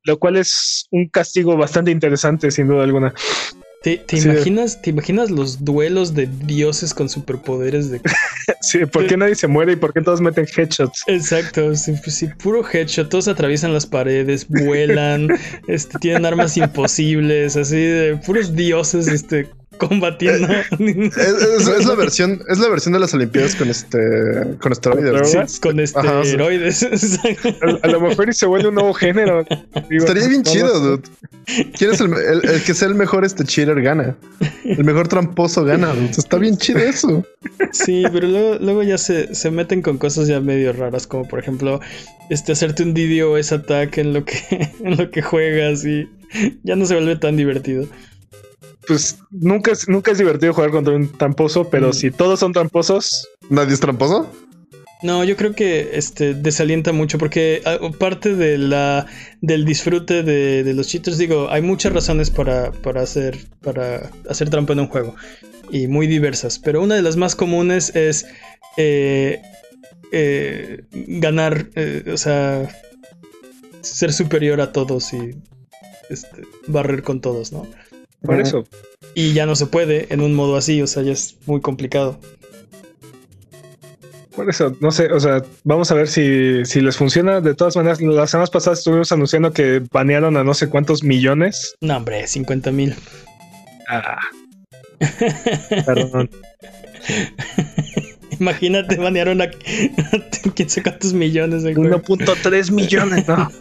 lo 0.04 0.20
cual 0.20 0.36
es 0.36 0.88
un 0.92 1.08
castigo 1.08 1.56
bastante 1.56 1.92
interesante, 1.92 2.52
sin 2.52 2.68
duda 2.68 2.84
alguna. 2.84 3.14
¿Te, 3.82 4.06
imaginas, 4.12 4.80
¿Te 4.80 4.92
imaginas 4.92 5.32
los 5.32 5.66
duelos 5.66 6.14
de 6.14 6.28
dioses 6.28 6.94
con 6.94 7.10
superpoderes 7.10 7.90
de... 7.90 8.00
sí, 8.62 8.86
¿por 8.86 9.08
qué 9.08 9.18
nadie 9.18 9.34
se 9.34 9.48
muere 9.48 9.74
y 9.74 9.76
por 9.76 9.92
qué 9.92 10.02
todos 10.02 10.22
meten 10.22 10.46
headshots? 10.46 11.04
Exacto, 11.08 11.76
sí, 11.76 11.94
pues 12.04 12.24
puro 12.44 12.64
headshot, 12.64 13.10
todos 13.10 13.28
atraviesan 13.28 13.74
las 13.74 13.88
paredes, 13.88 14.48
vuelan, 14.48 15.30
este, 15.68 15.98
tienen 15.98 16.28
armas 16.28 16.58
imposibles, 16.58 17.58
así 17.58 17.78
de 17.78 18.18
puros 18.18 18.56
dioses 18.56 19.08
este, 19.08 19.50
combatiendo. 19.78 20.48
Es, 20.82 21.86
la 21.86 21.96
versión, 21.96 22.42
es 22.48 22.60
la 22.60 22.70
versión 22.70 22.94
de 22.94 23.00
las 23.00 23.14
Olimpiadas 23.14 23.56
con 23.56 23.70
este 23.70 23.98
con 24.60 24.72
esteroides. 24.72 25.60
con 25.62 25.80
esteroides. 25.80 26.84
a, 27.82 27.88
lo 27.88 28.02
mejor 28.02 28.30
y 28.30 28.34
se 28.34 28.46
vuelve 28.46 28.70
un 28.70 28.76
nuevo 28.76 28.94
género. 28.94 29.46
Estaría 29.90 30.28
bien 30.28 30.44
chido, 30.44 30.80
dude. 30.80 31.04
¿Quién 31.78 31.92
es 31.92 32.00
el, 32.02 32.14
el, 32.14 32.64
que 32.64 32.74
sea 32.74 32.88
el 32.88 32.96
mejor 32.96 33.26
este 33.26 33.44
cheater 33.44 33.82
gana? 33.82 34.16
El 34.64 34.84
mejor 34.84 35.08
tramposo 35.08 35.64
gana. 35.64 35.94
Está 36.10 36.38
bien 36.38 36.58
chido 36.58 36.80
eso. 36.80 37.26
Sí, 37.72 38.04
pero 38.12 38.28
luego, 38.28 38.58
luego 38.60 38.84
ya 38.84 38.98
se, 38.98 39.34
se 39.34 39.52
meten 39.52 39.82
con 39.82 39.98
cosas 39.98 40.28
ya 40.28 40.40
medio 40.40 40.74
raras, 40.74 41.08
como 41.08 41.28
por 41.28 41.40
ejemplo, 41.40 41.80
este 42.30 42.52
hacerte 42.52 42.84
un 42.84 42.94
DDoS 42.94 43.52
ataque 43.52 44.02
en 44.02 44.14
lo 44.14 44.26
que, 44.26 44.72
en 44.84 44.98
lo 44.98 45.12
que 45.12 45.22
juegas 45.22 45.86
y 45.86 46.08
ya 46.64 46.76
no 46.76 46.86
se 46.86 46.94
vuelve 46.96 47.16
tan 47.18 47.36
divertido. 47.36 47.88
Pues 48.88 49.20
nunca 49.30 49.72
es, 49.72 49.88
nunca 49.88 50.12
es 50.12 50.18
divertido 50.18 50.54
jugar 50.54 50.72
contra 50.72 50.94
un 50.94 51.12
tramposo, 51.12 51.70
pero 51.70 51.90
mm. 51.90 51.94
si 51.94 52.12
todos 52.12 52.40
son 52.40 52.54
tramposos. 52.54 53.28
¿Nadie 53.50 53.74
es 53.74 53.80
tramposo? 53.80 54.32
No, 55.04 55.24
yo 55.24 55.36
creo 55.36 55.54
que 55.56 55.92
este 55.94 56.36
desalienta 56.36 56.94
mucho 56.94 57.18
porque 57.18 57.64
parte 57.98 58.36
de 58.36 58.60
la 58.60 59.08
del 59.42 59.66
disfrute 59.66 60.22
de, 60.22 60.74
los 60.76 60.88
cheaters, 60.88 61.18
digo, 61.18 61.50
hay 61.50 61.64
muchas 61.64 61.92
razones 61.92 62.30
para, 62.30 62.72
para, 62.72 63.02
hacer 63.02 63.38
para 63.62 64.12
hacer 64.30 64.52
trampa 64.52 64.74
en 64.74 64.82
un 64.82 64.88
juego 64.88 65.16
y 65.72 65.88
muy 65.88 66.06
diversas, 66.06 66.60
pero 66.60 66.84
una 66.84 66.96
de 66.96 67.02
las 67.02 67.18
más 67.18 67.36
comunes 67.36 67.96
es 67.96 68.28
eh, 68.78 69.42
eh, 70.12 70.84
ganar, 70.92 71.70
eh, 71.76 72.04
o 72.14 72.18
sea, 72.18 72.70
ser 73.82 74.14
superior 74.14 74.62
a 74.62 74.72
todos 74.72 75.14
y 75.14 75.36
este, 76.10 76.44
barrer 76.68 77.02
con 77.02 77.22
todos, 77.22 77.52
¿no? 77.52 77.68
Por 78.22 78.40
eso. 78.40 78.66
Y 79.14 79.34
ya 79.34 79.46
no 79.46 79.56
se 79.56 79.66
puede 79.66 80.14
en 80.14 80.22
un 80.22 80.34
modo 80.34 80.56
así, 80.56 80.82
o 80.82 80.88
sea, 80.88 81.04
ya 81.04 81.12
es 81.12 81.38
muy 81.46 81.62
complicado. 81.62 82.20
Por 84.36 84.50
eso, 84.50 84.76
no 84.80 84.92
sé, 84.92 85.12
o 85.12 85.20
sea, 85.20 85.44
vamos 85.66 85.92
a 85.92 85.96
ver 85.96 86.08
si, 86.08 86.64
si 86.66 86.80
les 86.80 86.96
funciona. 86.96 87.42
De 87.42 87.54
todas 87.54 87.76
maneras, 87.76 88.02
las 88.02 88.32
semanas 88.32 88.50
pasadas 88.50 88.80
estuvimos 88.80 89.12
anunciando 89.12 89.52
que 89.52 89.82
banearon 89.92 90.38
a 90.38 90.44
no 90.44 90.54
sé 90.54 90.70
cuántos 90.70 91.04
millones. 91.04 91.76
No, 91.82 91.98
hombre, 91.98 92.28
50 92.28 92.72
mil. 92.72 92.96
Ah. 93.90 94.20
Perdón. 95.86 96.30
Imagínate, 98.40 98.96
banearon 98.96 99.42
a 99.42 99.50
quién 100.56 100.70
sé 100.70 100.82
cuántos 100.82 101.14
millones 101.14 101.64
de 101.64 101.76
1.3 101.76 102.72
millones, 102.72 103.28
¿no? 103.28 103.52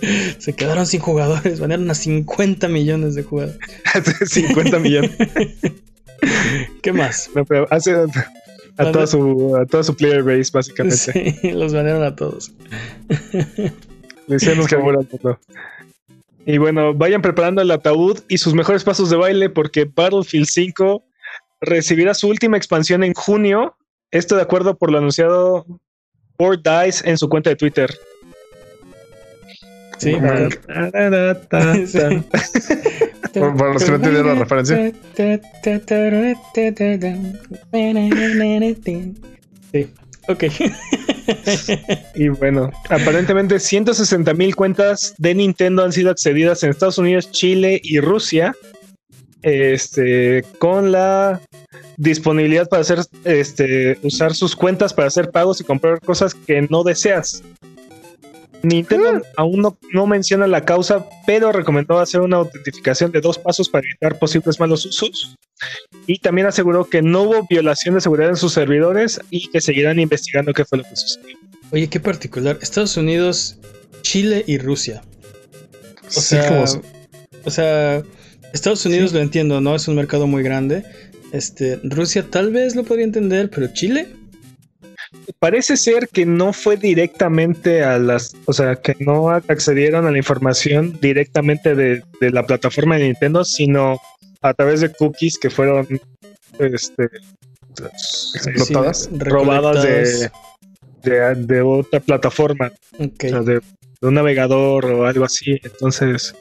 Se 0.38 0.54
quedaron 0.54 0.86
sin 0.86 1.00
jugadores, 1.00 1.60
banearon 1.60 1.90
a 1.90 1.94
50 1.94 2.68
millones 2.68 3.14
de 3.14 3.22
jugadores. 3.22 3.58
50 4.26 4.78
millones. 4.78 5.12
¿Qué 6.82 6.92
más? 6.92 7.30
hace, 7.70 7.94
a 8.78 8.92
toda, 8.92 9.06
su, 9.06 9.56
a 9.56 9.66
toda 9.66 9.82
su 9.82 9.94
player 9.94 10.22
base, 10.22 10.50
básicamente. 10.52 10.96
Sí, 10.96 11.50
los 11.52 11.72
banearon 11.72 12.04
a 12.04 12.16
todos. 12.16 12.52
Le 14.26 14.36
hicieron 14.36 14.66
que 14.66 14.76
todo. 15.18 15.38
Y 16.46 16.58
bueno, 16.58 16.94
vayan 16.94 17.22
preparando 17.22 17.60
el 17.60 17.70
ataúd 17.70 18.20
y 18.28 18.38
sus 18.38 18.54
mejores 18.54 18.84
pasos 18.84 19.10
de 19.10 19.16
baile 19.16 19.50
porque 19.50 19.84
Battlefield 19.84 20.46
5 20.46 21.04
recibirá 21.60 22.14
su 22.14 22.28
última 22.28 22.56
expansión 22.56 23.02
en 23.02 23.14
junio. 23.14 23.76
Esto 24.10 24.36
de 24.36 24.42
acuerdo 24.42 24.78
por 24.78 24.92
lo 24.92 24.98
anunciado 24.98 25.66
por 26.36 26.62
DICE 26.62 27.08
en 27.08 27.18
su 27.18 27.28
cuenta 27.28 27.50
de 27.50 27.56
Twitter. 27.56 27.92
Sí, 29.98 30.14
Para 30.16 30.48
los 33.72 33.84
que 33.84 33.90
no 33.90 33.96
entienden 33.96 34.26
la 34.26 34.34
referencia. 34.34 34.92
Sí, 39.72 39.90
ok. 40.28 40.44
y 42.14 42.28
bueno, 42.28 42.70
aparentemente 42.88 43.58
160 43.58 44.34
mil 44.34 44.54
cuentas 44.54 45.14
de 45.18 45.34
Nintendo 45.34 45.84
han 45.84 45.92
sido 45.92 46.10
accedidas 46.10 46.62
en 46.62 46.70
Estados 46.70 46.98
Unidos, 46.98 47.30
Chile 47.30 47.80
y 47.82 48.00
Rusia. 48.00 48.54
Este, 49.42 50.44
con 50.58 50.90
la 50.90 51.40
disponibilidad 51.96 52.68
para 52.68 52.82
hacer, 52.82 53.00
este, 53.24 53.96
usar 54.02 54.34
sus 54.34 54.56
cuentas 54.56 54.92
para 54.92 55.06
hacer 55.08 55.30
pagos 55.30 55.60
y 55.60 55.64
comprar 55.64 56.00
cosas 56.00 56.34
que 56.34 56.62
no 56.62 56.82
deseas. 56.82 57.44
Nintendo 58.66 59.22
aún 59.36 59.62
no, 59.92 60.06
menciona 60.06 60.46
la 60.48 60.64
causa, 60.64 61.06
pero 61.24 61.52
recomendó 61.52 62.00
hacer 62.00 62.20
una 62.20 62.38
autentificación 62.38 63.12
de 63.12 63.20
dos 63.20 63.38
pasos 63.38 63.68
para 63.68 63.86
evitar 63.86 64.18
posibles 64.18 64.58
malos 64.58 64.84
usos. 64.84 65.36
Y 66.06 66.18
también 66.18 66.48
aseguró 66.48 66.84
que 66.84 67.00
no 67.00 67.22
hubo 67.22 67.46
violación 67.48 67.94
de 67.94 68.00
seguridad 68.00 68.30
en 68.30 68.36
sus 68.36 68.52
servidores 68.52 69.20
y 69.30 69.48
que 69.48 69.60
seguirán 69.60 70.00
investigando 70.00 70.52
qué 70.52 70.64
fue 70.64 70.78
lo 70.78 70.84
que 70.84 70.96
sucedió. 70.96 71.38
Oye, 71.70 71.88
qué 71.88 72.00
particular. 72.00 72.58
Estados 72.60 72.96
Unidos, 72.96 73.58
Chile 74.02 74.42
y 74.46 74.58
Rusia. 74.58 75.02
O 76.08 76.20
sea, 76.20 76.64
o 77.44 77.50
sea, 77.50 78.02
Estados 78.52 78.84
Unidos 78.84 79.12
lo 79.12 79.20
entiendo, 79.20 79.60
¿no? 79.60 79.76
Es 79.76 79.86
un 79.86 79.94
mercado 79.94 80.26
muy 80.26 80.42
grande. 80.42 80.84
Este, 81.32 81.78
Rusia 81.84 82.26
tal 82.28 82.50
vez 82.50 82.74
lo 82.74 82.82
podría 82.82 83.04
entender, 83.04 83.48
pero 83.50 83.72
Chile 83.72 84.08
parece 85.38 85.76
ser 85.76 86.08
que 86.08 86.26
no 86.26 86.52
fue 86.52 86.76
directamente 86.76 87.82
a 87.82 87.98
las, 87.98 88.34
o 88.46 88.52
sea, 88.52 88.76
que 88.76 88.96
no 89.00 89.30
accedieron 89.30 90.06
a 90.06 90.10
la 90.10 90.18
información 90.18 90.98
directamente 91.00 91.74
de, 91.74 92.02
la 92.20 92.46
plataforma 92.46 92.96
de 92.96 93.04
Nintendo, 93.04 93.44
sino 93.44 94.00
a 94.42 94.54
través 94.54 94.80
de 94.80 94.92
cookies 94.92 95.38
que 95.38 95.50
fueron 95.50 95.86
este, 96.58 97.10
explotadas, 98.46 99.08
robadas 99.12 99.82
de, 99.82 101.34
de, 101.36 101.60
otra 101.62 102.00
plataforma, 102.00 102.72
de, 102.98 103.60
un 104.00 104.14
navegador 104.14 104.86
o 104.86 105.06
algo 105.06 105.24
así. 105.24 105.60
Entonces, 105.62 106.34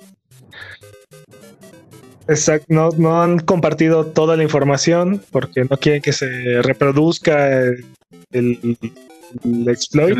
Exacto, 2.27 2.65
no, 2.69 2.89
no, 2.97 3.21
han 3.21 3.37
compartido 3.37 4.07
toda 4.07 4.35
la 4.35 4.41
información 4.41 5.21
porque 5.29 5.63
no 5.65 5.77
quieren 5.77 6.01
que 6.01 6.11
se 6.11 6.59
reproduzca 6.63 7.61
el, 7.61 7.85
exploit. 9.67 10.17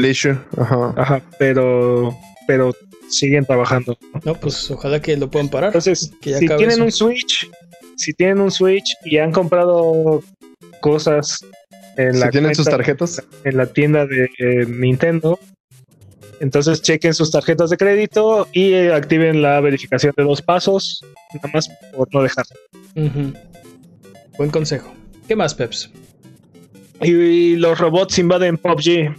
Ajá. 0.58 1.22
pero, 1.38 2.16
pero 2.48 2.76
siguen 3.10 3.46
trabajando. 3.46 3.98
¿no? 4.24 4.36
pues 4.36 4.70
ojalá 4.72 5.02
que 5.02 5.16
lo 5.18 5.30
puedan 5.30 5.50
parar. 5.50 5.70
Entonces, 5.70 6.12
si 6.22 6.48
tienen 6.48 6.82
un 6.82 6.92
Switch, 6.92 7.50
si 7.98 8.14
tienen 8.14 8.40
un 8.40 8.52
Switch 8.52 8.96
y 9.04 9.18
han 9.18 9.32
comprado 9.32 10.24
cosas 10.82 11.40
en 11.98 12.20
la 12.20 12.30
tienen 12.30 12.54
sus 12.54 12.66
tarjetas 12.66 13.24
en 13.44 13.58
la 13.58 13.68
tienda 13.68 14.06
de 14.06 14.30
eh, 14.38 14.66
Nintendo, 14.68 15.40
entonces 16.40 16.82
chequen 16.82 17.14
sus 17.14 17.32
tarjetas 17.32 17.70
de 17.70 17.78
crédito 17.78 18.48
y 18.52 18.74
activen 18.88 19.42
la 19.42 19.60
verificación 19.62 20.14
de 20.18 20.24
dos 20.24 20.42
pasos, 20.42 21.04
nada 21.34 21.50
más 21.54 21.70
por 21.96 22.14
no 22.14 22.22
dejar. 22.22 22.46
Buen 24.38 24.52
consejo. 24.52 24.94
¿Qué 25.28 25.36
más, 25.36 25.56
Peps? 25.56 25.90
Y 27.02 27.58
los 27.58 27.78
robots 27.80 28.18
invaden 28.20 28.58
PUBG. 28.58 29.14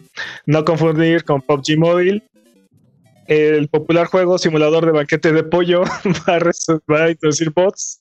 No 0.46 0.64
confundir 0.64 1.24
con 1.24 1.42
PUBG 1.42 1.78
Mobile. 1.78 2.22
El 3.26 3.68
popular 3.68 4.06
juego 4.06 4.38
simulador 4.38 4.86
de 4.86 4.92
banquete 4.92 5.32
de 5.32 5.42
pollo 5.42 5.82
va 6.28 6.38
a, 7.04 7.10
introducir 7.10 7.50
bots. 7.50 8.00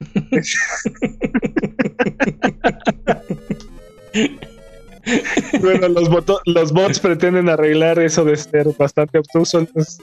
bueno, 5.60 5.88
los, 5.88 6.08
los 6.46 6.72
bots 6.72 6.98
pretenden 7.00 7.48
arreglar 7.48 7.98
eso 7.98 8.24
de 8.24 8.36
ser 8.36 8.68
bastante 8.78 9.18
obtusos 9.18 9.98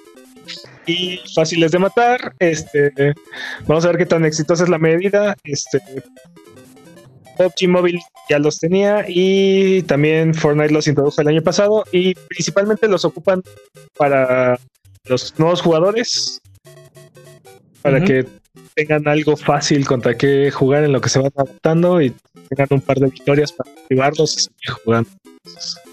y 0.85 1.19
fáciles 1.33 1.71
de 1.71 1.79
matar. 1.79 2.35
Este, 2.39 2.91
vamos 3.67 3.85
a 3.85 3.89
ver 3.89 3.97
qué 3.97 4.05
tan 4.05 4.25
exitosa 4.25 4.63
es 4.63 4.69
la 4.69 4.77
medida. 4.77 5.35
Este, 5.43 5.79
PUBG 7.37 7.67
Mobile 7.67 7.99
ya 8.29 8.39
los 8.39 8.59
tenía 8.59 9.05
y 9.07 9.81
también 9.83 10.33
Fortnite 10.33 10.73
los 10.73 10.87
introdujo 10.87 11.21
el 11.21 11.27
año 11.27 11.41
pasado 11.41 11.83
y 11.91 12.13
principalmente 12.15 12.87
los 12.87 13.05
ocupan 13.05 13.41
para 13.97 14.59
los 15.05 15.37
nuevos 15.37 15.61
jugadores 15.61 16.41
para 17.81 18.03
que 18.03 18.25
tengan 18.75 19.07
algo 19.07 19.35
fácil 19.35 19.85
contra 19.85 20.17
qué 20.17 20.49
jugar 20.51 20.83
en 20.83 20.93
lo 20.93 21.01
que 21.01 21.09
se 21.09 21.19
van 21.19 21.31
adaptando 21.35 22.01
y 22.01 22.13
tengan 22.49 22.67
un 22.71 22.81
par 22.81 22.99
de 22.99 23.07
victorias 23.07 23.51
para 23.51 23.69
activarlos 23.71 24.37
y 24.37 24.39
seguir 24.41 24.83
jugando. 24.83 25.09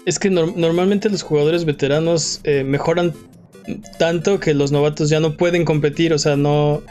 Es 0.05 0.17
que 0.17 0.29
normalmente 0.29 1.09
los 1.09 1.21
jugadores 1.21 1.65
veteranos 1.65 2.39
eh, 2.43 2.63
mejoran 2.63 3.13
tanto 3.99 4.39
que 4.39 4.53
los 4.53 4.71
novatos 4.71 5.09
ya 5.09 5.19
no 5.19 5.37
pueden 5.37 5.65
competir, 5.65 6.13
o 6.13 6.17
sea, 6.17 6.35
no 6.35 6.81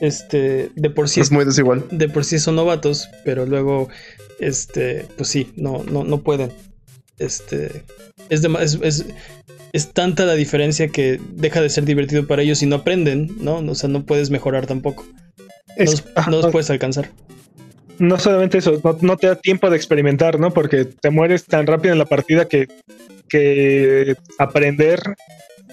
este, 0.00 0.70
de 0.74 0.90
por 0.90 1.08
sí 1.08 1.20
es 1.20 1.30
muy 1.30 1.44
desigual. 1.44 1.84
De 1.90 2.08
por 2.08 2.24
sí 2.24 2.38
son 2.38 2.56
novatos, 2.56 3.08
pero 3.24 3.46
luego, 3.46 3.88
este, 4.38 5.06
pues 5.16 5.28
sí, 5.28 5.52
no, 5.56 5.82
no, 5.84 6.04
no 6.04 6.22
pueden. 6.22 6.50
Este, 7.18 7.84
es, 8.28 8.44
es, 8.82 9.06
es, 9.72 9.92
tanta 9.92 10.26
la 10.26 10.34
diferencia 10.34 10.88
que 10.88 11.18
deja 11.30 11.60
de 11.60 11.70
ser 11.70 11.84
divertido 11.84 12.26
para 12.26 12.42
ellos 12.42 12.62
y 12.62 12.66
no 12.66 12.76
aprenden, 12.76 13.30
¿no? 13.40 13.58
O 13.58 13.74
sea, 13.74 13.88
no 13.88 14.04
puedes 14.04 14.30
mejorar 14.30 14.66
tampoco. 14.66 15.06
no, 15.76 16.30
los, 16.30 16.46
puedes 16.52 16.70
alcanzar. 16.70 17.10
No 17.98 18.18
solamente 18.18 18.58
eso, 18.58 18.80
no, 19.00 19.16
te 19.16 19.28
da 19.28 19.36
tiempo 19.36 19.70
de 19.70 19.76
experimentar, 19.76 20.38
¿no? 20.38 20.52
Porque 20.52 20.84
te 20.84 21.08
mueres 21.08 21.46
tan 21.46 21.66
rápido 21.66 21.92
en 21.92 21.98
la 21.98 22.04
partida 22.04 22.46
que, 22.46 22.68
que 23.28 24.16
aprender 24.38 25.00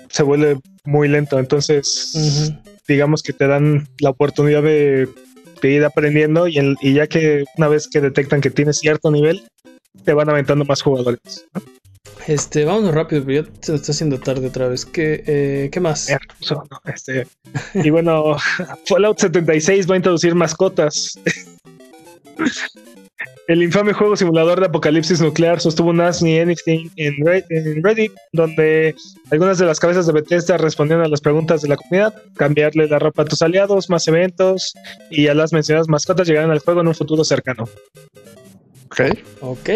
se 0.09 0.23
vuelve 0.23 0.59
muy 0.85 1.09
lento. 1.09 1.39
Entonces, 1.39 2.55
digamos 2.87 3.23
que 3.23 3.33
te 3.33 3.47
dan 3.47 3.87
la 3.99 4.09
oportunidad 4.09 4.63
de, 4.63 5.09
ir 5.61 5.85
aprendiendo 5.85 6.49
y, 6.49 6.59
y, 6.81 6.93
ya 6.93 7.07
que 7.07 7.45
una 7.55 7.69
vez 7.69 7.87
que 7.87 8.01
detectan 8.01 8.41
que 8.41 8.49
tienes 8.49 8.79
cierto 8.79 9.09
nivel, 9.11 9.43
te 10.03 10.13
van 10.13 10.29
aventando 10.29 10.65
más 10.65 10.81
jugadores. 10.81 11.47
Este, 12.27 12.63
vamos 12.65 12.93
rápido, 12.93 13.23
pero 13.25 13.43
ya 13.43 13.51
se 13.61 13.75
está 13.75 13.91
haciendo 13.91 14.19
tarde 14.19 14.47
otra 14.47 14.67
vez. 14.67 14.85
¿Qué, 14.85 15.23
eh, 15.25 15.69
¿qué 15.71 15.79
más? 15.79 16.09
Este, 16.85 17.27
y 17.75 17.89
bueno, 17.89 18.37
Fallout 18.87 19.19
76 19.19 19.89
va 19.89 19.95
a 19.95 19.97
introducir 19.97 20.35
mascotas. 20.35 21.19
El 23.47 23.61
infame 23.61 23.91
juego 23.91 24.15
simulador 24.15 24.61
de 24.61 24.67
apocalipsis 24.67 25.19
nuclear 25.19 25.59
sostuvo 25.59 25.89
un 25.89 25.99
Ask 25.99 26.21
Me 26.21 26.39
Anything 26.39 26.89
en 26.95 27.83
Reddit, 27.83 28.13
donde 28.31 28.95
algunas 29.31 29.57
de 29.57 29.65
las 29.65 29.81
cabezas 29.81 30.07
de 30.07 30.13
Bethesda 30.13 30.57
respondían 30.57 31.01
a 31.01 31.09
las 31.09 31.19
preguntas 31.19 31.61
de 31.61 31.67
la 31.67 31.75
comunidad, 31.75 32.13
cambiarle 32.37 32.87
la 32.87 32.99
ropa 32.99 33.23
a 33.23 33.25
tus 33.25 33.41
aliados, 33.41 33.89
más 33.89 34.07
eventos 34.07 34.73
y 35.09 35.27
a 35.27 35.33
las 35.33 35.51
mencionadas 35.51 35.89
mascotas 35.89 36.27
llegarán 36.27 36.51
al 36.51 36.59
juego 36.59 36.81
en 36.81 36.87
un 36.87 36.95
futuro 36.95 37.25
cercano. 37.25 37.67
Ok. 38.85 39.01
Ok. 39.41 39.69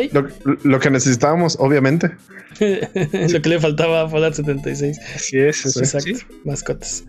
Lo, 0.63 0.79
que 0.79 0.89
necesitábamos, 0.89 1.57
obviamente. 1.59 2.11
lo 2.59 3.41
que 3.41 3.49
le 3.49 3.59
faltaba 3.59 4.03
a 4.03 4.09
Fallout 4.09 4.35
76. 4.35 4.97
Así 5.15 5.39
es, 5.39 5.65
exacto. 5.65 6.19
Mascotas. 6.45 7.03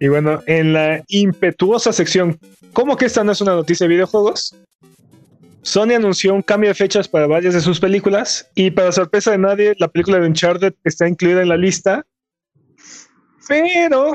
Y 0.00 0.08
bueno, 0.08 0.42
en 0.46 0.72
la 0.72 1.04
impetuosa 1.08 1.92
sección, 1.92 2.38
¿cómo 2.72 2.96
que 2.96 3.06
esta 3.06 3.24
no 3.24 3.32
es 3.32 3.40
una 3.42 3.54
noticia 3.54 3.84
de 3.84 3.94
videojuegos? 3.94 4.54
Sony 5.68 5.92
anunció 5.94 6.32
un 6.32 6.40
cambio 6.40 6.70
de 6.70 6.74
fechas 6.74 7.06
para 7.08 7.26
varias 7.26 7.52
de 7.52 7.60
sus 7.60 7.78
películas 7.78 8.50
y 8.54 8.70
para 8.70 8.90
sorpresa 8.90 9.32
de 9.32 9.38
nadie, 9.38 9.74
la 9.78 9.88
película 9.88 10.18
de 10.18 10.26
Uncharted 10.26 10.72
está 10.82 11.06
incluida 11.06 11.42
en 11.42 11.50
la 11.50 11.58
lista, 11.58 12.06
pero 13.46 14.12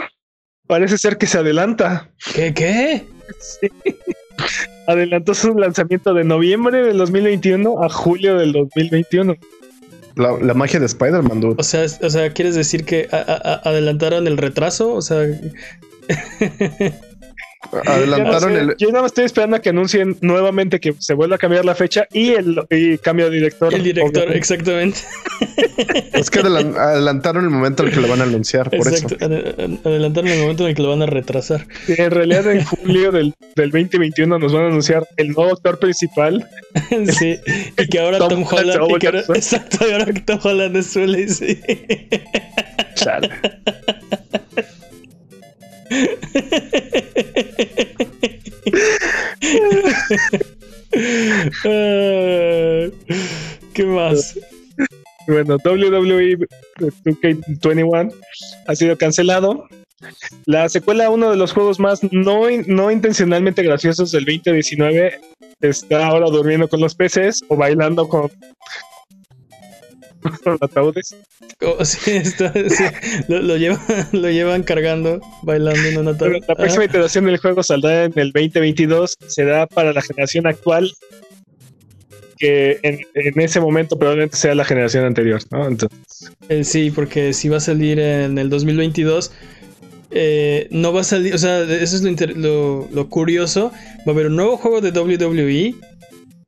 parece 0.66 0.98
ser 0.98 1.20
que 1.20 1.28
se 1.28 1.38
adelanta. 1.38 2.10
¿Qué? 2.34 2.56
¿Qué? 2.56 3.06
Sí. 3.40 3.68
Adelantó 4.88 5.36
su 5.36 5.54
lanzamiento 5.54 6.16
de 6.16 6.24
noviembre 6.24 6.82
del 6.82 6.98
2021 6.98 7.84
a 7.84 7.90
julio 7.90 8.36
del 8.36 8.52
2021. 8.52 9.36
La, 10.16 10.54
magia 10.56 10.80
de 10.80 10.88
Spider-Man, 10.88 11.40
dude. 11.40 11.56
O 11.60 11.64
sea, 11.64 11.86
o 11.86 12.10
sea, 12.10 12.34
¿quieres 12.34 12.56
decir 12.56 12.84
que 12.84 13.08
adelantaron 13.12 14.26
el 14.26 14.38
retraso? 14.38 14.92
O 14.94 15.02
sea. 15.04 15.24
Adelantaron 17.86 18.56
el. 18.56 18.76
Yo 18.78 18.90
nada 18.90 19.02
más 19.02 19.12
estoy 19.12 19.26
esperando 19.26 19.58
a 19.58 19.62
que 19.62 19.70
anuncien 19.70 20.18
nuevamente 20.22 20.80
que 20.80 20.94
se 21.00 21.14
vuelva 21.14 21.36
a 21.36 21.40
cambiar 21.40 21.66
la 21.66 21.76
fecha 21.76 22.08
y 22.12 22.32
el 22.32 23.00
cambio 23.02 23.30
de 23.30 23.36
director. 23.36 23.74
El 23.74 23.84
director, 23.84 24.36
exactamente. 24.36 25.00
Es 26.14 26.30
que 26.30 26.40
adelantaron 26.40 27.44
el 27.44 27.50
momento 27.50 27.84
en 27.84 27.90
el 27.90 27.96
que 27.96 28.02
lo 28.02 28.08
van 28.08 28.22
a 28.22 28.24
anunciar, 28.24 28.70
por 28.70 28.88
Exacto. 28.88 29.16
eso. 29.20 29.80
Adelantaron 29.84 30.30
el 30.30 30.40
momento 30.42 30.64
en 30.64 30.70
el 30.70 30.76
que 30.76 30.82
lo 30.82 30.90
van 30.90 31.02
a 31.02 31.06
retrasar. 31.06 31.66
en 31.88 32.12
realidad, 32.12 32.52
en 32.52 32.64
julio 32.64 33.12
del, 33.12 33.34
del 33.56 33.72
2021 33.72 34.40
nos 34.40 34.54
van 34.54 34.64
a 34.64 34.68
anunciar 34.68 35.08
el 35.18 35.30
nuevo 35.32 35.52
actor 35.52 35.80
principal. 35.80 36.48
sí, 37.18 37.40
y 37.78 37.88
que 37.88 38.00
ahora 38.00 38.20
Tom, 38.20 38.46
Holland. 38.50 38.92
Y 38.92 39.00
que 39.00 39.08
ahora, 39.08 39.20
exacto, 39.36 39.88
y 39.88 39.92
ahora 39.92 40.06
que 40.06 40.22
Tom 40.22 40.40
Holland 40.44 40.78
es 40.78 40.88
suele, 40.88 41.28
sí. 41.28 41.60
Chale. 42.96 43.30
¿Qué 53.74 53.86
más? 53.86 54.38
Bueno, 55.28 55.58
WWE 55.64 56.48
2K21 56.80 58.14
ha 58.68 58.76
sido 58.76 58.98
cancelado. 58.98 59.68
La 60.46 60.68
secuela, 60.68 61.10
uno 61.10 61.32
de 61.32 61.38
los 61.38 61.54
juegos 61.54 61.80
más 61.80 62.04
no, 62.12 62.42
no 62.68 62.92
intencionalmente 62.92 63.64
graciosos 63.64 64.12
del 64.12 64.26
2019, 64.26 65.22
está 65.62 66.08
ahora 66.08 66.30
durmiendo 66.30 66.68
con 66.68 66.82
los 66.82 66.94
peces 66.94 67.42
o 67.48 67.56
bailando 67.56 68.10
con, 68.10 68.30
con 70.44 70.58
ataúdes. 70.62 71.16
Oh, 71.62 71.84
sí, 71.86 72.22
lo, 73.28 73.58
llevan, 73.58 73.80
lo 74.12 74.30
llevan 74.30 74.64
cargando, 74.64 75.22
bailando 75.44 75.88
en 75.88 75.98
un 75.98 76.08
ataúd. 76.10 76.38
La 76.48 76.56
próxima 76.56 76.86
iteración 76.86 77.26
del 77.26 77.38
juego 77.38 77.64
saldrá 77.64 78.06
en 78.06 78.14
el 78.18 78.32
2022, 78.32 79.18
será 79.28 79.68
para 79.68 79.94
la 79.94 80.02
generación 80.02 80.48
actual, 80.48 80.92
que 82.38 82.80
en, 82.84 83.40
ese 83.40 83.60
momento 83.60 83.98
probablemente 83.98 84.38
sea 84.38 84.56
la 84.56 84.66
generación 84.66 85.06
anterior, 85.06 85.42
¿no? 85.52 85.68
Entonces... 85.68 86.00
Eh, 86.50 86.64
sí, 86.64 86.92
porque 86.92 87.34
si 87.34 87.50
va 87.50 87.58
a 87.58 87.62
salir 87.62 88.00
en 88.00 88.38
el 88.38 88.50
2022, 88.50 89.32
eh, 90.12 90.68
no 90.70 90.94
va 90.94 91.02
a 91.02 91.04
salir, 91.04 91.34
o 91.34 91.38
sea, 91.38 91.62
eso 91.64 91.96
es 91.96 92.02
lo, 92.36 92.88
lo, 92.92 93.10
curioso, 93.10 93.72
va 94.00 94.04
a 94.08 94.12
haber 94.12 94.28
un 94.28 94.36
nuevo 94.36 94.58
juego 94.58 94.80
de 94.82 94.92
WWE 94.92 95.74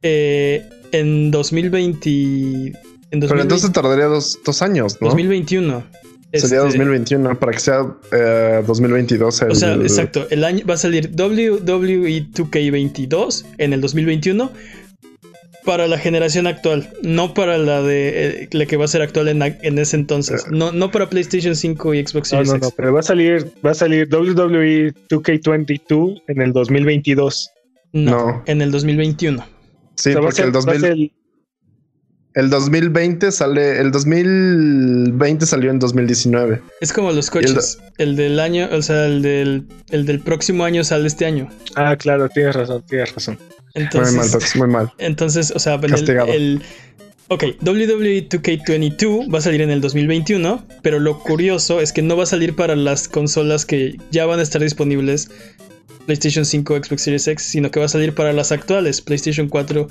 eh, 0.04 0.70
en 0.92 1.32
2020 1.32 2.74
pero 3.20 3.42
entonces 3.42 3.72
tardaría 3.72 4.06
dos, 4.06 4.62
años, 4.62 4.98
¿no? 5.02 5.08
2021. 5.08 5.84
Sería 6.34 6.60
2021 6.60 7.32
este, 7.32 7.40
para 7.40 7.52
que 7.52 7.60
sea 7.60 7.96
2022. 8.66 9.42
Eh, 9.42 9.46
o 9.50 9.56
sea, 9.56 9.74
exacto. 9.76 10.28
El 10.30 10.44
año 10.44 10.66
va 10.70 10.74
a 10.74 10.78
salir 10.78 11.12
WWE 11.12 12.28
2K22 12.34 13.46
en 13.58 13.74
el 13.74 13.82
2021 13.82 14.52
para 15.66 15.88
la 15.88 15.98
generación 15.98 16.46
actual, 16.46 16.90
no 17.02 17.34
para 17.34 17.58
la 17.58 17.82
de 17.82 18.44
eh, 18.44 18.50
la 18.52 18.66
que 18.68 18.78
va 18.78 18.86
a 18.86 18.88
ser 18.88 19.02
actual 19.02 19.28
en, 19.28 19.80
ese 19.80 19.96
entonces. 19.96 20.46
Eh. 20.46 20.50
No, 20.52 20.72
no 20.72 20.92
para 20.92 21.10
PlayStation 21.10 21.56
5 21.56 21.94
y 21.96 22.06
Xbox 22.06 22.30
Series 22.30 22.48
no, 22.50 22.54
no, 22.56 22.60
No, 22.66 22.72
pero 22.72 22.94
va 22.94 23.00
a 23.00 23.04
salir, 23.04 23.52
va 23.66 23.72
a 23.72 23.74
salir 23.74 24.08
WWE 24.08 24.94
2K22 25.10 26.22
en 26.28 26.42
el 26.42 26.54
2022. 26.54 27.50
No, 27.94 28.44
en 28.46 28.62
el 28.62 28.72
2021. 28.72 29.46
Sí, 29.96 30.14
porque 30.14 30.44
el 30.44 30.52
2000... 30.52 31.12
El 32.36 32.50
2020 32.50 33.32
sale, 33.32 33.80
el 33.80 33.92
2020 33.92 35.46
salió 35.46 35.72
en 35.72 35.80
2019. 35.80 36.62
Es 36.82 36.92
como 36.92 37.14
los 37.14 37.30
coches. 37.30 37.80
El, 37.98 38.18
del 38.18 38.42
año, 38.42 38.68
o 38.74 38.82
sea, 38.82 39.06
el 39.06 39.22
del, 39.22 39.66
el 39.90 40.06
del 40.06 40.20
próximo 40.20 40.66
año 40.66 40.84
sale 40.84 41.08
este 41.08 41.26
año. 41.26 41.50
Ah, 41.76 41.96
claro, 41.96 42.28
tienes 42.28 42.54
razón, 42.54 42.84
tienes 42.90 43.16
razón. 43.16 43.40
Entonces, 43.74 44.14
muy 44.56 44.68
mal, 44.68 44.68
muy 44.68 44.68
mal. 44.68 44.94
Entonces, 44.98 45.52
o 45.56 45.60
sea, 45.60 45.76
el, 45.76 46.10
el, 46.30 46.62
Ok, 47.30 47.44
WWE 47.62 48.30
2K22 48.30 49.34
va 49.34 49.40
a 49.40 49.42
salir 49.42 49.62
en 49.62 49.72
el 49.72 49.80
2021, 49.80 50.64
pero 50.84 51.00
lo 51.00 51.18
curioso 51.20 51.80
es 51.80 51.94
que 51.94 52.02
no 52.02 52.18
va 52.18 52.24
a 52.24 52.28
salir 52.28 52.56
para 52.56 52.76
las 52.76 53.08
consolas 53.08 53.66
que 53.66 53.98
ya 54.12 54.26
van 54.26 54.40
a 54.40 54.44
estar 54.44 54.62
disponibles, 54.62 55.32
PlayStation 56.06 56.46
5, 56.46 56.84
Xbox 56.84 57.02
Series 57.02 57.28
X, 57.28 57.46
sino 57.46 57.72
que 57.72 57.80
va 57.80 57.86
a 57.86 57.90
salir 57.90 58.14
para 58.14 58.32
las 58.32 58.52
actuales, 58.52 59.02
PlayStation 59.02 59.48
4 59.48 59.88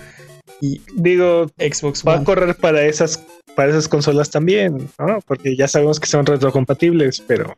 y 0.60 0.80
digo, 0.94 1.46
Xbox 1.58 2.02
va 2.06 2.16
a 2.16 2.24
correr 2.24 2.54
para 2.56 2.84
esas 2.84 3.22
para 3.54 3.70
esas 3.70 3.86
consolas 3.86 4.30
también, 4.30 4.88
¿no? 4.98 5.20
Porque 5.26 5.56
ya 5.56 5.68
sabemos 5.68 6.00
que 6.00 6.06
son 6.06 6.26
retrocompatibles, 6.26 7.22
pero, 7.26 7.56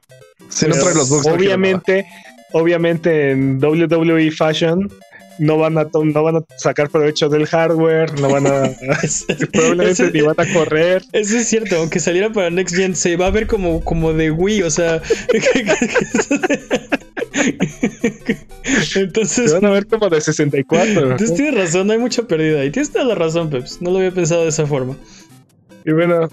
si 0.48 0.66
no 0.66 0.74
trae 0.74 0.94
los 0.94 1.08
bugs 1.08 1.26
obviamente, 1.26 2.06
obviamente 2.52 3.30
en 3.30 3.62
WWE 3.62 4.30
Fashion 4.30 4.90
no 5.38 5.58
van 5.58 5.76
a 5.78 5.86
no 5.92 6.22
van 6.22 6.36
a 6.36 6.40
sacar 6.56 6.88
provecho 6.88 7.28
del 7.28 7.46
hardware, 7.46 8.18
no 8.20 8.30
van 8.30 8.46
a 8.46 8.70
probablemente 9.52 10.10
ni 10.12 10.20
van 10.20 10.36
a 10.38 10.52
correr. 10.52 11.02
Eso 11.12 11.36
es 11.36 11.48
cierto, 11.48 11.76
aunque 11.76 12.00
saliera 12.00 12.30
para 12.30 12.50
Next 12.50 12.74
Gen 12.74 12.96
se 12.96 13.16
va 13.16 13.26
a 13.26 13.30
ver 13.30 13.46
como 13.46 13.82
como 13.82 14.12
de 14.12 14.30
Wii, 14.30 14.62
o 14.62 14.70
sea, 14.70 15.02
Entonces. 18.96 19.52
van 19.52 19.64
a 19.64 19.70
ver 19.70 19.86
como 19.86 20.08
de 20.08 20.20
64. 20.20 21.12
Entonces 21.12 21.34
tienes 21.34 21.54
razón, 21.54 21.90
hay 21.90 21.98
mucha 21.98 22.22
pérdida. 22.22 22.64
Y 22.64 22.70
tienes 22.70 22.92
toda 22.92 23.04
la 23.04 23.14
razón, 23.14 23.50
Peps. 23.50 23.80
No 23.80 23.90
lo 23.90 23.98
había 23.98 24.12
pensado 24.12 24.42
de 24.42 24.48
esa 24.48 24.66
forma. 24.66 24.96
Y 25.84 25.92
bueno. 25.92 26.28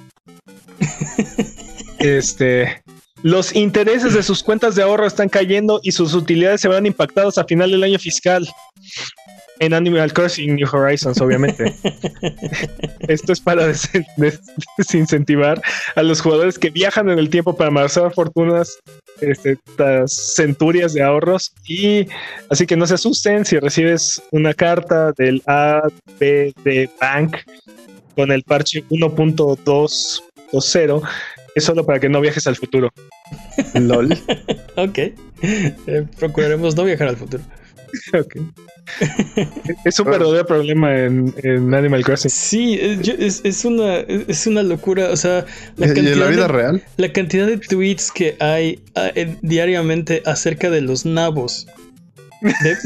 este. 2.00 2.84
Los 3.22 3.56
intereses 3.56 4.14
de 4.14 4.22
sus 4.22 4.44
cuentas 4.44 4.76
de 4.76 4.84
ahorro 4.84 5.08
están 5.08 5.30
cayendo 5.30 5.80
y 5.82 5.94
sus 5.94 6.14
utilidades 6.14 6.60
se 6.60 6.68
verán 6.68 6.86
impactados 6.86 7.38
a 7.38 7.46
final 7.46 7.72
del 7.72 7.84
año 7.84 7.98
fiscal 7.98 8.46
en 9.60 9.74
Animal 9.74 10.14
Crossing 10.14 10.56
New 10.56 10.68
Horizons, 10.72 11.20
obviamente. 11.22 11.74
Esto 13.08 13.34
es 13.34 13.42
para 13.42 13.72
desincentivar 14.78 15.60
a 15.96 16.04
los 16.04 16.22
jugadores 16.22 16.60
que 16.60 16.70
viajan 16.70 17.10
en 17.10 17.18
el 17.20 17.30
tiempo 17.30 17.56
para 17.56 17.70
amasar 17.70 18.14
fortunas, 18.14 18.78
este, 19.22 19.58
centurias 20.08 20.94
de 20.94 21.04
ahorros. 21.04 21.54
Y 21.66 22.08
así 22.50 22.66
que 22.66 22.76
no 22.76 22.88
se 22.88 22.96
asusten 22.96 23.46
si 23.46 23.60
recibes 23.60 24.22
una 24.32 24.54
carta 24.54 25.14
del 25.14 25.42
ABD 25.46 26.90
Bank 27.00 27.38
con 28.16 28.32
el 28.32 28.44
parche 28.44 28.84
1.2.0. 28.90 31.02
Es 31.56 31.66
solo 31.66 31.86
para 31.86 32.00
que 32.00 32.10
no 32.10 32.20
viajes 32.20 32.48
al 32.48 32.56
futuro. 32.56 32.90
LOL. 33.76 34.12
ok. 34.76 34.98
Eh, 34.98 35.14
procuraremos 36.18 36.76
no 36.76 36.84
viajar 36.84 37.10
al 37.10 37.18
futuro. 37.18 37.44
es 39.86 40.00
un 40.00 40.06
verdadero 40.06 40.46
problema 40.46 40.96
en, 40.96 41.74
Animal 41.74 42.04
Crossing. 42.04 42.32
Sí, 42.32 42.80
es, 42.80 43.42
es, 43.44 43.66
una, 43.66 43.98
es 44.00 44.48
una 44.48 44.64
locura. 44.64 45.10
O 45.10 45.18
sea, 45.18 45.46
la 45.78 45.88
cantidad, 45.88 46.14
en 46.14 46.20
la 46.20 46.28
vida 46.28 46.48
real? 46.48 46.84
La 46.98 47.12
cantidad 47.12 47.48
de 47.48 47.58
tweets 47.58 48.12
que 48.12 48.36
hay 48.40 48.84
ah, 48.96 49.12
diariamente 49.42 50.22
acerca 50.26 50.70
de 50.70 50.82
los 50.82 51.06
nabos. 51.06 51.68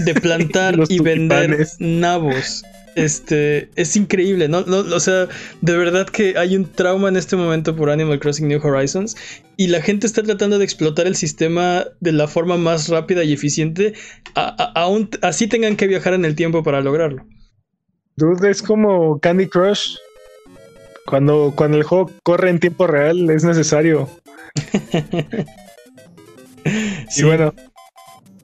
De, 0.06 0.14
plantar 0.22 0.78
y 0.88 1.00
vender 1.00 1.68
nabos. 1.80 2.64
Este, 2.98 3.70
es 3.76 3.96
increíble, 3.96 4.48
¿no? 4.48 4.62
¿no? 4.62 4.80
O 4.80 5.00
sea, 5.00 5.28
de 5.62 5.78
verdad 5.78 6.08
que 6.08 6.36
hay 6.36 6.56
un 6.56 6.66
trauma 6.66 7.10
en 7.10 7.16
este 7.16 7.36
momento 7.36 7.76
por 7.76 7.92
Animal 7.92 8.20
Crossing 8.20 8.48
New 8.48 8.60
Horizons 8.60 9.16
y 9.56 9.68
la 9.68 9.82
gente 9.82 10.08
está 10.08 10.24
tratando 10.24 10.58
de 10.58 10.66
explotar 10.66 11.06
el 11.06 11.16
sistema 11.16 11.86
de 12.00 12.12
la 12.12 12.28
forma 12.28 12.58
más 12.58 12.90
rápida 12.90 13.24
y 13.24 13.34
eficiente, 13.34 13.94
aún 14.34 15.12
así 15.22 15.46
tengan 15.46 15.76
que 15.76 15.86
viajar 15.86 16.16
en 16.16 16.26
el 16.26 16.36
tiempo 16.36 16.64
para 16.64 16.82
lograrlo. 16.82 17.24
Dude, 18.16 18.50
es 18.50 18.64
como 18.64 19.20
Candy 19.20 19.46
Crush. 19.46 19.98
Cuando, 21.06 21.54
cuando 21.56 21.78
el 21.78 21.84
juego 21.84 22.12
corre 22.24 22.50
en 22.50 22.60
tiempo 22.60 22.88
real 22.88 23.30
es 23.30 23.44
necesario. 23.44 24.10
Y 27.16 27.24
bueno, 27.24 27.54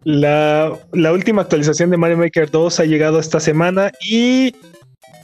la, 0.04 0.80
última 0.94 1.44
actualización 1.44 1.90
de 1.90 1.98
Mario 1.98 2.18
Maker 2.18 2.50
2 2.50 2.80
ha 2.80 2.86
llegado 2.86 3.20
esta 3.20 3.40
semana 3.40 3.92
y 4.02 4.54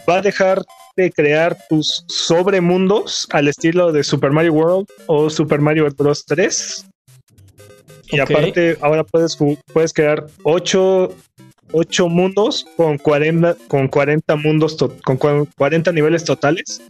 va 0.07 0.17
a 0.17 0.21
dejar 0.21 0.61
de 0.95 1.11
crear 1.11 1.57
tus 1.69 2.03
sobremundos 2.07 3.27
al 3.31 3.47
estilo 3.47 3.91
de 3.91 4.03
Super 4.03 4.31
Mario 4.31 4.53
World 4.53 4.87
o 5.07 5.29
Super 5.29 5.59
Mario 5.59 5.87
Bros. 5.97 6.25
3. 6.25 6.85
Y 8.11 8.19
aparte, 8.19 8.77
ahora 8.81 9.03
puedes, 9.03 9.37
puedes 9.71 9.93
crear 9.93 10.25
8, 10.43 11.13
mundos 12.09 12.65
con 12.75 12.97
40, 12.97 13.55
con 13.67 13.87
40 13.87 14.35
mundos, 14.35 14.77
con 15.03 15.17
40 15.17 15.91
niveles 15.91 16.23
totales. 16.23 16.81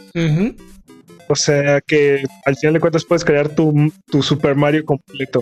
O 1.27 1.35
sea 1.35 1.81
que 1.81 2.23
al 2.45 2.55
final 2.55 2.73
de 2.73 2.79
cuentas 2.79 3.05
puedes 3.05 3.23
crear 3.25 3.49
tu, 3.49 3.91
tu 4.09 4.23
Super 4.23 4.55
Mario 4.55 4.85
completo. 4.85 5.41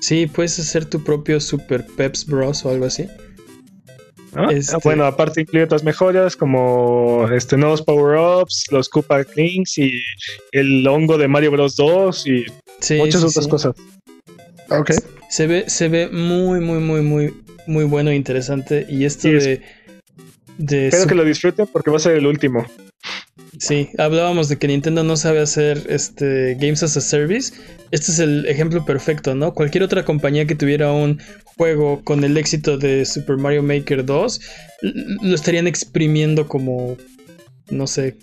Sí, 0.00 0.26
puedes 0.26 0.58
hacer 0.58 0.84
tu 0.84 1.02
propio 1.02 1.40
Super 1.40 1.84
Peps 1.96 2.24
Bros 2.26 2.64
o 2.64 2.70
algo 2.70 2.86
así. 2.86 3.08
Este 4.50 4.76
bueno, 4.84 5.04
aparte 5.04 5.40
incluye 5.40 5.64
otras 5.64 5.82
mejoras 5.82 6.36
como 6.36 7.26
este 7.32 7.56
nuevos 7.56 7.82
power-ups, 7.82 8.66
los 8.70 8.88
Koopa 8.88 9.24
Kings 9.24 9.78
y 9.78 10.00
el 10.52 10.86
hongo 10.86 11.18
de 11.18 11.28
Mario 11.28 11.50
Bros 11.50 11.76
2 11.76 12.26
y 12.26 12.44
muchas 12.98 13.24
otras 13.24 13.48
cosas. 13.48 13.74
Ok. 14.70 14.92
Se 15.28 15.46
ve, 15.46 15.64
se 15.68 15.88
ve 15.88 16.08
muy, 16.08 16.60
muy, 16.60 16.78
muy, 16.78 17.00
muy, 17.02 17.34
muy 17.66 17.84
bueno 17.84 18.10
e 18.10 18.16
interesante. 18.16 18.86
Y 18.88 19.04
esto 19.04 19.28
de, 19.28 19.62
de. 20.58 20.88
Espero 20.88 21.06
que 21.06 21.14
lo 21.14 21.24
disfruten 21.24 21.66
porque 21.66 21.90
va 21.90 21.96
a 21.96 22.00
ser 22.00 22.16
el 22.16 22.26
último. 22.26 22.66
Sí, 23.58 23.90
hablábamos 23.98 24.48
de 24.48 24.58
que 24.58 24.68
Nintendo 24.68 25.02
no 25.02 25.16
sabe 25.16 25.40
hacer 25.40 25.84
este 25.88 26.56
Games 26.60 26.82
as 26.82 26.96
a 26.96 27.00
Service. 27.00 27.54
Este 27.90 28.12
es 28.12 28.18
el 28.18 28.46
ejemplo 28.46 28.84
perfecto, 28.84 29.34
¿no? 29.34 29.54
Cualquier 29.54 29.82
otra 29.82 30.04
compañía 30.04 30.46
que 30.46 30.54
tuviera 30.54 30.92
un 30.92 31.20
juego 31.56 32.02
con 32.04 32.22
el 32.24 32.36
éxito 32.36 32.78
de 32.78 33.04
Super 33.04 33.36
Mario 33.36 33.62
Maker 33.62 34.04
2 34.04 34.40
lo 35.22 35.34
estarían 35.34 35.66
exprimiendo 35.66 36.46
como 36.46 36.96
no 37.70 37.86
sé, 37.86 38.16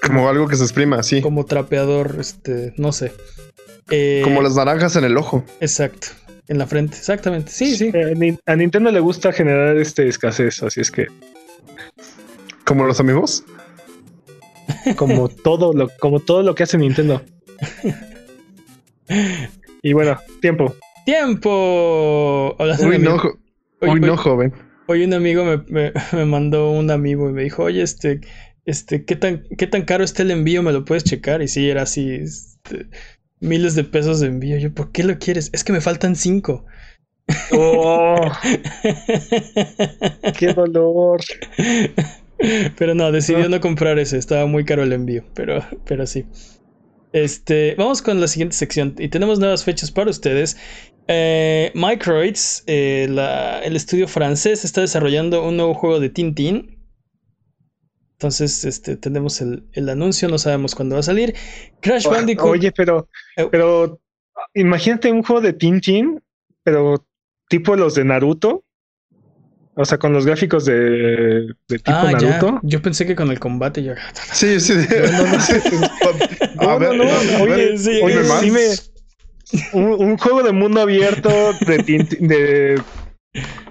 como 0.00 0.28
algo 0.28 0.48
que 0.48 0.56
se 0.56 0.62
exprima, 0.62 1.02
sí. 1.02 1.20
Como 1.20 1.44
trapeador, 1.44 2.16
este, 2.20 2.72
no 2.76 2.92
sé. 2.92 3.12
Eh, 3.90 4.20
como 4.24 4.42
las 4.42 4.54
naranjas 4.54 4.96
en 4.96 5.04
el 5.04 5.16
ojo. 5.16 5.44
Exacto. 5.60 6.08
En 6.46 6.58
la 6.58 6.66
frente, 6.66 6.96
exactamente. 6.96 7.50
Sí, 7.50 7.76
sí. 7.76 7.92
a 8.46 8.56
Nintendo 8.56 8.90
le 8.90 9.00
gusta 9.00 9.32
generar 9.32 9.76
este 9.76 10.08
escasez, 10.08 10.62
así 10.62 10.80
es 10.80 10.90
que. 10.90 11.08
¿Como 12.64 12.84
los 12.84 13.00
amigos? 13.00 13.44
Como 14.96 15.28
todo 15.28 15.72
lo, 15.72 15.88
como 16.00 16.20
todo 16.20 16.42
lo 16.42 16.54
que 16.54 16.62
hace 16.64 16.78
Nintendo. 16.78 17.22
Y 19.82 19.92
bueno, 19.92 20.18
tiempo. 20.40 20.74
¡Tiempo! 21.04 22.56
Uy, 22.58 22.98
no, 22.98 23.16
hoy, 23.80 24.00
no, 24.00 24.16
joven. 24.16 24.52
Hoy 24.86 25.04
un 25.04 25.14
amigo 25.14 25.44
me, 25.68 25.92
mandó 26.26 26.70
un 26.70 26.90
amigo 26.90 27.30
y 27.30 27.32
me 27.32 27.44
dijo, 27.44 27.64
oye, 27.64 27.82
este, 27.82 28.20
este, 28.66 29.04
¿qué 29.04 29.16
tan, 29.16 29.44
qué 29.56 29.66
tan 29.66 29.82
caro 29.82 30.04
está 30.04 30.22
el 30.22 30.30
envío? 30.30 30.62
¿Me 30.62 30.72
lo 30.72 30.84
puedes 30.84 31.04
checar? 31.04 31.40
Y 31.40 31.48
sí, 31.48 31.70
era 31.70 31.82
así, 31.82 32.10
este, 32.10 32.88
miles 33.40 33.74
de 33.74 33.84
pesos 33.84 34.20
de 34.20 34.26
envío. 34.26 34.58
Yo, 34.58 34.74
¿por 34.74 34.92
qué 34.92 35.04
lo 35.04 35.18
quieres? 35.18 35.48
Es 35.52 35.64
que 35.64 35.72
me 35.72 35.80
faltan 35.80 36.16
cinco. 36.16 36.66
Oh, 37.52 38.30
¡Qué 40.38 40.52
dolor! 40.52 41.20
Pero 42.78 42.94
no, 42.94 43.10
decidió 43.12 43.46
ah. 43.46 43.48
no 43.48 43.60
comprar 43.60 43.98
ese, 43.98 44.18
estaba 44.18 44.46
muy 44.46 44.64
caro 44.64 44.82
el 44.82 44.92
envío, 44.92 45.24
pero, 45.34 45.64
pero 45.84 46.06
sí. 46.06 46.24
Este, 47.12 47.74
vamos 47.76 48.02
con 48.02 48.20
la 48.20 48.28
siguiente 48.28 48.54
sección 48.54 48.94
y 48.98 49.08
tenemos 49.08 49.38
nuevas 49.38 49.64
fechas 49.64 49.90
para 49.90 50.10
ustedes. 50.10 50.56
Eh, 51.08 51.72
Microids, 51.74 52.64
eh, 52.66 53.04
el 53.64 53.76
estudio 53.76 54.06
francés, 54.06 54.64
está 54.64 54.82
desarrollando 54.82 55.42
un 55.42 55.56
nuevo 55.56 55.74
juego 55.74 56.00
de 56.00 56.10
Tintin. 56.10 56.78
Entonces, 58.12 58.64
este, 58.64 58.96
tenemos 58.96 59.40
el, 59.40 59.88
anuncio, 59.88 60.28
no 60.28 60.38
sabemos 60.38 60.74
cuándo 60.74 60.96
va 60.96 61.00
a 61.00 61.04
salir. 61.04 61.34
Crash 61.80 62.06
Bandicoot. 62.06 62.50
Oye, 62.50 62.72
pero, 62.72 63.08
oh. 63.38 63.50
pero 63.50 64.00
imagínate 64.54 65.10
un 65.10 65.22
juego 65.22 65.40
de 65.40 65.52
Tintin, 65.52 66.20
pero 66.62 67.06
tipo 67.48 67.74
los 67.76 67.94
de 67.94 68.04
Naruto. 68.04 68.64
O 69.80 69.84
sea, 69.84 69.96
con 69.96 70.12
los 70.12 70.26
gráficos 70.26 70.64
de, 70.64 71.54
de 71.68 71.78
tipo 71.78 71.92
ah, 71.92 72.10
Naruto. 72.10 72.58
Yo 72.64 72.82
pensé 72.82 73.06
que 73.06 73.14
con 73.14 73.30
el 73.30 73.38
combate 73.38 73.84
yo. 73.84 73.94
Sí, 74.32 74.58
sí. 74.58 74.74
No, 76.56 76.78
no, 76.80 76.92
no, 76.92 77.04
Oye, 77.42 77.78
sí, 77.78 78.00
oye, 78.02 78.24
sí 78.40 78.50
me, 78.50 78.60
un, 79.72 80.18
juego 80.18 80.42
de 80.42 80.50
mundo 80.50 80.80
abierto 80.80 81.28
de, 81.60 81.78
de 82.18 82.82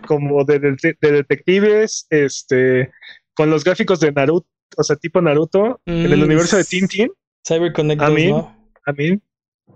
como 0.08 0.46
de, 0.46 0.60
de, 0.60 1.12
detectives, 1.12 2.08
este, 2.10 2.92
con 3.34 3.50
los 3.50 3.66
gráficos 3.66 4.00
de 4.00 4.14
Naruto, 4.14 4.48
o 4.78 4.84
sea, 4.84 4.96
tipo 4.96 5.22
Naruto, 5.22 5.82
en 5.86 6.14
el 6.14 6.20
mm, 6.20 6.24
universo 6.24 6.56
de 6.56 6.64
Tintin. 6.64 7.12
Cyber 7.46 7.74
Connect 7.74 8.02
a 8.02 8.10
mí, 8.10 8.32
a 8.32 8.94
mí. 8.94 9.20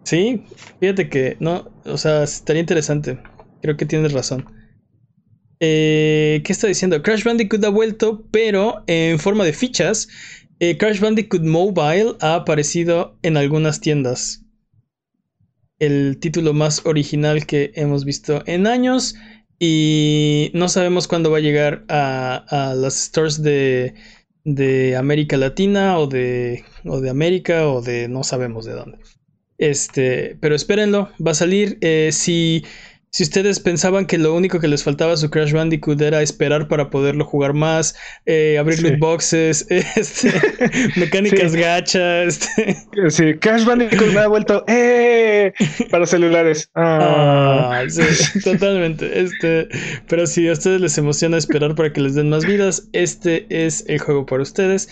Sí, 0.04 0.46
fíjate 0.80 1.10
que 1.10 1.36
no, 1.42 1.70
o 1.84 1.98
sea, 1.98 2.24
estaría 2.24 2.62
interesante. 2.62 3.20
Creo 3.62 3.76
que 3.76 3.86
tienes 3.86 4.14
razón. 4.14 4.61
Eh, 5.64 6.42
¿Qué 6.44 6.52
está 6.52 6.66
diciendo? 6.66 7.04
Crash 7.04 7.24
Bandicoot 7.24 7.64
ha 7.64 7.70
vuelto, 7.70 8.28
pero 8.32 8.84
en 8.88 9.20
forma 9.20 9.46
de 9.46 9.54
fichas. 9.54 10.10
Eh, 10.60 10.78
Crash 10.78 11.00
Bandicoot 11.00 11.44
Mobile 11.44 12.16
ha 12.20 12.36
aparecido 12.36 13.18
en 13.22 13.38
algunas 13.38 13.80
tiendas. 13.80 14.44
El 15.78 16.18
título 16.20 16.54
más 16.54 16.86
original 16.86 17.46
que 17.46 17.72
hemos 17.76 18.06
visto 18.06 18.44
en 18.48 18.66
años. 18.66 19.16
Y 19.60 20.50
no 20.56 20.68
sabemos 20.68 21.08
cuándo 21.08 21.30
va 21.30 21.38
a 21.38 21.42
llegar 21.42 21.86
a, 21.88 22.74
las 22.76 22.96
stores 22.96 23.44
de, 23.44 23.94
de, 24.44 24.96
América 24.96 25.38
Latina 25.38 26.00
o 26.00 26.08
de, 26.08 26.66
o 26.86 27.00
de 27.00 27.12
América 27.12 27.68
o 27.68 27.84
de 27.84 28.08
no 28.08 28.24
sabemos 28.24 28.66
de 28.66 28.74
dónde. 28.74 28.98
Este, 29.60 30.38
pero 30.42 30.56
espérenlo, 30.56 31.12
va 31.24 31.32
a 31.32 31.36
salir. 31.36 31.78
Eh, 31.82 32.10
si 32.12 32.64
si 33.12 33.24
ustedes 33.24 33.60
pensaban 33.60 34.06
que 34.06 34.18
lo 34.18 34.34
único 34.34 34.62
que 34.62 34.70
les 34.70 34.86
faltaba 34.86 35.12
a 35.12 35.18
su 35.18 35.30
Crash 35.30 35.52
Bandicoot 35.52 36.02
era 36.02 36.22
esperar 36.22 36.70
para 36.70 36.90
poderlo 36.90 37.26
jugar 37.26 37.54
más, 37.54 37.94
eh, 38.26 38.58
abrir 38.58 38.82
loot 38.82 39.00
boxes, 39.00 39.68
este, 39.70 40.32
mecánicas 40.96 41.54
gacha, 41.54 42.24
este. 42.24 42.78
Sí, 43.10 43.34
Crash 43.36 43.66
Bandicoot 43.66 44.14
me 44.14 44.20
ha 44.20 44.28
vuelto 44.28 44.64
¡eh! 44.68 45.52
para 45.90 46.06
celulares. 46.06 46.70
Ah. 46.74 47.82
ah 47.84 47.90
sí, 47.90 48.40
totalmente. 48.40 49.22
Este, 49.22 49.68
pero 50.08 50.26
si 50.26 50.48
a 50.48 50.54
ustedes 50.54 50.80
les 50.80 50.98
emociona 50.98 51.38
esperar 51.38 51.76
para 51.76 51.92
que 51.92 52.00
les 52.00 52.16
den 52.16 52.30
más 52.30 52.46
vidas, 52.46 52.88
este 52.94 53.46
es 53.50 53.84
el 53.90 54.00
juego 54.00 54.26
para 54.26 54.42
ustedes. 54.42 54.88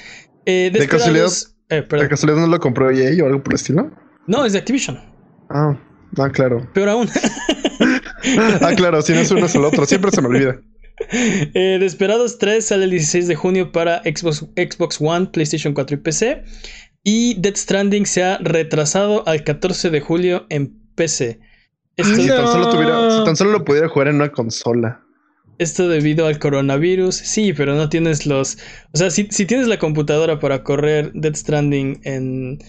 Eh, 0.45 0.71
de, 0.73 0.87
casualidad, 0.87 1.31
eh, 1.69 1.85
¿De 1.89 2.09
casualidad 2.09 2.41
no 2.41 2.47
lo 2.47 2.59
compró 2.59 2.91
EA 2.91 3.23
o 3.23 3.27
algo 3.27 3.43
por 3.43 3.53
el 3.53 3.55
estilo? 3.55 3.91
No, 4.27 4.43
es 4.43 4.51
de 4.51 4.59
Activision. 4.59 4.99
Ah, 5.49 5.79
ah 6.17 6.29
claro. 6.31 6.67
Peor 6.73 6.89
aún. 6.89 7.09
ah, 8.61 8.73
claro, 8.75 9.01
si 9.01 9.13
no 9.13 9.19
es 9.19 9.31
uno 9.31 9.45
es 9.45 9.55
el 9.55 9.65
otro. 9.65 9.85
Siempre 9.85 10.11
se 10.11 10.21
me 10.21 10.27
olvida. 10.27 10.59
Eh, 11.53 11.77
Desperados 11.79 12.37
3 12.39 12.65
sale 12.65 12.83
el 12.85 12.91
16 12.91 13.27
de 13.27 13.35
junio 13.35 13.71
para 13.71 14.01
Xbox, 14.03 14.45
Xbox 14.55 14.99
One, 14.99 15.27
PlayStation 15.27 15.73
4 15.73 15.95
y 15.95 15.99
PC. 15.99 16.43
Y 17.03 17.33
Dead 17.39 17.55
Stranding 17.55 18.05
se 18.05 18.23
ha 18.23 18.37
retrasado 18.39 19.27
al 19.27 19.43
14 19.43 19.89
de 19.89 20.01
julio 20.01 20.45
en 20.49 20.77
PC. 20.95 21.39
Esto, 21.95 22.15
si, 22.15 22.27
tan 22.27 22.47
solo 22.47 22.69
tuviera, 22.69 23.17
si 23.17 23.23
tan 23.23 23.35
solo 23.35 23.51
lo 23.51 23.65
pudiera 23.65 23.89
jugar 23.89 24.09
en 24.09 24.15
una 24.15 24.31
consola. 24.31 25.03
Esto 25.57 25.89
debido 25.89 26.27
al 26.27 26.39
coronavirus. 26.39 27.15
Sí, 27.15 27.53
pero 27.53 27.75
no 27.75 27.89
tienes 27.89 28.25
los. 28.25 28.57
O 28.93 28.97
sea, 28.97 29.11
si, 29.11 29.27
si 29.31 29.45
tienes 29.45 29.67
la 29.67 29.79
computadora 29.79 30.39
para 30.39 30.63
correr 30.63 31.11
Dead 31.13 31.35
Stranding 31.35 32.01
en, 32.03 32.59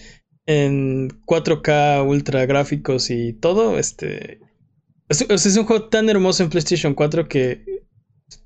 en 0.45 1.09
4K 1.25 2.05
ultra 2.05 2.45
gráficos 2.45 3.09
y 3.09 3.33
todo, 3.33 3.79
este 3.79 4.40
es, 5.11 5.45
es 5.45 5.57
un 5.57 5.65
juego 5.65 5.89
tan 5.89 6.09
hermoso 6.09 6.43
en 6.43 6.49
PlayStation 6.49 6.93
4 6.93 7.27
que 7.27 7.63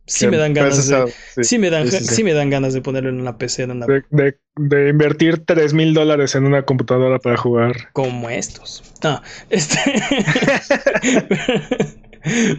sí 0.07 0.27
me 0.27 0.37
dan 0.37 0.53
ganas 0.53 0.87
de, 0.87 1.13
sí, 1.43 1.57
me 1.57 1.69
dan, 1.69 1.89
sí, 1.89 2.23
me 2.23 2.33
dan 2.33 2.49
ganas 2.49 2.73
de 2.73 2.81
ponerlo 2.81 3.09
en 3.09 3.19
una 3.19 3.37
PC, 3.37 3.63
en 3.63 3.71
una... 3.71 3.85
De, 3.87 4.37
de, 4.55 4.89
invertir 4.89 5.43
3 5.45 5.73
mil 5.73 5.93
dólares 5.93 6.35
en 6.35 6.45
una 6.45 6.63
computadora 6.63 7.19
para 7.19 7.37
jugar. 7.37 7.91
Como 7.93 8.29
estos. 8.29 8.83
No, 9.03 9.21
este... 9.49 9.77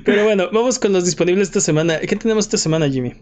Pero 0.05 0.25
bueno, 0.25 0.49
vamos 0.53 0.79
con 0.79 0.93
los 0.93 1.05
disponibles 1.05 1.49
esta 1.49 1.61
semana. 1.61 1.99
¿Qué 1.99 2.15
tenemos 2.15 2.45
esta 2.45 2.57
semana, 2.57 2.89
Jimmy? 2.89 3.15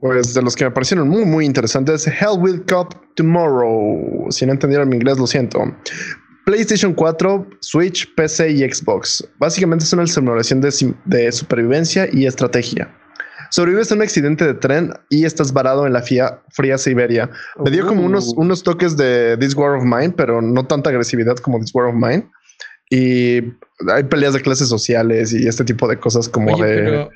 Pues 0.00 0.34
de 0.34 0.42
los 0.42 0.56
que 0.56 0.64
me 0.64 0.70
parecieron 0.70 1.08
muy, 1.08 1.24
muy 1.24 1.44
interesantes, 1.44 2.06
Hell 2.06 2.38
Will 2.38 2.64
Cup 2.64 2.96
Tomorrow. 3.14 4.26
Si 4.30 4.46
no 4.46 4.52
entendieron 4.52 4.88
mi 4.88 4.96
inglés, 4.96 5.18
lo 5.18 5.26
siento. 5.26 5.60
PlayStation 6.48 6.94
4, 6.94 7.46
Switch, 7.60 8.14
PC 8.14 8.52
y 8.52 8.72
Xbox. 8.72 9.22
Básicamente 9.38 9.84
es 9.84 9.92
una 9.92 10.06
simulación 10.06 10.62
de, 10.62 10.72
de 11.04 11.30
supervivencia 11.30 12.08
y 12.10 12.24
estrategia. 12.24 12.90
Sobrevives 13.50 13.92
a 13.92 13.96
un 13.96 14.00
accidente 14.00 14.46
de 14.46 14.54
tren 14.54 14.94
y 15.10 15.26
estás 15.26 15.52
varado 15.52 15.86
en 15.86 15.92
la 15.92 16.02
fría 16.02 16.78
Siberia. 16.78 17.28
Me 17.62 17.70
dio 17.70 17.86
como 17.86 18.02
unos, 18.02 18.28
uh. 18.28 18.40
unos 18.40 18.62
toques 18.62 18.96
de 18.96 19.36
This 19.36 19.54
War 19.54 19.76
of 19.76 19.84
Mine, 19.84 20.14
pero 20.16 20.40
no 20.40 20.66
tanta 20.66 20.88
agresividad 20.88 21.36
como 21.36 21.60
This 21.60 21.74
War 21.74 21.88
of 21.88 21.94
Mine. 21.94 22.26
Y 22.88 23.40
hay 23.92 24.04
peleas 24.08 24.32
de 24.32 24.40
clases 24.40 24.70
sociales 24.70 25.34
y 25.34 25.46
este 25.46 25.64
tipo 25.64 25.86
de 25.86 25.98
cosas 25.98 26.30
como 26.30 26.56
de... 26.56 27.10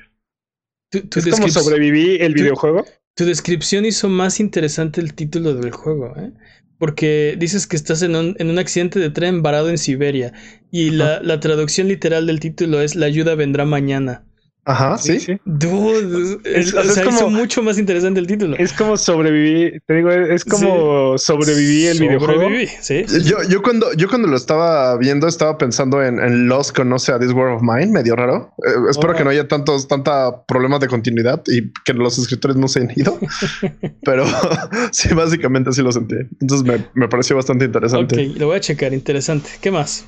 ¿Es 0.91 1.31
como 1.31 1.49
sobreviví 1.49 2.17
el 2.21 2.35
videojuego? 2.35 2.85
Tu 3.15 3.25
descripción 3.25 3.83
hizo 3.83 4.09
más 4.09 4.39
interesante 4.39 5.01
el 5.01 5.15
título 5.15 5.55
del 5.55 5.71
juego, 5.71 6.15
¿eh? 6.17 6.31
Porque 6.77 7.35
dices 7.37 7.67
que 7.67 7.75
estás 7.75 8.01
en 8.01 8.15
un, 8.15 8.35
en 8.39 8.49
un 8.49 8.59
accidente 8.59 8.99
de 8.99 9.09
tren 9.09 9.41
varado 9.41 9.69
en 9.69 9.77
Siberia. 9.77 10.33
Y 10.71 10.89
la, 10.89 11.21
la, 11.21 11.39
traducción 11.39 11.87
literal 11.87 12.27
del 12.27 12.39
título 12.39 12.81
es 12.81 12.95
La 12.95 13.05
ayuda 13.05 13.35
vendrá 13.35 13.65
mañana. 13.65 14.25
Ajá, 14.65 14.97
sí. 14.97 15.19
sí. 15.19 15.37
Dude, 15.43 16.39
es, 16.45 16.73
o 16.73 16.83
sea, 16.83 17.03
como, 17.03 17.29
mucho 17.29 17.61
más 17.61 17.77
interesante 17.77 18.21
el 18.21 18.27
título. 18.27 18.55
Es 18.57 18.71
como 18.71 18.95
sobreviví, 18.95 19.77
te 19.85 19.95
digo, 19.95 20.09
es 20.09 20.45
como 20.45 21.17
sobreviví 21.17 21.87
el 21.87 21.99
videojuego. 21.99 22.49
Sí, 22.79 23.03
yo, 23.25 23.37
yo, 23.49 23.61
cuando, 23.61 23.91
yo 23.93 24.07
cuando 24.07 24.29
lo 24.29 24.37
estaba 24.37 24.97
viendo, 24.97 25.27
estaba 25.27 25.57
pensando 25.57 26.01
en, 26.01 26.17
en 26.17 26.47
Lost 26.47 26.73
conoce 26.75 27.11
a 27.11 27.19
This 27.19 27.33
World 27.33 27.57
of 27.57 27.61
Mine, 27.61 27.87
medio 27.87 28.15
raro. 28.15 28.53
Eh, 28.65 28.89
espero 28.89 29.13
que 29.13 29.25
no 29.25 29.31
haya 29.31 29.49
tantos, 29.49 29.87
tanta 29.89 30.45
problemas 30.45 30.79
de 30.79 30.87
continuidad 30.87 31.41
y 31.47 31.69
que 31.83 31.93
los 31.93 32.17
escritores 32.17 32.55
no 32.55 32.69
se 32.69 32.79
hayan 32.79 32.93
ido. 32.95 33.19
Pero 34.05 34.25
sí, 34.91 35.13
básicamente 35.13 35.71
así 35.71 35.81
lo 35.81 35.91
sentí. 35.91 36.15
Entonces 36.39 36.65
me, 36.65 36.85
me 36.93 37.09
pareció 37.09 37.35
bastante 37.35 37.65
interesante. 37.65 38.29
Ok, 38.29 38.37
lo 38.37 38.47
voy 38.47 38.57
a 38.57 38.61
checar, 38.61 38.93
interesante. 38.93 39.49
¿Qué 39.59 39.71
más? 39.71 40.05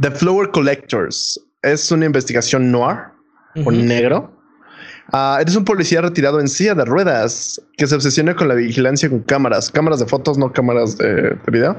The 0.00 0.10
Flower 0.10 0.50
Collectors 0.50 1.38
es 1.62 1.90
una 1.92 2.06
investigación 2.06 2.72
noir 2.72 3.19
o 3.64 3.70
negro. 3.70 4.40
Ah, 5.12 5.38
eres 5.40 5.56
un 5.56 5.64
policía 5.64 6.00
retirado 6.00 6.40
en 6.40 6.48
silla 6.48 6.74
de 6.74 6.84
ruedas 6.84 7.60
que 7.76 7.86
se 7.86 7.94
obsesiona 7.94 8.34
con 8.36 8.48
la 8.48 8.54
vigilancia 8.54 9.08
con 9.08 9.20
cámaras, 9.20 9.70
cámaras 9.70 9.98
de 9.98 10.06
fotos, 10.06 10.38
no 10.38 10.52
cámaras 10.52 10.96
de, 10.98 11.36
video, 11.48 11.76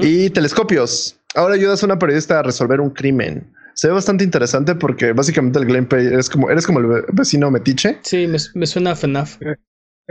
y 0.00 0.30
telescopios. 0.30 1.16
Ahora 1.34 1.54
ayudas 1.54 1.82
a 1.82 1.86
una 1.86 1.98
periodista 1.98 2.40
a 2.40 2.42
resolver 2.42 2.80
un 2.80 2.90
crimen. 2.90 3.52
Se 3.74 3.88
ve 3.88 3.94
bastante 3.94 4.24
interesante 4.24 4.74
porque 4.74 5.12
básicamente 5.12 5.58
el 5.58 5.66
gameplay 5.66 6.06
es 6.12 6.28
como, 6.28 6.50
eres 6.50 6.66
como 6.66 6.80
el 6.80 7.04
vecino 7.12 7.50
metiche. 7.50 7.98
Sí, 8.02 8.26
me, 8.26 8.66
suena 8.66 8.90
a 8.90 8.96
FNAF. 8.96 9.40
Eh, 9.40 9.56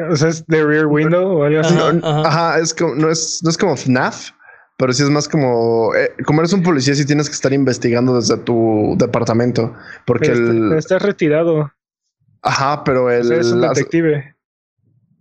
o 0.10 0.16
sea, 0.16 0.30
es 0.30 0.46
de 0.48 0.64
Rear 0.64 0.88
Window 0.88 1.40
o 1.40 1.44
algo 1.44 1.60
así. 1.60 1.76
Ajá, 2.04 2.60
es 2.60 2.74
como, 2.74 2.96
no, 2.96 3.10
es, 3.10 3.42
no 3.44 3.50
es 3.50 3.58
como 3.58 3.76
FNAF, 3.76 4.32
pero 4.82 4.94
sí 4.94 5.04
es 5.04 5.12
más 5.12 5.30
como, 5.30 5.94
eh, 5.94 6.12
como 6.26 6.42
eres 6.42 6.54
un 6.54 6.64
policía, 6.64 6.96
sí 6.96 7.06
tienes 7.06 7.30
que 7.30 7.36
estar 7.36 7.54
investigando 7.54 8.16
desde 8.16 8.36
tu 8.36 8.96
departamento. 8.98 9.76
Porque 10.08 10.32
el... 10.32 10.74
Estás 10.74 11.04
retirado. 11.04 11.72
Ajá, 12.42 12.84
pero 12.84 13.12
el... 13.12 13.32
es 13.32 13.52
un 13.52 13.62
detective. 13.62 14.36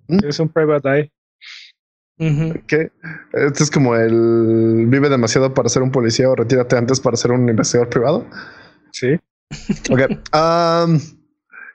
¿Mm? 0.08 0.24
Es 0.26 0.40
un 0.40 0.48
private 0.48 0.88
eye. 0.88 1.12
¿Qué? 2.68 2.90
Este 3.34 3.62
es 3.62 3.70
como 3.70 3.94
el 3.96 4.86
vive 4.88 5.10
demasiado 5.10 5.52
para 5.52 5.68
ser 5.68 5.82
un 5.82 5.90
policía 5.90 6.30
o 6.30 6.34
retírate 6.34 6.78
antes 6.78 6.98
para 6.98 7.18
ser 7.18 7.30
un 7.32 7.46
investigador 7.46 7.90
privado. 7.90 8.26
Sí. 8.92 9.20
Ok. 9.90 10.00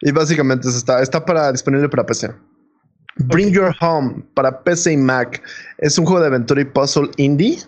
y 0.02 0.12
básicamente 0.12 0.70
está, 0.70 1.04
está 1.04 1.24
para 1.24 1.52
disponible 1.52 1.88
para 1.88 2.04
PC. 2.04 2.32
Bring 3.18 3.52
Your 3.52 3.76
Home 3.80 4.24
para 4.34 4.64
PC 4.64 4.94
y 4.94 4.98
Mac 4.98 5.44
es 5.78 6.00
un 6.00 6.06
juego 6.06 6.22
de 6.22 6.28
aventura 6.28 6.62
y 6.62 6.66
puzzle 6.66 7.12
indie 7.18 7.60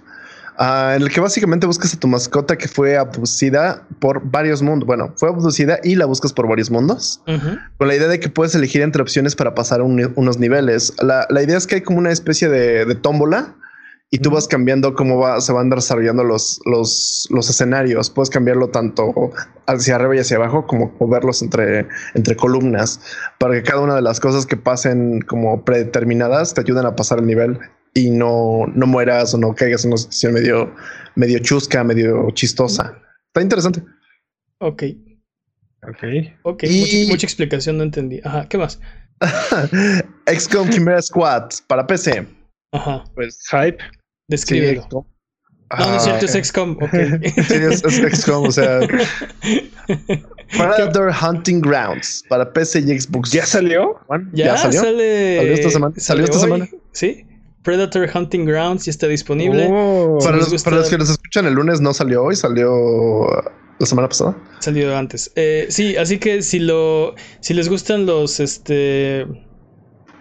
Ah, 0.60 0.94
en 0.96 1.04
el 1.04 1.12
que 1.12 1.20
básicamente 1.20 1.68
buscas 1.68 1.94
a 1.94 2.00
tu 2.00 2.08
mascota 2.08 2.58
que 2.58 2.68
fue 2.68 2.98
abducida 2.98 3.86
por 4.00 4.28
varios 4.32 4.64
mundos. 4.64 4.88
Bueno, 4.88 5.14
fue 5.16 5.30
abducida 5.30 5.80
y 5.84 5.96
la 5.96 6.06
buscas 6.06 6.34
por 6.34 6.48
varios 6.48 6.72
mundos, 6.72 7.22
con 7.78 7.88
la 7.88 7.96
idea 7.96 8.08
de 8.08 8.20
que 8.20 8.30
puedes 8.30 8.56
elegir 8.56 8.82
entre 8.82 9.04
opciones 9.04 9.36
para 9.36 9.54
pasar 9.54 9.84
unos 9.84 10.40
niveles. 10.40 10.94
La, 11.00 11.28
idea 11.44 11.58
es 11.58 11.68
que 11.68 11.76
hay 11.76 11.82
como 11.82 12.00
una 12.00 12.12
especie 12.12 12.50
de, 12.50 12.96
tómbola 12.96 13.54
y 14.10 14.18
tú 14.18 14.32
vas 14.32 14.48
cambiando 14.48 14.96
cómo 14.96 15.20
va, 15.20 15.40
se 15.42 15.54
van 15.54 15.70
desarrollando 15.70 16.24
los, 16.24 16.60
los, 16.66 17.28
los, 17.30 17.50
escenarios. 17.52 18.10
Puedes 18.10 18.32
cambiarlo 18.32 18.70
tanto 18.70 19.14
hacia 19.68 19.96
arriba 19.96 20.16
y 20.16 20.20
hacia 20.20 20.38
abajo 20.38 20.66
como 20.66 20.92
moverlos 21.00 21.44
entre, 21.44 21.88
entre 22.16 22.36
columnas 22.36 23.00
para 23.38 23.54
que 23.54 23.64
cada 23.64 23.82
una 23.82 23.94
de 23.94 24.02
las 24.02 24.20
cosas 24.20 24.48
que 24.48 24.58
pasen 24.58 25.22
como 25.22 25.64
predeterminadas 25.64 26.56
te 26.56 26.62
ayuden 26.62 26.88
a 26.88 26.96
pasar 26.96 27.20
el 27.20 27.28
nivel 27.28 27.60
y 27.98 28.12
no, 28.12 28.68
no 28.76 28.86
mueras 28.86 29.34
o 29.34 29.40
no 29.40 29.56
caigas 29.56 29.84
en 29.84 29.90
una 29.90 29.98
situación 29.98 30.34
medio, 30.34 30.76
medio 31.16 31.40
chusca, 31.40 31.84
medio 31.84 32.30
chistosa. 32.32 33.02
Está 33.28 33.42
interesante. 33.42 33.82
Ok. 34.60 34.84
Ok. 35.82 36.04
Ok, 36.44 36.64
mucha, 37.08 37.26
explicación, 37.26 37.78
no 37.78 37.84
entendí. 37.84 38.22
Ajá, 38.24 38.48
¿qué 38.48 38.58
más? 38.60 38.80
XCOM 40.28 40.70
Chimera 40.70 41.02
Squad 41.02 41.50
para 41.66 41.88
PC. 41.88 42.28
Ajá. 42.72 43.04
Pues 43.16 43.40
hype. 43.50 43.78
Descríbelo. 44.28 44.88
no, 44.92 45.06
no 45.72 45.96
es 45.96 46.04
cierto, 46.04 46.26
es 46.26 46.34
XCOM. 46.34 46.78
Okay. 46.80 47.32
sí, 47.32 47.54
es, 47.56 47.82
XCOM, 48.20 48.48
o 48.48 48.52
sea. 48.52 48.82
Predator 50.56 51.12
Hunting 51.12 51.62
Grounds 51.62 52.24
para 52.30 52.54
PC 52.54 52.82
y 52.82 53.00
Xbox. 53.00 53.32
¿Ya 53.32 53.46
salió? 53.46 54.00
¿Ya, 54.34 54.56
salió? 54.56 54.82
Sale... 54.82 55.38
¿Salió 55.38 55.54
esta 55.54 55.70
semana? 55.72 55.96
¿Salió, 55.98 56.26
esta 56.26 56.40
semana? 56.40 56.70
Sí. 56.92 57.27
Predator 57.68 58.10
Hunting 58.16 58.46
Grounds 58.46 58.86
ya 58.86 58.92
está 58.92 59.10
disponible. 59.10 59.68
Oh. 59.70 60.20
para, 60.24 60.38
los, 60.38 60.90
que 60.90 60.98
nos 60.98 61.10
escuchan 61.10 61.46
el 61.48 61.54
lunes 61.54 61.82
no 61.82 61.94
salió 61.94 62.24
hoy, 62.24 62.38
salió 62.38 63.28
la 63.78 63.86
semana 63.86 64.08
pasada. 64.08 64.38
Salió 64.60 64.96
antes. 64.96 65.34
Eh, 65.36 65.68
sí, 65.70 65.98
así 65.98 66.18
que 66.18 66.44
si 66.44 66.60
lo 66.60 67.14
si 67.42 67.54
les 67.54 67.68
gustan 67.68 68.06
los 68.06 68.40
este 68.40 69.28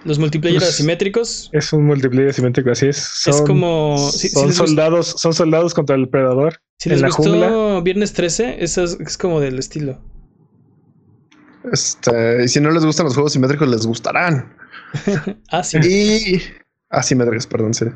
los 0.02 0.18
multiplayer 0.18 0.58
pues, 0.58 0.70
asimétricos. 0.70 1.48
Es 1.52 1.72
un 1.72 1.86
multiplayer 1.86 2.30
asimétrico, 2.30 2.72
así 2.72 2.88
es. 2.88 3.22
es 3.24 3.40
como. 3.42 3.96
son 3.96 4.52
soldados, 4.52 5.14
son 5.16 5.32
soldados 5.32 5.72
contra 5.72 5.94
el 5.94 6.08
predador. 6.08 6.60
Si 6.80 6.88
les 6.88 7.00
gustó 7.00 7.80
Viernes 7.80 8.12
13, 8.12 8.56
eso 8.58 8.82
es, 8.82 9.16
como 9.16 9.38
del 9.38 9.60
estilo. 9.60 10.00
Este, 11.72 12.42
y 12.44 12.48
si 12.48 12.58
no 12.58 12.72
les 12.72 12.84
gustan 12.84 13.04
los 13.04 13.14
juegos 13.14 13.34
simétricos, 13.34 13.68
les 13.68 13.86
gustarán. 13.86 14.52
ah, 15.50 15.62
sí. 15.62 15.78
Y 15.78 16.42
Ah, 16.90 17.02
sí, 17.02 17.14
me 17.14 17.26
perdón, 17.26 17.74
sí. 17.74 17.86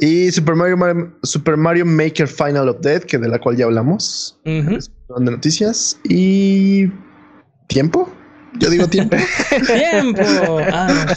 Y 0.00 0.30
Super 0.30 0.54
Mario, 0.54 1.18
Super 1.22 1.56
Mario 1.56 1.84
Maker 1.84 2.28
Final 2.28 2.68
Update, 2.68 3.06
que 3.06 3.18
de 3.18 3.28
la 3.28 3.38
cual 3.38 3.56
ya 3.56 3.64
hablamos. 3.64 4.38
de 4.44 5.30
noticias. 5.30 5.98
Y. 6.04 6.86
¿Tiempo? 7.66 8.10
Yo 8.60 8.70
digo 8.70 8.88
tiempo. 8.88 9.16
¡Tiempo! 9.66 10.58
Ah, 10.72 11.16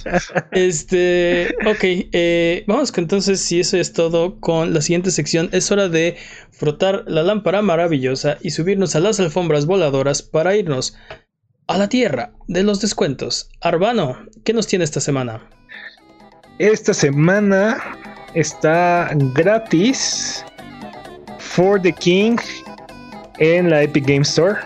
este. 0.52 1.56
Ok. 1.66 1.84
Eh, 1.84 2.64
vamos 2.68 2.92
entonces, 2.98 3.40
si 3.40 3.60
eso 3.60 3.78
es 3.78 3.94
todo, 3.94 4.40
con 4.40 4.74
la 4.74 4.82
siguiente 4.82 5.12
sección. 5.12 5.50
Es 5.52 5.72
hora 5.72 5.88
de 5.88 6.18
frotar 6.52 7.04
la 7.08 7.24
lámpara 7.24 7.62
maravillosa 7.62 8.38
y 8.42 8.52
subirnos 8.52 8.96
a 8.96 9.00
las 9.00 9.20
alfombras 9.20 9.66
voladoras 9.66 10.22
para 10.22 10.56
irnos 10.56 10.96
a 11.68 11.78
la 11.78 11.88
tierra 11.88 12.34
de 12.48 12.64
los 12.64 12.82
descuentos. 12.82 13.50
Arbano, 13.62 14.18
¿qué 14.44 14.54
nos 14.54 14.68
tiene 14.68 14.84
esta 14.84 15.00
semana? 15.00 15.50
Esta 16.62 16.94
semana 16.94 17.82
está 18.36 19.10
gratis 19.34 20.46
For 21.40 21.82
the 21.82 21.92
King 21.92 22.38
en 23.40 23.72
la 23.72 23.82
Epic 23.82 24.06
Game 24.06 24.22
Store. 24.22 24.60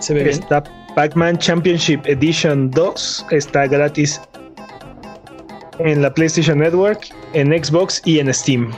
Se 0.00 0.14
ve 0.14 0.30
está 0.30 0.64
Pac-Man 0.96 1.38
Championship 1.38 2.00
Edition 2.06 2.72
2. 2.72 3.26
Está 3.30 3.68
gratis 3.68 4.20
en 5.78 6.02
la 6.02 6.12
PlayStation 6.12 6.58
Network, 6.58 7.14
en 7.32 7.52
Xbox 7.52 8.02
y 8.04 8.18
en 8.18 8.34
Steam. 8.34 8.72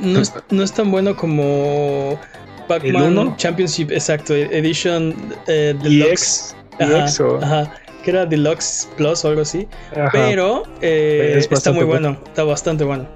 No 0.00 0.22
es, 0.62 0.72
tan 0.72 0.90
bueno 0.90 1.14
como 1.14 2.18
Pac-Man 2.66 3.36
Championship, 3.36 3.90
exacto, 3.90 4.34
Edition 4.34 5.14
eh, 5.48 5.74
Deluxe. 5.82 6.56
ajá 6.80 7.70
que 8.02 8.10
era 8.10 8.26
Deluxe 8.26 8.88
Plus 8.96 9.24
o 9.24 9.28
algo 9.28 9.42
así. 9.42 9.66
Pero 10.12 10.64
eh, 10.80 11.40
está 11.50 11.72
muy 11.72 11.84
bueno, 11.84 12.16
está 12.26 12.44
bastante 12.44 12.84
bueno. 12.84 13.06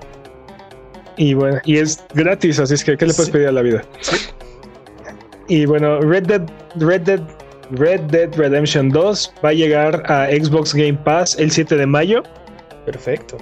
Y 1.17 1.35
bueno, 1.35 1.61
y 1.65 1.79
es 1.79 2.05
gratis, 2.15 2.59
así 2.59 2.75
es 2.75 2.85
que 2.85 2.97
¿qué 2.97 3.07
le 3.07 3.15
puedes 3.15 3.31
pedir 3.31 3.49
a 3.49 3.53
la 3.53 3.63
vida? 3.63 3.83
Y 5.49 5.65
bueno, 5.65 6.01
Red 6.01 6.25
Dead, 6.25 6.43
Red 6.77 7.03
Dead 7.03 7.21
Red 7.71 8.01
Dead 8.03 8.33
Redemption 8.37 8.91
2 8.91 9.35
va 9.45 9.49
a 9.51 9.53
llegar 9.53 10.03
a 10.11 10.29
Xbox 10.29 10.75
Game 10.75 10.99
Pass 11.05 11.37
el 11.39 11.51
7 11.51 11.77
de 11.77 11.87
mayo. 11.87 12.23
Perfecto. 12.85 13.39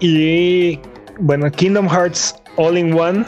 Y 0.00 0.80
bueno, 1.20 1.50
Kingdom 1.50 1.88
Hearts 1.88 2.34
All 2.56 2.76
in 2.76 2.92
One 2.98 3.24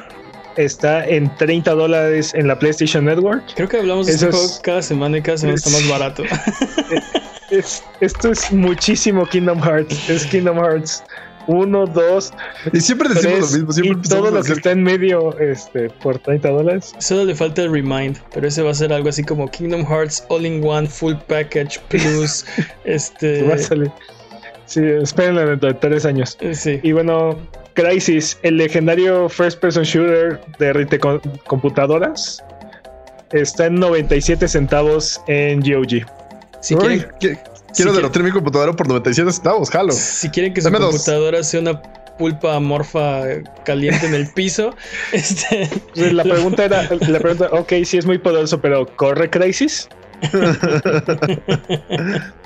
está 0.56 1.06
en 1.06 1.34
30 1.36 1.72
dólares 1.72 2.32
en 2.34 2.48
la 2.48 2.58
PlayStation 2.58 3.04
Network. 3.04 3.44
Creo 3.54 3.68
que 3.68 3.78
hablamos 3.78 4.06
de 4.06 4.12
este 4.12 4.30
juego 4.30 4.48
cada 4.62 4.82
semana 4.82 5.18
y 5.18 5.22
cada 5.22 5.38
semana 5.38 5.56
está 5.56 5.70
más 5.70 5.88
barato. 5.88 6.22
esto 8.00 8.30
es 8.30 8.52
muchísimo 8.52 9.26
Kingdom 9.26 9.60
Hearts. 9.62 10.08
Es 10.08 10.26
Kingdom 10.26 10.58
Hearts 10.58 11.02
1, 11.46 11.86
2. 11.86 12.32
Y 12.72 12.80
siempre 12.80 13.08
decimos 13.08 13.52
lo 13.52 13.58
mismo. 13.58 13.72
Siempre 13.72 14.02
y 14.04 14.08
todo 14.08 14.30
lo 14.30 14.42
que 14.42 14.52
está 14.52 14.72
en 14.72 14.82
medio 14.82 15.38
este, 15.38 15.90
por 15.90 16.18
30 16.18 16.48
dólares. 16.48 16.94
Solo 16.98 17.24
le 17.24 17.34
falta 17.34 17.62
el 17.62 17.72
Remind, 17.72 18.18
pero 18.32 18.48
ese 18.48 18.62
va 18.62 18.70
a 18.70 18.74
ser 18.74 18.92
algo 18.92 19.08
así 19.08 19.22
como 19.22 19.48
Kingdom 19.48 19.86
Hearts 19.86 20.24
All 20.28 20.44
in 20.44 20.64
One 20.64 20.88
Full 20.88 21.14
Package 21.28 21.80
Plus. 21.88 22.44
este. 22.84 23.42
Va 23.42 23.54
a 23.54 23.58
salir. 23.58 23.90
Sí, 24.66 24.80
espérenlo 24.82 25.46
dentro 25.46 25.68
de 25.68 25.74
tres 25.74 26.04
años. 26.04 26.36
Sí. 26.52 26.80
Y 26.82 26.92
bueno, 26.92 27.38
Crisis, 27.76 28.36
el 28.42 28.56
legendario 28.56 29.28
first 29.28 29.60
person 29.60 29.84
shooter 29.84 30.40
de 30.58 30.72
RT 30.72 30.98
computadoras, 31.46 32.42
está 33.32 33.66
en 33.66 33.74
97 33.74 34.48
centavos 34.48 35.20
en 35.28 35.60
GOG. 35.60 36.06
Si 36.62 36.74
quieren, 36.74 37.06
quiero 37.74 37.92
derrotar 37.92 38.22
mi 38.22 38.32
computadora 38.32 38.72
por 38.72 38.88
97 38.88 39.30
centavos, 39.30 39.70
jalo. 39.70 39.92
Si 39.92 40.30
quieren 40.30 40.54
que 40.54 40.62
su 40.62 40.72
computadora 40.72 41.42
sea 41.42 41.60
una 41.60 41.82
pulpa 42.18 42.56
amorfa 42.56 43.24
caliente 43.64 44.06
en 44.06 44.14
el 44.14 44.32
piso. 44.32 44.74
este, 45.12 45.68
la 45.94 46.24
pregunta 46.24 46.64
era, 46.64 46.88
la 47.08 47.20
pregunta, 47.20 47.50
ok, 47.52 47.74
sí 47.84 47.98
es 47.98 48.06
muy 48.06 48.16
poderoso, 48.16 48.58
pero 48.58 48.86
¿corre 48.96 49.28
Crisis? 49.28 49.86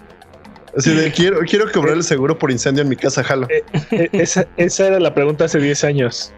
Así 0.76 0.94
de, 0.94 1.10
quiero, 1.10 1.40
quiero 1.40 1.70
cobrar 1.70 1.96
el 1.96 2.04
seguro 2.04 2.38
por 2.38 2.50
incendio 2.50 2.82
en 2.82 2.88
mi 2.88 2.96
casa, 2.96 3.24
jalo. 3.24 3.48
Eh, 3.50 3.64
eh, 3.90 4.08
esa, 4.12 4.46
esa, 4.56 4.86
era 4.86 5.00
la 5.00 5.14
pregunta 5.14 5.44
hace 5.44 5.58
10 5.58 5.84
años. 5.84 6.32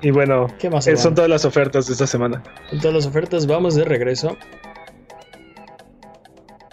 Y 0.00 0.10
bueno, 0.10 0.46
¿Qué 0.58 0.70
más 0.70 0.86
eh, 0.86 0.96
son 0.96 1.14
todas 1.14 1.28
las 1.28 1.44
ofertas 1.44 1.86
de 1.86 1.92
esta 1.92 2.06
semana. 2.06 2.42
Son 2.70 2.78
todas 2.78 2.94
las 2.94 3.06
ofertas, 3.06 3.46
vamos 3.46 3.74
de 3.74 3.84
regreso. 3.84 4.36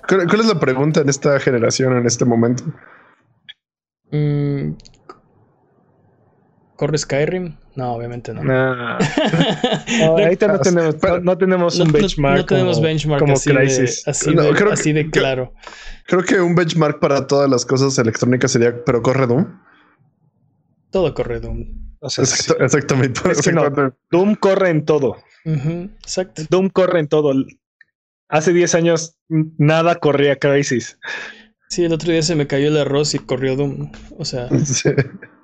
¿Cuál, 0.07 0.39
es 0.39 0.45
la 0.45 0.59
pregunta 0.59 1.01
en 1.01 1.09
esta 1.09 1.39
generación, 1.39 1.97
en 1.97 2.05
este 2.05 2.25
momento? 2.25 2.63
Mm, 4.11 4.73
¿Corre 6.75 6.97
Skyrim? 6.97 7.55
No, 7.75 7.93
obviamente 7.93 8.33
no. 8.33 8.43
no 8.43 8.97
ahorita 10.01 10.47
no 10.47 10.59
tenemos, 10.59 10.95
no, 11.23 11.37
tenemos 11.37 11.79
un 11.79 11.91
benchmark. 11.91 12.37
No, 12.37 12.45
tenemos 12.45 12.81
benchmark 12.81 13.21
como 13.21 13.33
así, 13.33 13.51
De, 13.51 13.89
así, 14.05 14.93
de, 14.93 15.09
claro. 15.09 15.53
Creo 16.05 16.23
que 16.23 16.41
un 16.41 16.55
benchmark 16.55 16.99
para 16.99 17.27
todas 17.27 17.49
las 17.49 17.65
cosas 17.65 17.97
electrónicas 17.97 18.51
sería, 18.51 18.83
pero 18.83 19.01
corre 19.01 19.25
Doom. 19.25 19.45
Todo 20.91 21.13
corre 21.13 21.39
Doom. 21.39 21.65
exactamente. 22.01 23.21
Doom 24.11 24.35
corre 24.35 24.69
en 24.69 24.85
todo. 24.85 25.17
exacto. 25.45 26.41
Doom 26.49 26.69
corre 26.69 26.99
en 26.99 27.07
todo. 27.07 27.33
Hace 28.27 28.53
10 28.53 28.75
años 28.75 29.17
nada 29.29 29.95
corría 29.95 30.37
Crisis. 30.37 30.99
Sí, 31.69 31.85
el 31.85 31.93
otro 31.93 32.11
día 32.11 32.21
se 32.21 32.35
me 32.35 32.47
cayó 32.47 32.67
el 32.67 32.77
arroz 32.77 33.13
y 33.15 33.19
corrió 33.19 33.55
Doom. 33.55 33.91
O 34.17 34.25
sea. 34.25 34.49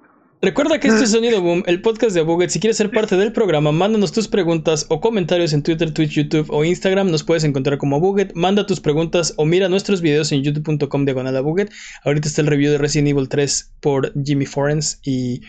Recuerda 0.44 0.80
que 0.80 0.88
este 0.88 1.04
es 1.04 1.12
Sonido 1.12 1.40
Boom, 1.40 1.62
el 1.68 1.84
podcast 1.84 2.16
de 2.16 2.22
Abuget. 2.22 2.50
Si 2.50 2.60
quieres 2.60 2.76
ser 2.76 2.90
parte 2.90 3.16
del 3.16 3.32
programa, 3.32 3.72
mándanos 3.72 4.12
tus 4.12 4.28
preguntas 4.28 4.88
o 4.90 5.00
comentarios 5.00 5.54
en 5.54 5.62
Twitter, 5.62 5.94
Twitch, 5.94 6.14
YouTube 6.14 6.48
o 6.50 6.66
Instagram. 6.66 7.12
Nos 7.12 7.24
puedes 7.24 7.44
encontrar 7.44 7.78
como 7.78 7.98
Abuget. 7.98 8.34
Manda 8.34 8.66
tus 8.66 8.80
preguntas 8.80 9.36
o 9.38 9.46
mira 9.46 9.70
nuestros 9.70 10.02
videos 10.02 10.32
en 10.32 10.42
youtube.com 10.42 11.06
diagonal 11.06 11.38
Abuget. 11.38 11.72
Ahorita 12.04 12.28
está 12.28 12.42
el 12.42 12.48
review 12.48 12.72
de 12.72 12.80
Resident 12.80 13.10
Evil 13.10 13.30
3 13.30 13.74
por 13.82 14.14
Jimmy 14.24 14.48
Forens 14.48 15.00
y. 15.04 15.42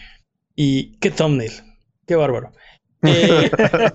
y. 0.57 0.99
¡Qué 0.99 1.11
thumbnail! 1.11 1.53
¡Qué 2.07 2.15
bárbaro! 2.15 2.53
Eh, 3.05 3.51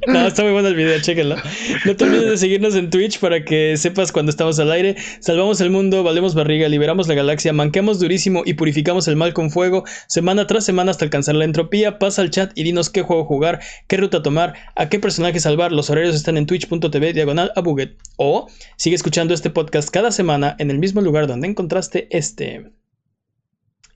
no, 0.06 0.26
está 0.26 0.42
muy 0.42 0.52
bueno 0.52 0.68
el 0.68 0.74
video, 0.74 1.00
chéquenlo. 1.00 1.36
No 1.84 1.96
te 1.96 2.04
olvides 2.04 2.30
de 2.30 2.36
seguirnos 2.38 2.74
en 2.74 2.90
Twitch 2.90 3.18
para 3.20 3.44
que 3.44 3.76
sepas 3.76 4.12
cuando 4.12 4.30
estamos 4.30 4.58
al 4.58 4.72
aire. 4.72 4.96
Salvamos 5.20 5.60
el 5.60 5.70
mundo, 5.70 6.02
valemos 6.02 6.34
barriga, 6.34 6.68
liberamos 6.68 7.08
la 7.08 7.14
galaxia, 7.14 7.52
manquemos 7.52 8.00
durísimo 8.00 8.42
y 8.44 8.54
purificamos 8.54 9.08
el 9.08 9.16
mal 9.16 9.34
con 9.34 9.50
fuego, 9.50 9.84
semana 10.08 10.46
tras 10.46 10.64
semana 10.64 10.90
hasta 10.90 11.04
alcanzar 11.04 11.34
la 11.34 11.44
entropía. 11.44 11.98
Pasa 11.98 12.22
al 12.22 12.30
chat 12.30 12.52
y 12.54 12.62
dinos 12.62 12.90
qué 12.90 13.02
juego 13.02 13.24
jugar, 13.24 13.60
qué 13.86 13.96
ruta 13.96 14.22
tomar, 14.22 14.54
a 14.74 14.88
qué 14.88 14.98
personaje 14.98 15.40
salvar. 15.40 15.72
Los 15.72 15.90
horarios 15.90 16.14
están 16.14 16.36
en 16.36 16.46
twitch.tv 16.46 17.12
diagonal 17.12 17.52
a 17.56 17.60
Buget. 17.60 17.96
O 18.16 18.48
sigue 18.76 18.96
escuchando 18.96 19.34
este 19.34 19.50
podcast 19.50 19.90
cada 19.90 20.12
semana 20.12 20.56
en 20.58 20.70
el 20.70 20.78
mismo 20.78 21.00
lugar 21.00 21.26
donde 21.26 21.48
encontraste 21.48 22.08
este. 22.10 22.79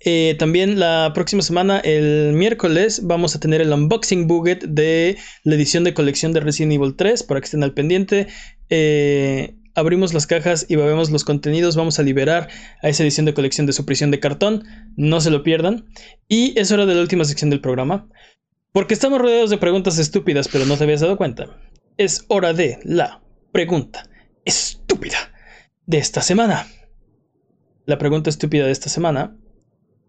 Eh, 0.07 0.37
también 0.39 0.79
la 0.79 1.13
próxima 1.15 1.41
semana, 1.41 1.79
el 1.81 2.35
miércoles, 2.35 3.01
vamos 3.05 3.35
a 3.35 3.41
tener 3.41 3.63
el 3.63 3.73
unboxing 3.73 4.27
buget 4.27 4.63
de 4.65 5.17
la 5.45 5.55
edición 5.55 5.83
de 5.83 5.95
colección 5.95 6.35
de 6.35 6.41
Resident 6.41 6.75
Evil 6.75 6.95
3 6.95 7.23
para 7.23 7.41
que 7.41 7.47
estén 7.47 7.63
al 7.63 7.73
pendiente. 7.73 8.27
Eh, 8.69 9.57
abrimos 9.75 10.13
las 10.13 10.27
cajas 10.27 10.67
y 10.69 10.77
vemos 10.77 11.11
los 11.11 11.25
contenidos. 11.25 11.75
Vamos 11.75 11.99
a 11.99 12.03
liberar 12.03 12.49
a 12.83 12.89
esa 12.91 13.03
edición 13.03 13.25
de 13.25 13.33
colección 13.33 13.67
de 13.67 13.73
su 13.73 13.87
prisión 13.87 14.11
de 14.11 14.21
cartón. 14.21 14.65
No 14.97 15.23
se 15.23 15.31
lo 15.31 15.43
pierdan. 15.43 15.87
Y 16.29 16.59
es 16.61 16.71
hora 16.71 16.85
de 16.85 16.95
la 16.95 17.01
última 17.01 17.25
sección 17.25 17.49
del 17.49 17.63
programa. 17.63 18.07
Porque 18.73 18.93
estamos 18.93 19.21
rodeados 19.21 19.49
de 19.49 19.57
preguntas 19.57 19.99
estúpidas, 19.99 20.49
pero 20.49 20.67
no 20.67 20.77
te 20.77 20.85
habías 20.85 21.01
dado 21.01 21.17
cuenta. 21.17 21.47
Es 21.97 22.27
hora 22.29 22.53
de 22.53 22.79
la 22.83 23.23
pregunta 23.53 24.07
estúpida 24.45 25.17
de 25.87 25.97
esta 25.97 26.21
semana. 26.21 26.67
La 27.87 27.97
pregunta 27.97 28.29
estúpida 28.29 28.67
de 28.67 28.73
esta 28.73 28.91
semana 28.91 29.39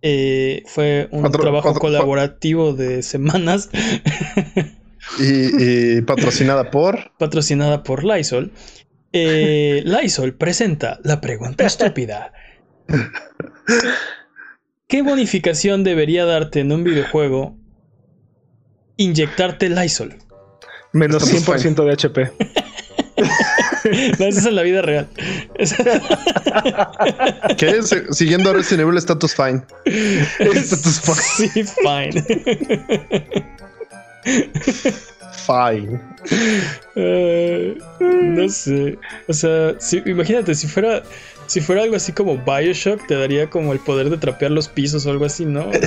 eh, 0.01 0.63
fue 0.67 1.07
un 1.11 1.31
trabajo 1.31 1.73
colaborativo 1.75 2.73
de 2.73 3.01
semanas. 3.01 3.69
y, 5.19 6.01
patrocinada 6.01 6.71
por. 6.71 7.11
Patrocinada 7.17 7.83
por 7.83 8.03
Lysol. 8.03 8.51
Eh, 9.13 9.81
Lysol 9.85 10.33
presenta 10.35 10.99
la 11.03 11.21
pregunta 11.21 11.65
estúpida. 11.65 12.33
¿Qué 14.87 15.01
bonificación 15.01 15.83
debería 15.83 16.25
darte 16.25 16.59
en 16.59 16.71
un 16.71 16.83
videojuego 16.83 17.57
inyectarte 18.97 19.69
Lysol? 19.69 20.15
Menos 20.93 21.29
100% 21.29 21.83
de 21.83 21.91
HP. 21.91 22.31
no, 24.19 24.25
eso 24.25 24.39
es 24.39 24.45
en 24.45 24.55
la 24.55 24.63
vida 24.63 24.81
real. 24.81 25.07
¿Qué? 27.57 27.81
Siguiendo 28.11 28.49
a 28.49 28.53
Resident 28.53 28.81
Evil 28.81 28.97
Status 28.97 29.33
Fine. 29.35 29.61
Status 29.85 31.01
Fine. 31.01 31.15
Sí, 31.35 31.63
fine. 31.63 32.23
Fine. 35.45 36.01
Uh, 36.95 37.75
no 37.99 38.49
sé. 38.49 38.97
O 39.27 39.33
sea, 39.33 39.75
imagínate, 40.05 40.55
si 40.55 40.67
fuera. 40.67 41.03
Si 41.47 41.61
fuera 41.61 41.83
algo 41.83 41.95
así 41.95 42.11
como 42.11 42.43
Bioshock, 42.43 43.05
te 43.05 43.13
daría 43.13 43.51
como 43.51 43.71
el 43.71 43.77
poder 43.77 44.09
de 44.09 44.17
trapear 44.17 44.49
los 44.49 44.67
pisos 44.67 45.05
o 45.05 45.11
algo 45.11 45.25
así, 45.25 45.45
¿no? 45.45 45.69
de 45.69 45.79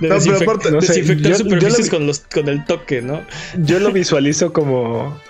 no, 0.00 0.14
aparte, 0.14 0.70
no 0.70 0.80
sé, 0.80 0.94
desinfectar 0.94 1.34
superficies 1.34 1.90
con, 1.90 2.06
los, 2.06 2.20
con 2.20 2.48
el 2.48 2.64
toque, 2.64 3.02
¿no? 3.02 3.20
Yo 3.58 3.78
lo 3.78 3.92
visualizo 3.92 4.54
como 4.54 5.20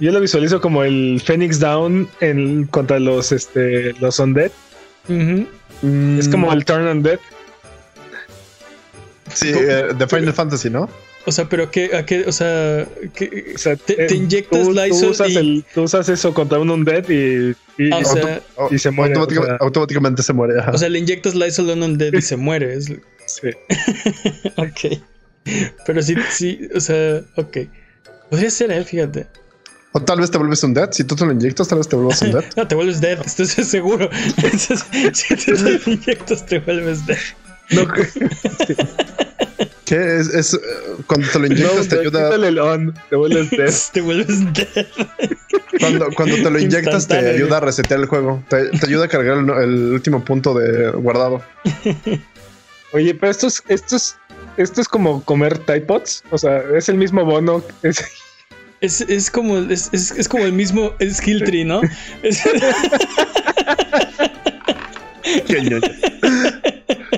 yo 0.00 0.12
lo 0.12 0.20
visualizo 0.20 0.60
como 0.60 0.84
el 0.84 1.20
Phoenix 1.24 1.58
Down 1.58 2.08
en, 2.20 2.66
contra 2.66 2.98
los, 2.98 3.32
este, 3.32 3.92
los 3.94 4.18
Undead. 4.18 4.50
Es 6.18 6.28
como 6.28 6.52
el 6.52 6.64
Turn 6.64 6.86
Undead. 6.86 7.18
Sí, 9.32 9.50
eh, 9.50 9.88
de 9.96 10.06
Final 10.06 10.32
Fantasy, 10.32 10.70
¿no? 10.70 10.88
O 11.28 11.32
sea, 11.32 11.48
pero 11.48 11.70
qué, 11.70 11.96
a 11.96 12.06
qué, 12.06 12.24
o 12.24 12.30
sea, 12.30 12.86
o 12.86 13.58
sea 13.58 13.74
te, 13.74 14.14
inyectas 14.14 14.68
Lysol 14.68 15.00
tú 15.00 15.10
usas, 15.10 15.30
y... 15.30 15.64
tú 15.74 15.82
usas 15.82 16.08
eso 16.08 16.32
contra 16.32 16.60
un 16.60 16.70
Undead 16.70 17.08
y, 17.08 17.50
y, 17.78 17.90
ah, 17.92 18.00
y 18.70 18.78
se 18.78 18.90
muere. 18.92 19.14
Automáticamente, 19.58 20.22
se 20.22 20.32
muere. 20.32 20.54
O 20.72 20.78
sea, 20.78 20.88
le 20.88 21.00
inyectas 21.00 21.34
Lysol 21.34 21.70
a 21.70 21.72
un 21.72 21.82
Undead 21.82 22.12
y 22.12 22.22
se 22.22 22.36
muere. 22.36 22.80
Sí. 22.80 23.48
ok. 24.56 25.00
Pero 25.84 26.02
sí, 26.02 26.14
sí, 26.30 26.68
o 26.74 26.80
sea, 26.80 27.22
ok. 27.36 27.58
Podría 28.30 28.50
ser, 28.50 28.70
eh, 28.70 28.84
fíjate. 28.84 29.26
O 29.96 30.00
tal 30.02 30.20
vez 30.20 30.30
te 30.30 30.36
vuelves 30.36 30.62
un 30.62 30.74
dead. 30.74 30.92
Si 30.92 31.04
tú 31.04 31.16
te 31.16 31.24
lo 31.24 31.32
inyectas, 31.32 31.68
tal 31.68 31.78
vez 31.78 31.88
te 31.88 31.96
vuelves 31.96 32.20
un 32.20 32.32
dead. 32.32 32.44
no, 32.56 32.68
te 32.68 32.74
vuelves 32.74 33.00
dead, 33.00 33.18
estoy 33.24 33.46
seguro. 33.46 34.10
si 34.58 35.34
tú 35.36 35.54
te 35.54 35.62
lo 35.62 35.92
inyectas, 35.92 36.44
te 36.44 36.58
vuelves 36.58 37.06
dead. 37.06 37.16
No, 37.70 37.86
¿Qué 39.86 40.18
es, 40.18 40.28
es, 40.28 40.60
cuando 41.06 41.26
te 41.28 41.38
lo 41.38 41.46
inyectas 41.46 41.88
te 41.88 41.98
ayuda 41.98 42.34
el 42.34 42.58
on, 42.58 42.94
te 43.08 43.16
vuelves 43.16 43.50
dead. 43.50 43.72
te 43.94 44.02
vuelves 44.02 44.52
dead. 44.52 44.86
Cuando, 45.80 46.08
cuando 46.14 46.36
te 46.36 46.50
lo 46.50 46.58
inyectas 46.58 47.08
te 47.08 47.16
ayuda 47.16 47.56
a 47.56 47.60
resetear 47.60 48.00
el 48.00 48.06
juego. 48.06 48.44
Te, 48.50 48.68
te 48.68 48.86
ayuda 48.86 49.06
a 49.06 49.08
cargar 49.08 49.38
el, 49.38 49.48
el, 49.48 49.92
último 49.92 50.22
punto 50.22 50.52
de 50.52 50.90
guardado. 50.90 51.42
Oye, 52.92 53.14
pero 53.14 53.30
estos, 53.30 53.62
estos 53.68 54.16
esto 54.58 54.80
es 54.82 54.88
como 54.88 55.22
comer 55.22 55.58
Tide 55.58 55.82
Pods. 55.82 56.22
O 56.30 56.36
sea, 56.36 56.62
es 56.76 56.90
el 56.90 56.96
mismo 56.96 57.24
bono. 57.24 57.62
Es, 57.82 58.04
es, 58.80 59.00
es 59.02 59.30
como, 59.30 59.58
es, 59.58 59.90
es, 59.92 60.28
como 60.28 60.44
el 60.44 60.52
mismo 60.52 60.92
skill 61.10 61.44
tree, 61.44 61.64
¿no? 61.64 61.80
Es... 62.22 62.42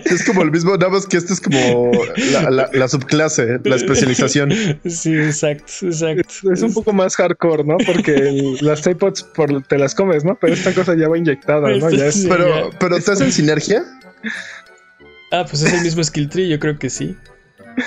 Es 0.04 0.24
como 0.24 0.42
el 0.42 0.50
mismo, 0.50 0.76
nada 0.76 0.88
más 0.88 1.06
que 1.06 1.18
este 1.18 1.34
es 1.34 1.40
como 1.40 1.92
la, 2.32 2.70
la, 2.72 2.88
subclase, 2.88 3.61
la 3.64 3.76
especialización. 3.76 4.50
Sí, 4.86 5.14
exacto, 5.14 5.72
exacto. 5.82 6.52
Es, 6.52 6.62
un 6.62 6.72
poco 6.72 6.92
más 6.92 7.16
hardcore, 7.16 7.64
¿no? 7.64 7.76
Porque 7.84 8.56
las 8.61 8.82
Typods 8.82 9.22
por, 9.22 9.62
te 9.64 9.78
las 9.78 9.94
comes, 9.94 10.24
¿no? 10.24 10.38
Pero 10.40 10.54
esta 10.54 10.72
cosa 10.72 10.96
ya 10.96 11.09
va 11.09 11.18
inyectada, 11.18 11.68
¿no? 11.76 11.90
Ya 11.90 12.06
es, 12.06 12.26
pero, 12.28 12.70
pero 12.78 12.96
¿estás 12.96 13.20
en 13.20 13.32
sinergia? 13.32 13.84
Ah, 15.30 15.44
pues 15.48 15.62
es 15.62 15.72
el 15.72 15.82
mismo 15.82 16.02
skill 16.02 16.28
tree, 16.28 16.48
yo 16.48 16.59
creo 16.59 16.78
que 16.78 16.88
sí. 16.88 17.14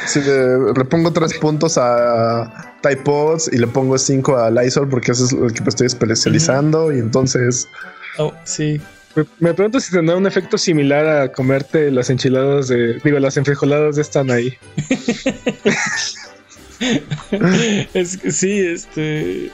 Si 0.07 0.21
le, 0.21 0.85
pongo 0.85 1.11
tres 1.11 1.37
puntos 1.37 1.77
a 1.77 2.75
Typods 2.81 3.49
y 3.51 3.57
le 3.57 3.67
pongo 3.67 3.97
cinco 3.97 4.37
a 4.37 4.49
Lysol 4.49 4.89
porque 4.89 5.11
ese 5.11 5.25
es 5.25 5.33
el 5.33 5.53
que 5.53 5.61
me 5.61 5.69
estoy 5.69 5.87
especializando 5.87 6.91
y 6.91 6.99
entonces... 6.99 7.67
Oh, 8.17 8.33
sí. 8.43 8.81
Me, 9.39 9.53
pregunto 9.53 9.79
si 9.79 9.91
tendrá 9.91 10.15
un 10.15 10.25
efecto 10.25 10.57
similar 10.57 11.05
a 11.05 11.31
comerte 11.31 11.91
las 11.91 12.09
enchiladas 12.09 12.69
de. 12.69 12.99
Digo, 13.03 13.19
las 13.19 13.35
enfrijoladas 13.35 13.97
de 13.97 14.01
están 14.01 14.31
ahí. 14.31 14.53
es 17.93 18.17
que 18.17 18.31
sí, 18.31 18.59
este. 18.59 19.51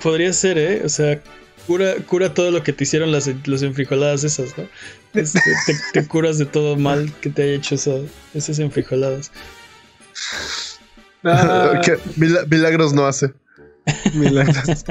Podría 0.00 0.32
ser, 0.32 0.58
¿eh? 0.58 0.82
O 0.84 0.88
sea, 0.88 1.20
cura, 1.66 1.94
cura 2.06 2.34
todo 2.34 2.52
lo 2.52 2.62
que 2.62 2.72
te 2.72 2.84
hicieron 2.84 3.10
las, 3.10 3.28
las 3.46 3.62
enfrijoladas 3.62 4.22
esas, 4.22 4.56
¿no? 4.56 4.64
Este, 5.14 5.40
te, 5.92 6.06
curas 6.06 6.38
de 6.38 6.46
todo 6.46 6.76
mal 6.76 7.12
que 7.20 7.30
te 7.30 7.42
haya 7.42 7.54
hecho 7.54 7.76
esas 8.34 8.58
enfrijoladas. 8.58 9.30
Ah. 11.26 11.80
milagros 12.50 12.92
no 12.92 13.06
hace. 13.06 13.32
Milagros. 14.12 14.84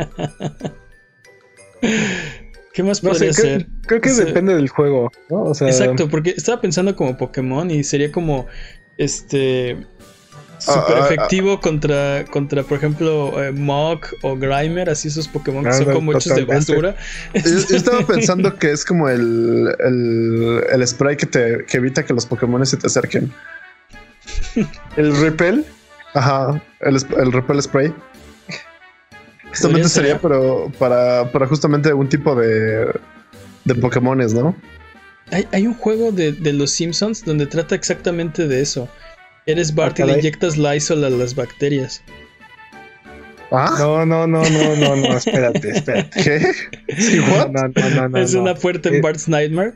¿Qué 2.74 2.82
más 2.82 3.02
podría 3.02 3.32
ser? 3.34 3.68
Creo, 3.86 4.02
que 4.02 4.12
depende 4.12 4.56
del 4.56 4.68
juego, 4.68 5.12
¿no? 5.30 5.52
exacto, 5.52 6.10
porque 6.10 6.32
estaba 6.32 6.60
pensando 6.60 6.96
como 6.96 7.18
Pokémon 7.18 7.70
y 7.70 7.84
sería 7.84 8.12
como 8.12 8.48
este 8.98 9.78
super 10.58 10.98
ah, 10.98 11.02
ah, 11.02 11.06
efectivo 11.06 11.60
contra, 11.60 12.26
contra, 12.26 12.64
por 12.64 12.78
ejemplo, 12.78 13.44
eh, 13.44 13.52
Mog 13.52 14.00
o 14.22 14.36
Grimer, 14.36 14.90
así 14.90 15.10
esos 15.10 15.28
Pokémon 15.28 15.64
que 15.64 15.74
son 15.74 15.94
como 15.94 16.14
hechos 16.14 16.36
de 16.36 16.46
basura. 16.46 16.96
Yo, 17.34 17.76
estaba 17.76 18.06
pensando 18.08 18.58
que 18.58 18.72
es 18.72 18.86
como 18.86 19.10
el, 19.10 19.76
el, 19.80 20.64
el 20.72 20.88
spray 20.88 21.18
que 21.18 21.26
te 21.26 21.66
que 21.66 21.78
evita 21.78 22.04
que 22.04 22.14
los 22.14 22.26
Pokémon 22.26 22.66
se 22.66 22.78
te 22.78 22.88
acerquen. 22.88 23.32
¿El 24.98 25.16
repel? 25.18 25.66
Ajá, 26.14 26.62
el, 26.82 26.98
el 27.18 27.32
repel 27.32 27.62
spray. 27.62 27.94
Justamente 29.50 29.90
sería 29.90 30.20
pero 30.20 30.72
para, 30.80 31.32
para 31.32 31.48
justamente 31.48 31.94
un 31.94 32.10
tipo 32.10 32.36
de, 32.36 32.92
de 33.66 33.76
Pokémones, 33.76 34.34
¿no? 34.34 34.56
Hay, 35.32 35.48
hay 35.52 35.68
un 35.68 35.76
juego 35.76 36.12
de, 36.12 36.32
de, 36.32 36.54
los 36.54 36.72
Simpsons 36.72 37.24
donde 37.24 37.46
trata 37.46 37.76
exactamente 37.76 38.48
de 38.48 38.62
eso. 38.62 38.90
Eres 39.46 39.76
Bart 39.76 40.00
y 40.00 40.04
le 40.04 40.14
inyectas 40.14 40.58
Lysol 40.58 41.04
a 41.04 41.10
las 41.10 41.36
bacterias. 41.36 42.02
¿Ah? 43.52 43.76
No, 43.78 44.06
no, 44.06 44.26
no, 44.26 44.42
no, 44.42 44.76
no, 44.76 44.96
no, 44.96 45.18
espérate, 45.18 45.70
espérate. 45.70 46.10
¿Qué? 46.24 46.54
No, 47.20 47.48
no, 47.50 47.68
no, 47.68 48.10
no, 48.10 48.18
es 48.18 48.34
una 48.34 48.56
puerta 48.56 48.90
en 48.90 48.96
eh, 48.96 49.02
Bart's 49.02 49.28
Nightmare. 49.28 49.74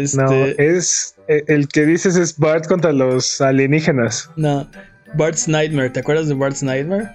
Este... 0.00 0.16
No, 0.16 0.32
es 0.32 1.14
eh, 1.28 1.44
el 1.48 1.68
que 1.68 1.84
dices 1.86 2.16
es 2.16 2.36
Bart 2.38 2.66
contra 2.66 2.92
los 2.92 3.40
alienígenas. 3.40 4.30
No, 4.36 4.68
Bart's 5.14 5.48
Nightmare, 5.48 5.90
¿te 5.90 6.00
acuerdas 6.00 6.28
de 6.28 6.34
Bart's 6.34 6.62
Nightmare? 6.62 7.08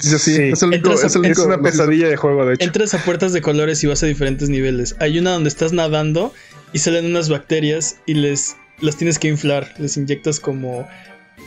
sí, 0.00 0.50
Es, 0.52 0.62
una 0.62 1.60
pesadilla 1.60 2.08
de 2.08 2.16
juego, 2.16 2.44
de 2.44 2.54
hecho. 2.54 2.64
Entras 2.64 2.94
a 2.94 2.98
puertas 2.98 3.32
de 3.32 3.40
colores 3.40 3.82
y 3.84 3.86
vas 3.86 4.02
a 4.02 4.06
diferentes 4.06 4.48
niveles. 4.48 4.96
Hay 5.00 5.18
una 5.18 5.32
donde 5.32 5.48
estás 5.48 5.72
nadando 5.72 6.32
y 6.72 6.78
salen 6.78 7.06
unas 7.06 7.28
bacterias 7.28 7.96
y 8.06 8.14
les 8.14 8.56
las 8.80 8.96
tienes 8.96 9.18
que 9.18 9.28
inflar. 9.28 9.72
Les 9.78 9.96
inyectas 9.96 10.40
como, 10.40 10.86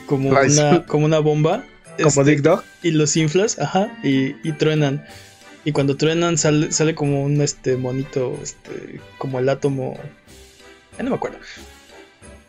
como, 0.05 0.29
una, 0.29 0.85
como 0.85 1.05
una 1.05 1.19
bomba. 1.19 1.63
Como 1.97 2.09
este, 2.09 2.23
Dick 2.23 2.41
Dog. 2.41 2.63
Y 2.81 2.91
los 2.91 3.15
inflas, 3.15 3.59
ajá, 3.59 3.91
y, 4.03 4.35
y 4.47 4.53
truenan. 4.53 5.05
Y 5.63 5.71
cuando 5.71 5.95
truenan 5.95 6.37
sale, 6.37 6.71
sale 6.71 6.95
como 6.95 7.23
un 7.23 7.39
este 7.41 7.77
monito, 7.77 8.37
este, 8.41 8.99
como 9.17 9.39
el 9.39 9.49
átomo. 9.49 9.99
Ya 10.97 11.03
no 11.03 11.11
me 11.11 11.15
acuerdo. 11.15 11.37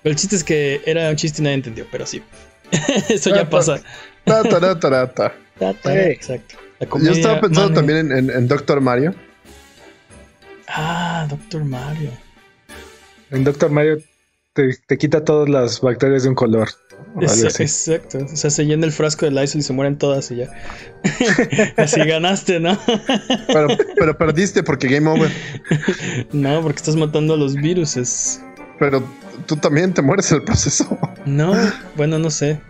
Pero 0.03 0.13
el 0.13 0.17
chiste 0.17 0.37
es 0.37 0.45
que 0.45 0.83
era 0.85 1.11
un 1.11 1.17
chiste 1.17 1.41
y 1.41 1.45
nadie 1.45 1.57
entendió, 1.57 1.87
pero 1.91 2.07
sí. 2.07 2.23
Eso 3.09 3.35
ya 3.35 3.49
pasa. 3.49 3.81
Exacto. 6.13 6.57
Yo 7.01 7.13
estaba 7.13 7.41
pensando 7.41 7.75
también 7.75 8.11
en, 8.11 8.49
Doctor 8.49 8.81
Mario. 8.81 9.15
Ah, 10.67 11.27
Doctor 11.29 11.65
Mario. 11.65 12.11
En 13.31 13.45
Doctor 13.45 13.71
Mario 13.71 14.03
te, 14.53 14.99
quita 14.99 15.25
todas 15.25 15.49
las 15.49 15.81
bacterias 15.81 16.25
de 16.25 16.31
un 16.31 16.35
color. 16.35 16.69
Exacto. 17.21 18.19
O 18.33 18.37
sea, 18.37 18.51
se 18.51 18.65
llena 18.65 18.87
el 18.87 18.93
frasco 18.93 19.27
de 19.27 19.33
Lysol 19.33 19.61
y 19.61 19.65
se 19.65 19.73
mueren 19.73 19.99
todas 19.99 20.31
y 20.31 20.37
ya. 20.37 20.51
Así 21.77 22.01
ganaste, 22.01 22.61
¿no? 22.61 22.79
pero, 23.49 23.69
pero, 23.97 24.19
perdiste 24.19 24.63
porque 24.63 24.89
game 24.89 25.09
over. 25.09 25.31
no, 26.33 26.63
porque 26.63 26.79
estás 26.79 26.97
matando 26.97 27.35
a 27.35 27.37
los 27.37 27.55
virus. 27.55 28.41
Pero 28.79 29.03
tú 29.47 29.57
también 29.57 29.93
te 29.93 30.03
mueres 30.03 30.31
en 30.33 30.39
el 30.39 30.45
proceso. 30.45 30.99
No, 31.27 31.55
bueno, 31.97 32.19
no 32.19 32.31
sé. 32.31 32.61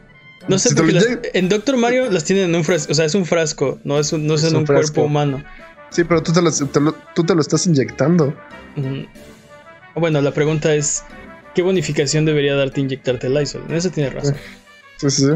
No 0.48 0.58
sé, 0.58 0.74
porque 0.74 1.30
en 1.34 1.48
Doctor 1.48 1.76
Mario 1.76 2.10
las 2.10 2.24
tienen 2.24 2.46
en 2.46 2.56
un 2.56 2.64
frasco, 2.64 2.90
o 2.90 2.94
sea, 2.94 3.04
es 3.04 3.14
un 3.14 3.24
frasco, 3.24 3.78
no 3.84 3.98
es, 4.00 4.12
un, 4.12 4.26
no 4.26 4.34
es, 4.34 4.42
en 4.42 4.56
un, 4.56 4.66
cuerpo 4.66 5.04
humano. 5.04 5.44
Sí, 5.90 6.02
pero 6.02 6.20
tú 6.22 6.32
te, 6.32 6.42
lo, 6.42 6.50
tú 7.14 7.22
te 7.24 7.34
lo 7.34 7.40
estás 7.40 7.66
inyectando. 7.66 8.34
Bueno, 9.94 10.20
la 10.20 10.32
pregunta 10.32 10.74
es, 10.74 11.04
¿qué 11.54 11.62
bonificación 11.62 12.24
debería 12.24 12.54
darte 12.54 12.80
inyectarte 12.80 13.26
el 13.26 13.34
Lysol? 13.34 13.62
En 13.68 13.74
eso 13.74 13.90
tiene 13.90 14.10
razón. 14.10 14.36
Sí, 14.98 15.10
sí, 15.10 15.22
sí. 15.22 15.32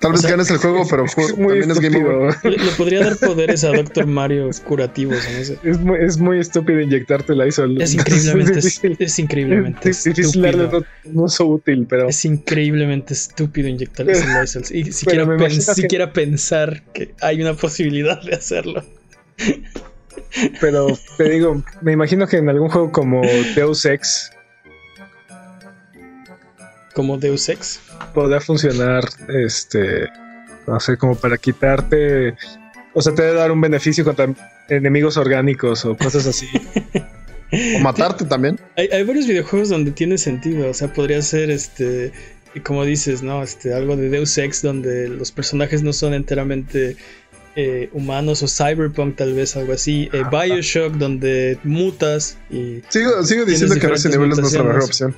Tal 0.00 0.12
vez 0.12 0.22
ganes 0.22 0.50
el 0.50 0.56
juego, 0.56 0.86
pero 0.88 1.04
también 1.04 1.70
es 1.70 1.78
Game 1.78 2.02
Over. 2.02 2.34
Le, 2.42 2.70
podría 2.78 3.00
dar 3.00 3.16
poderes 3.20 3.64
a 3.64 3.68
Doctor 3.68 4.06
Mario 4.06 4.48
curativos. 4.64 5.18
No 5.36 5.44
sé. 5.44 5.58
es, 5.62 5.78
muy, 5.78 5.98
es 6.00 6.16
muy 6.16 6.38
estúpido 6.38 6.80
inyectarte 6.80 7.34
el 7.34 7.46
ISOL. 7.46 7.80
Es 7.82 7.92
increíblemente, 7.92 8.58
es, 8.60 8.80
es 8.82 9.18
increíblemente 9.18 9.90
es 9.90 10.04
difícil 10.04 10.42
estúpido. 10.46 10.84
No, 11.04 11.26
es 11.26 11.38
útil, 11.38 11.86
pero... 11.86 12.08
Es 12.08 12.24
increíblemente 12.24 13.12
estúpido 13.12 13.68
inyectarle 13.68 14.14
el 14.14 14.44
ISOL. 14.44 14.62
Y 14.70 14.90
siquiera, 14.90 15.50
siquiera 15.50 16.12
pensar 16.14 16.82
que 16.94 17.14
hay 17.20 17.42
una 17.42 17.52
posibilidad 17.52 18.22
de 18.22 18.36
hacerlo. 18.36 18.82
Pero 20.62 20.98
te 21.18 21.28
digo, 21.28 21.62
me 21.82 21.92
imagino 21.92 22.26
que 22.26 22.38
en 22.38 22.48
algún 22.48 22.70
juego 22.70 22.90
como 22.90 23.20
Deus 23.54 23.84
Ex 23.84 24.30
como 26.94 27.18
Deus 27.18 27.48
Ex. 27.48 27.80
Podría 28.14 28.40
funcionar, 28.40 29.04
este, 29.28 30.08
no 30.66 30.80
sé, 30.80 30.96
como 30.96 31.14
para 31.14 31.36
quitarte, 31.38 32.34
o 32.92 33.02
sea, 33.02 33.14
te 33.14 33.22
debe 33.22 33.38
dar 33.38 33.52
un 33.52 33.60
beneficio 33.60 34.04
contra 34.04 34.28
enemigos 34.68 35.16
orgánicos 35.16 35.84
o 35.84 35.96
cosas 35.96 36.26
así. 36.26 36.46
o 37.76 37.80
matarte 37.80 38.24
también. 38.24 38.58
Hay, 38.76 38.88
hay, 38.92 39.02
varios 39.04 39.26
videojuegos 39.26 39.68
donde 39.68 39.90
tiene 39.90 40.18
sentido, 40.18 40.70
o 40.70 40.74
sea, 40.74 40.92
podría 40.92 41.22
ser 41.22 41.50
este, 41.50 42.12
como 42.64 42.84
dices, 42.84 43.22
¿no? 43.22 43.42
Este, 43.42 43.74
algo 43.74 43.96
de 43.96 44.08
Deus 44.08 44.36
Ex 44.38 44.62
donde 44.62 45.08
los 45.08 45.30
personajes 45.30 45.82
no 45.82 45.92
son 45.92 46.14
enteramente 46.14 46.96
eh, 47.56 47.88
humanos 47.92 48.42
o 48.42 48.48
cyberpunk 48.48 49.16
tal 49.16 49.34
vez 49.34 49.56
algo 49.56 49.72
así 49.72 50.08
eh, 50.12 50.22
Bioshock 50.30 50.92
donde 50.94 51.58
mutas 51.64 52.38
y 52.48 52.80
sigo, 52.90 53.24
sigo 53.24 53.44
diciendo 53.44 53.74
que 53.74 53.88
Resident 53.88 54.14
Evil 54.14 54.30
es 54.30 54.38
nuestra 54.38 54.62
mejor 54.62 54.84
opción 54.84 55.16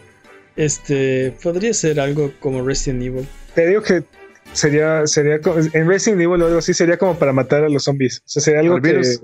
este, 0.57 1.35
podría 1.43 1.73
ser 1.75 2.01
algo 2.01 2.33
como 2.41 2.65
Resident 2.65 3.03
Evil. 3.03 3.27
Te 3.55 3.67
digo 3.67 3.83
que 3.83 4.05
sería, 4.53 5.07
sería 5.07 5.41
en 5.73 5.89
Resident 5.89 6.21
Evil 6.21 6.43
o 6.43 6.47
algo 6.47 6.59
así 6.59 6.75
sería 6.75 6.97
como 6.97 7.19
para 7.19 7.33
matar 7.33 7.65
a 7.65 7.69
los 7.69 7.85
zombies. 7.85 8.19
O 8.19 8.29
sea, 8.29 8.43
sería 8.43 8.61
algo 8.61 8.77
¿O 8.77 8.81
virus? 8.81 9.21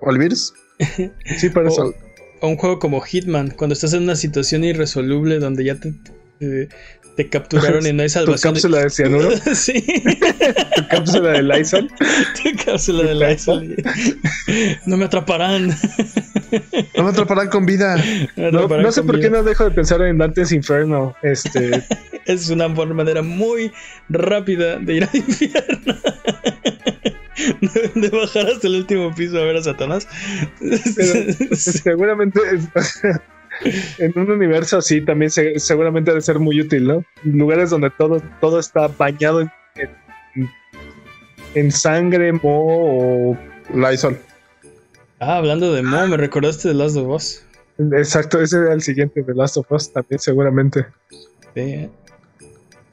¿O 0.00 0.10
el 0.10 0.18
virus? 0.18 0.54
sí, 1.38 1.48
para 1.50 1.68
eso. 1.68 1.94
O 2.40 2.48
un 2.48 2.56
juego 2.56 2.78
como 2.78 3.00
Hitman, 3.00 3.50
cuando 3.50 3.74
estás 3.74 3.92
en 3.94 4.04
una 4.04 4.14
situación 4.14 4.62
irresoluble 4.62 5.40
donde 5.40 5.64
ya 5.64 5.74
te, 5.74 5.92
te 7.18 7.28
capturaron 7.28 7.84
y 7.86 7.92
no 7.92 8.02
hay 8.04 8.08
salvación. 8.08 8.54
¿Tu 8.54 8.60
cápsula 8.60 8.84
de 8.84 8.90
cianuro? 8.90 9.30
sí. 9.54 9.82
¿Tu 10.76 10.88
cápsula 10.88 11.32
de 11.32 11.42
Lysol? 11.42 11.90
Tu 12.42 12.64
cápsula 12.64 13.02
de 13.04 13.14
Lysol. 13.14 13.76
no 14.86 14.96
me 14.96 15.04
atraparán. 15.06 15.76
No 16.96 17.04
me 17.04 17.10
atraparán 17.10 17.48
con 17.48 17.66
vida. 17.66 17.96
No, 18.36 18.92
sé 18.92 19.02
por 19.02 19.20
qué 19.20 19.30
no 19.30 19.42
dejo 19.42 19.64
de 19.64 19.70
pensar 19.70 20.02
en 20.02 20.18
Dante's 20.18 20.52
Inferno. 20.52 21.14
Este... 21.22 21.82
es 22.26 22.50
una 22.50 22.68
manera 22.68 23.22
muy 23.22 23.72
rápida 24.08 24.78
de 24.78 24.94
ir 24.94 25.04
al 25.04 25.16
infierno. 25.16 25.94
de 27.94 28.08
bajar 28.08 28.46
hasta 28.46 28.66
el 28.66 28.76
último 28.76 29.14
piso 29.14 29.38
a 29.38 29.44
ver 29.44 29.56
a 29.56 29.62
Satanás. 29.62 30.08
seguramente 31.52 32.40
en 33.98 34.12
un 34.16 34.30
universo 34.30 34.78
así 34.78 35.00
también 35.00 35.30
seguramente 35.30 36.10
debe 36.10 36.20
ser 36.20 36.38
muy 36.38 36.60
útil, 36.60 36.86
¿no? 36.86 37.04
Lugares 37.24 37.70
donde 37.70 37.90
todo, 37.90 38.20
todo 38.40 38.58
está 38.58 38.88
bañado 38.88 39.40
en, 39.40 39.50
en, 41.54 41.72
sangre, 41.72 42.32
mo 42.32 42.40
o 42.44 43.38
Lysol. 43.74 44.18
Ah, 45.20 45.36
hablando 45.38 45.72
de 45.72 45.82
mo, 45.82 46.06
me 46.06 46.16
recordaste 46.16 46.68
de 46.68 46.74
Last 46.74 46.96
of 46.96 47.08
Us. 47.08 47.42
Exacto, 47.78 48.40
ese 48.40 48.58
era 48.58 48.72
el 48.72 48.82
siguiente 48.82 49.22
de 49.22 49.34
Last 49.34 49.56
of 49.56 49.70
Us 49.70 49.92
también 49.92 50.18
seguramente. 50.18 50.86
Sí. 51.54 51.88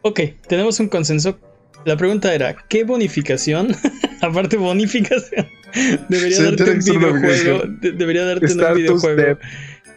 Ok, 0.01 0.19
tenemos 0.47 0.79
un 0.79 0.89
consenso. 0.89 1.37
La 1.85 1.97
pregunta 1.97 2.33
era, 2.33 2.55
¿qué 2.67 2.83
bonificación, 2.83 3.75
aparte 4.21 4.57
bonificación, 4.57 5.47
debería 6.09 6.43
darte 6.43 6.71
un 6.71 6.79
videojuego? 6.79 7.63
debería 7.81 8.25
darte 8.25 8.53
un 8.53 8.73
videojuego. 8.75 9.39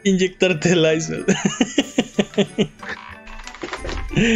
Inyectarte 0.05 0.72
el 0.72 0.97
ISO. 0.97 1.14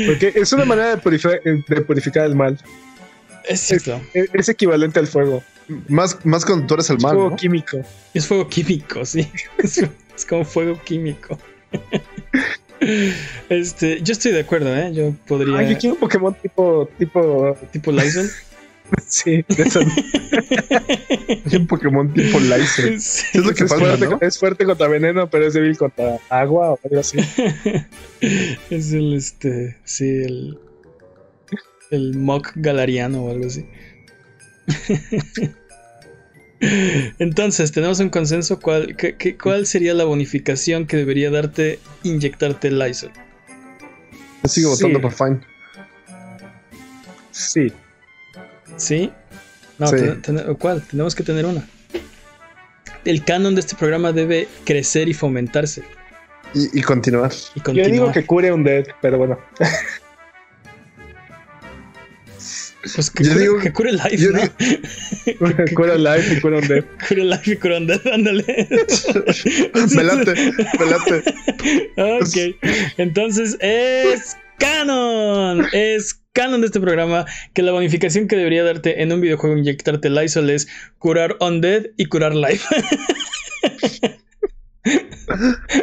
Porque 0.06 0.32
es 0.34 0.52
una 0.52 0.64
manera 0.64 0.96
de 0.96 1.82
purificar, 1.82 2.26
el 2.26 2.36
mal. 2.36 2.58
Es 3.48 3.60
cierto. 3.60 4.00
Es, 4.12 4.48
equivalente 4.48 4.98
al 4.98 5.06
fuego. 5.06 5.42
Más, 5.88 6.24
más 6.24 6.44
cuando 6.44 6.66
tú 6.66 6.74
eres 6.74 6.90
el 6.90 6.98
mal. 6.98 7.12
Es 7.12 7.18
fuego 7.18 7.36
químico. 7.36 7.78
Es 8.14 8.26
fuego 8.26 8.48
químico, 8.48 9.04
sí. 9.04 9.28
es 9.58 10.26
como 10.26 10.44
fuego 10.44 10.80
químico. 10.84 11.38
Este, 13.48 14.02
yo 14.02 14.12
estoy 14.12 14.32
de 14.32 14.40
acuerdo, 14.40 14.76
¿eh? 14.76 14.92
Yo 14.92 15.14
podría. 15.26 15.58
Ah, 15.58 15.62
yo 15.62 15.78
quiero 15.78 15.94
un 15.94 16.00
Pokémon 16.00 16.34
tipo. 16.34 16.88
tipo. 16.98 17.56
tipo 17.70 17.92
Lyson. 17.92 18.28
sí, 19.06 19.44
de 19.48 19.62
eso. 19.62 19.80
un 21.52 21.66
Pokémon 21.66 22.12
tipo 22.12 22.40
Lyson. 22.40 22.94
Es 22.94 23.34
lo 23.34 23.54
que 23.54 23.64
es, 23.64 23.74
fuerte, 23.74 24.08
es 24.20 24.38
fuerte 24.38 24.64
contra 24.64 24.88
veneno, 24.88 25.30
pero 25.30 25.46
es 25.46 25.54
débil 25.54 25.76
contra 25.76 26.18
agua 26.28 26.72
o 26.72 26.80
algo 26.84 27.00
así. 27.00 27.18
es 28.70 28.92
el 28.92 29.14
este. 29.14 29.76
Sí, 29.84 30.08
el. 30.08 30.58
El 31.92 32.16
Mock 32.16 32.52
Galariano 32.56 33.22
o 33.24 33.30
algo 33.30 33.46
así. 33.46 33.64
Entonces, 37.18 37.70
tenemos 37.72 38.00
un 38.00 38.08
consenso. 38.08 38.58
¿Cuál, 38.60 38.96
¿Cuál 39.40 39.66
sería 39.66 39.94
la 39.94 40.04
bonificación 40.04 40.86
que 40.86 40.96
debería 40.96 41.30
darte 41.30 41.78
inyectarte 42.02 42.68
el 42.68 42.78
Lysol? 42.78 43.12
Yo 44.42 44.48
sigo 44.48 44.70
votando 44.70 45.00
por 45.00 45.12
Fine. 45.12 45.40
Sí. 47.30 47.72
¿Sí? 48.76 49.12
No, 49.78 49.90
¿cuál? 50.58 50.82
Tenemos 50.82 51.14
que 51.14 51.22
tener 51.22 51.44
una. 51.44 51.68
El 53.04 53.24
canon 53.24 53.54
de 53.54 53.60
este 53.60 53.74
programa 53.74 54.12
debe 54.12 54.48
crecer 54.64 55.08
y 55.08 55.14
fomentarse. 55.14 55.82
Y, 56.54 56.82
continuar. 56.82 57.32
y 57.54 57.60
continuar. 57.60 57.88
Yo 57.88 57.92
digo 57.92 58.12
que 58.12 58.24
cure 58.24 58.52
un 58.52 58.62
dead, 58.62 58.86
pero 59.00 59.18
bueno. 59.18 59.38
Pues 62.82 63.10
que, 63.10 63.22
yo 63.22 63.30
cure, 63.30 63.42
digo, 63.42 63.58
que 63.60 63.72
cure 63.72 63.92
life, 63.92 64.28
¿no? 64.32 64.40
Digo, 65.24 65.64
cura 65.74 65.96
life 65.96 66.34
y 66.34 66.40
cura 66.40 66.58
un 66.58 66.66
death. 66.68 66.84
Cure 67.08 67.24
life 67.24 67.52
y 67.52 67.56
cura 67.56 67.76
un 67.78 67.86
death, 67.86 68.06
ándale. 68.06 68.44
pelate, 69.94 70.34
pelate. 70.78 71.22
Ok. 71.96 72.56
Entonces 72.98 73.56
es 73.60 74.36
canon. 74.58 75.64
Es 75.72 76.20
canon 76.32 76.60
de 76.60 76.66
este 76.66 76.80
programa 76.80 77.24
que 77.54 77.62
la 77.62 77.70
bonificación 77.70 78.26
que 78.26 78.36
debería 78.36 78.64
darte 78.64 79.02
en 79.02 79.12
un 79.12 79.20
videojuego 79.20 79.56
inyectarte 79.56 80.10
Lysol 80.10 80.50
es 80.50 80.66
curar 80.98 81.36
undead 81.40 81.86
y 81.96 82.06
curar 82.06 82.34
life. 82.34 82.66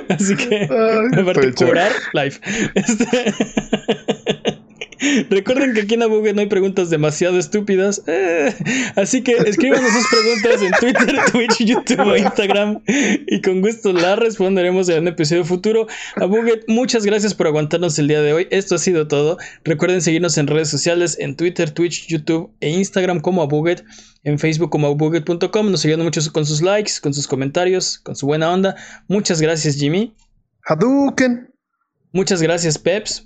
Así 0.10 0.36
que, 0.36 0.66
aparte, 1.18 1.54
curar 1.54 1.94
life. 2.14 2.42
Este... 2.76 3.34
Recuerden 5.30 5.74
que 5.74 5.82
aquí 5.82 5.94
en 5.94 6.04
Abuget 6.04 6.36
no 6.36 6.42
hay 6.42 6.48
preguntas 6.48 6.90
demasiado 6.90 7.38
estúpidas. 7.38 8.04
Eh, 8.08 8.54
así 8.96 9.22
que 9.22 9.34
escríbanos 9.34 9.92
sus 9.92 10.08
preguntas 10.08 10.62
en 10.62 10.72
Twitter, 10.80 11.20
Twitch, 11.32 11.66
YouTube 11.66 12.00
o 12.00 12.18
Instagram. 12.18 12.82
Y 13.28 13.42
con 13.42 13.62
gusto 13.62 13.94
las 13.94 14.20
responderemos 14.20 14.90
en 14.90 15.04
un 15.04 15.08
episodio 15.08 15.46
futuro. 15.46 15.88
Abuget, 16.18 16.66
muchas 16.68 17.06
gracias 17.06 17.34
por 17.34 17.48
aguantarnos 17.48 17.98
el 18.00 18.08
día 18.08 18.22
de 18.22 18.34
hoy. 18.34 18.48
Esto 18.52 18.76
ha 18.76 18.80
sido 18.80 19.08
todo. 19.08 19.38
Recuerden 19.64 20.02
seguirnos 20.02 20.38
en 20.38 20.48
redes 20.48 20.70
sociales, 20.70 21.18
en 21.20 21.36
Twitter, 21.36 21.72
Twitch, 21.72 22.08
YouTube 22.08 22.52
e 22.60 22.70
Instagram 22.70 23.22
como 23.22 23.42
Abuget. 23.42 23.84
En 24.24 24.38
Facebook 24.38 24.70
como 24.70 24.88
abuget.com. 24.88 25.72
Nos 25.72 25.86
ayudan 25.86 26.04
mucho 26.04 26.20
con 26.34 26.46
sus 26.46 26.62
likes, 26.62 26.94
con 27.02 27.14
sus 27.14 27.26
comentarios, 27.26 28.00
con 28.00 28.18
su 28.18 28.26
buena 28.26 28.52
onda. 28.52 28.76
Muchas 29.08 29.42
gracias, 29.42 29.78
Jimmy. 29.78 30.14
Hadouken. 30.66 31.54
Muchas 32.12 32.42
gracias, 32.42 32.78
Peps. 32.78 33.24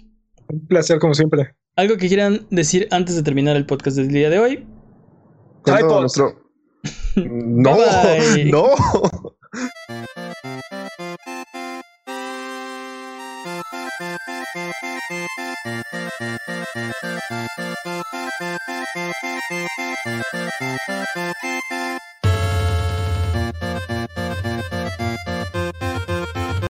Un 0.49 0.67
placer, 0.67 0.99
como 0.99 1.15
siempre. 1.15 1.55
¿Algo 1.75 1.97
que 1.97 2.07
quieran 2.07 2.45
decir 2.51 2.87
antes 2.91 3.15
de 3.15 3.23
terminar 3.23 3.55
el 3.55 3.65
podcast 3.65 3.97
del 3.97 4.09
día 4.09 4.29
de 4.29 4.37
hoy? 4.37 4.67
Nuestro... 5.65 6.39
no, 7.15 7.75
no. 8.45 8.75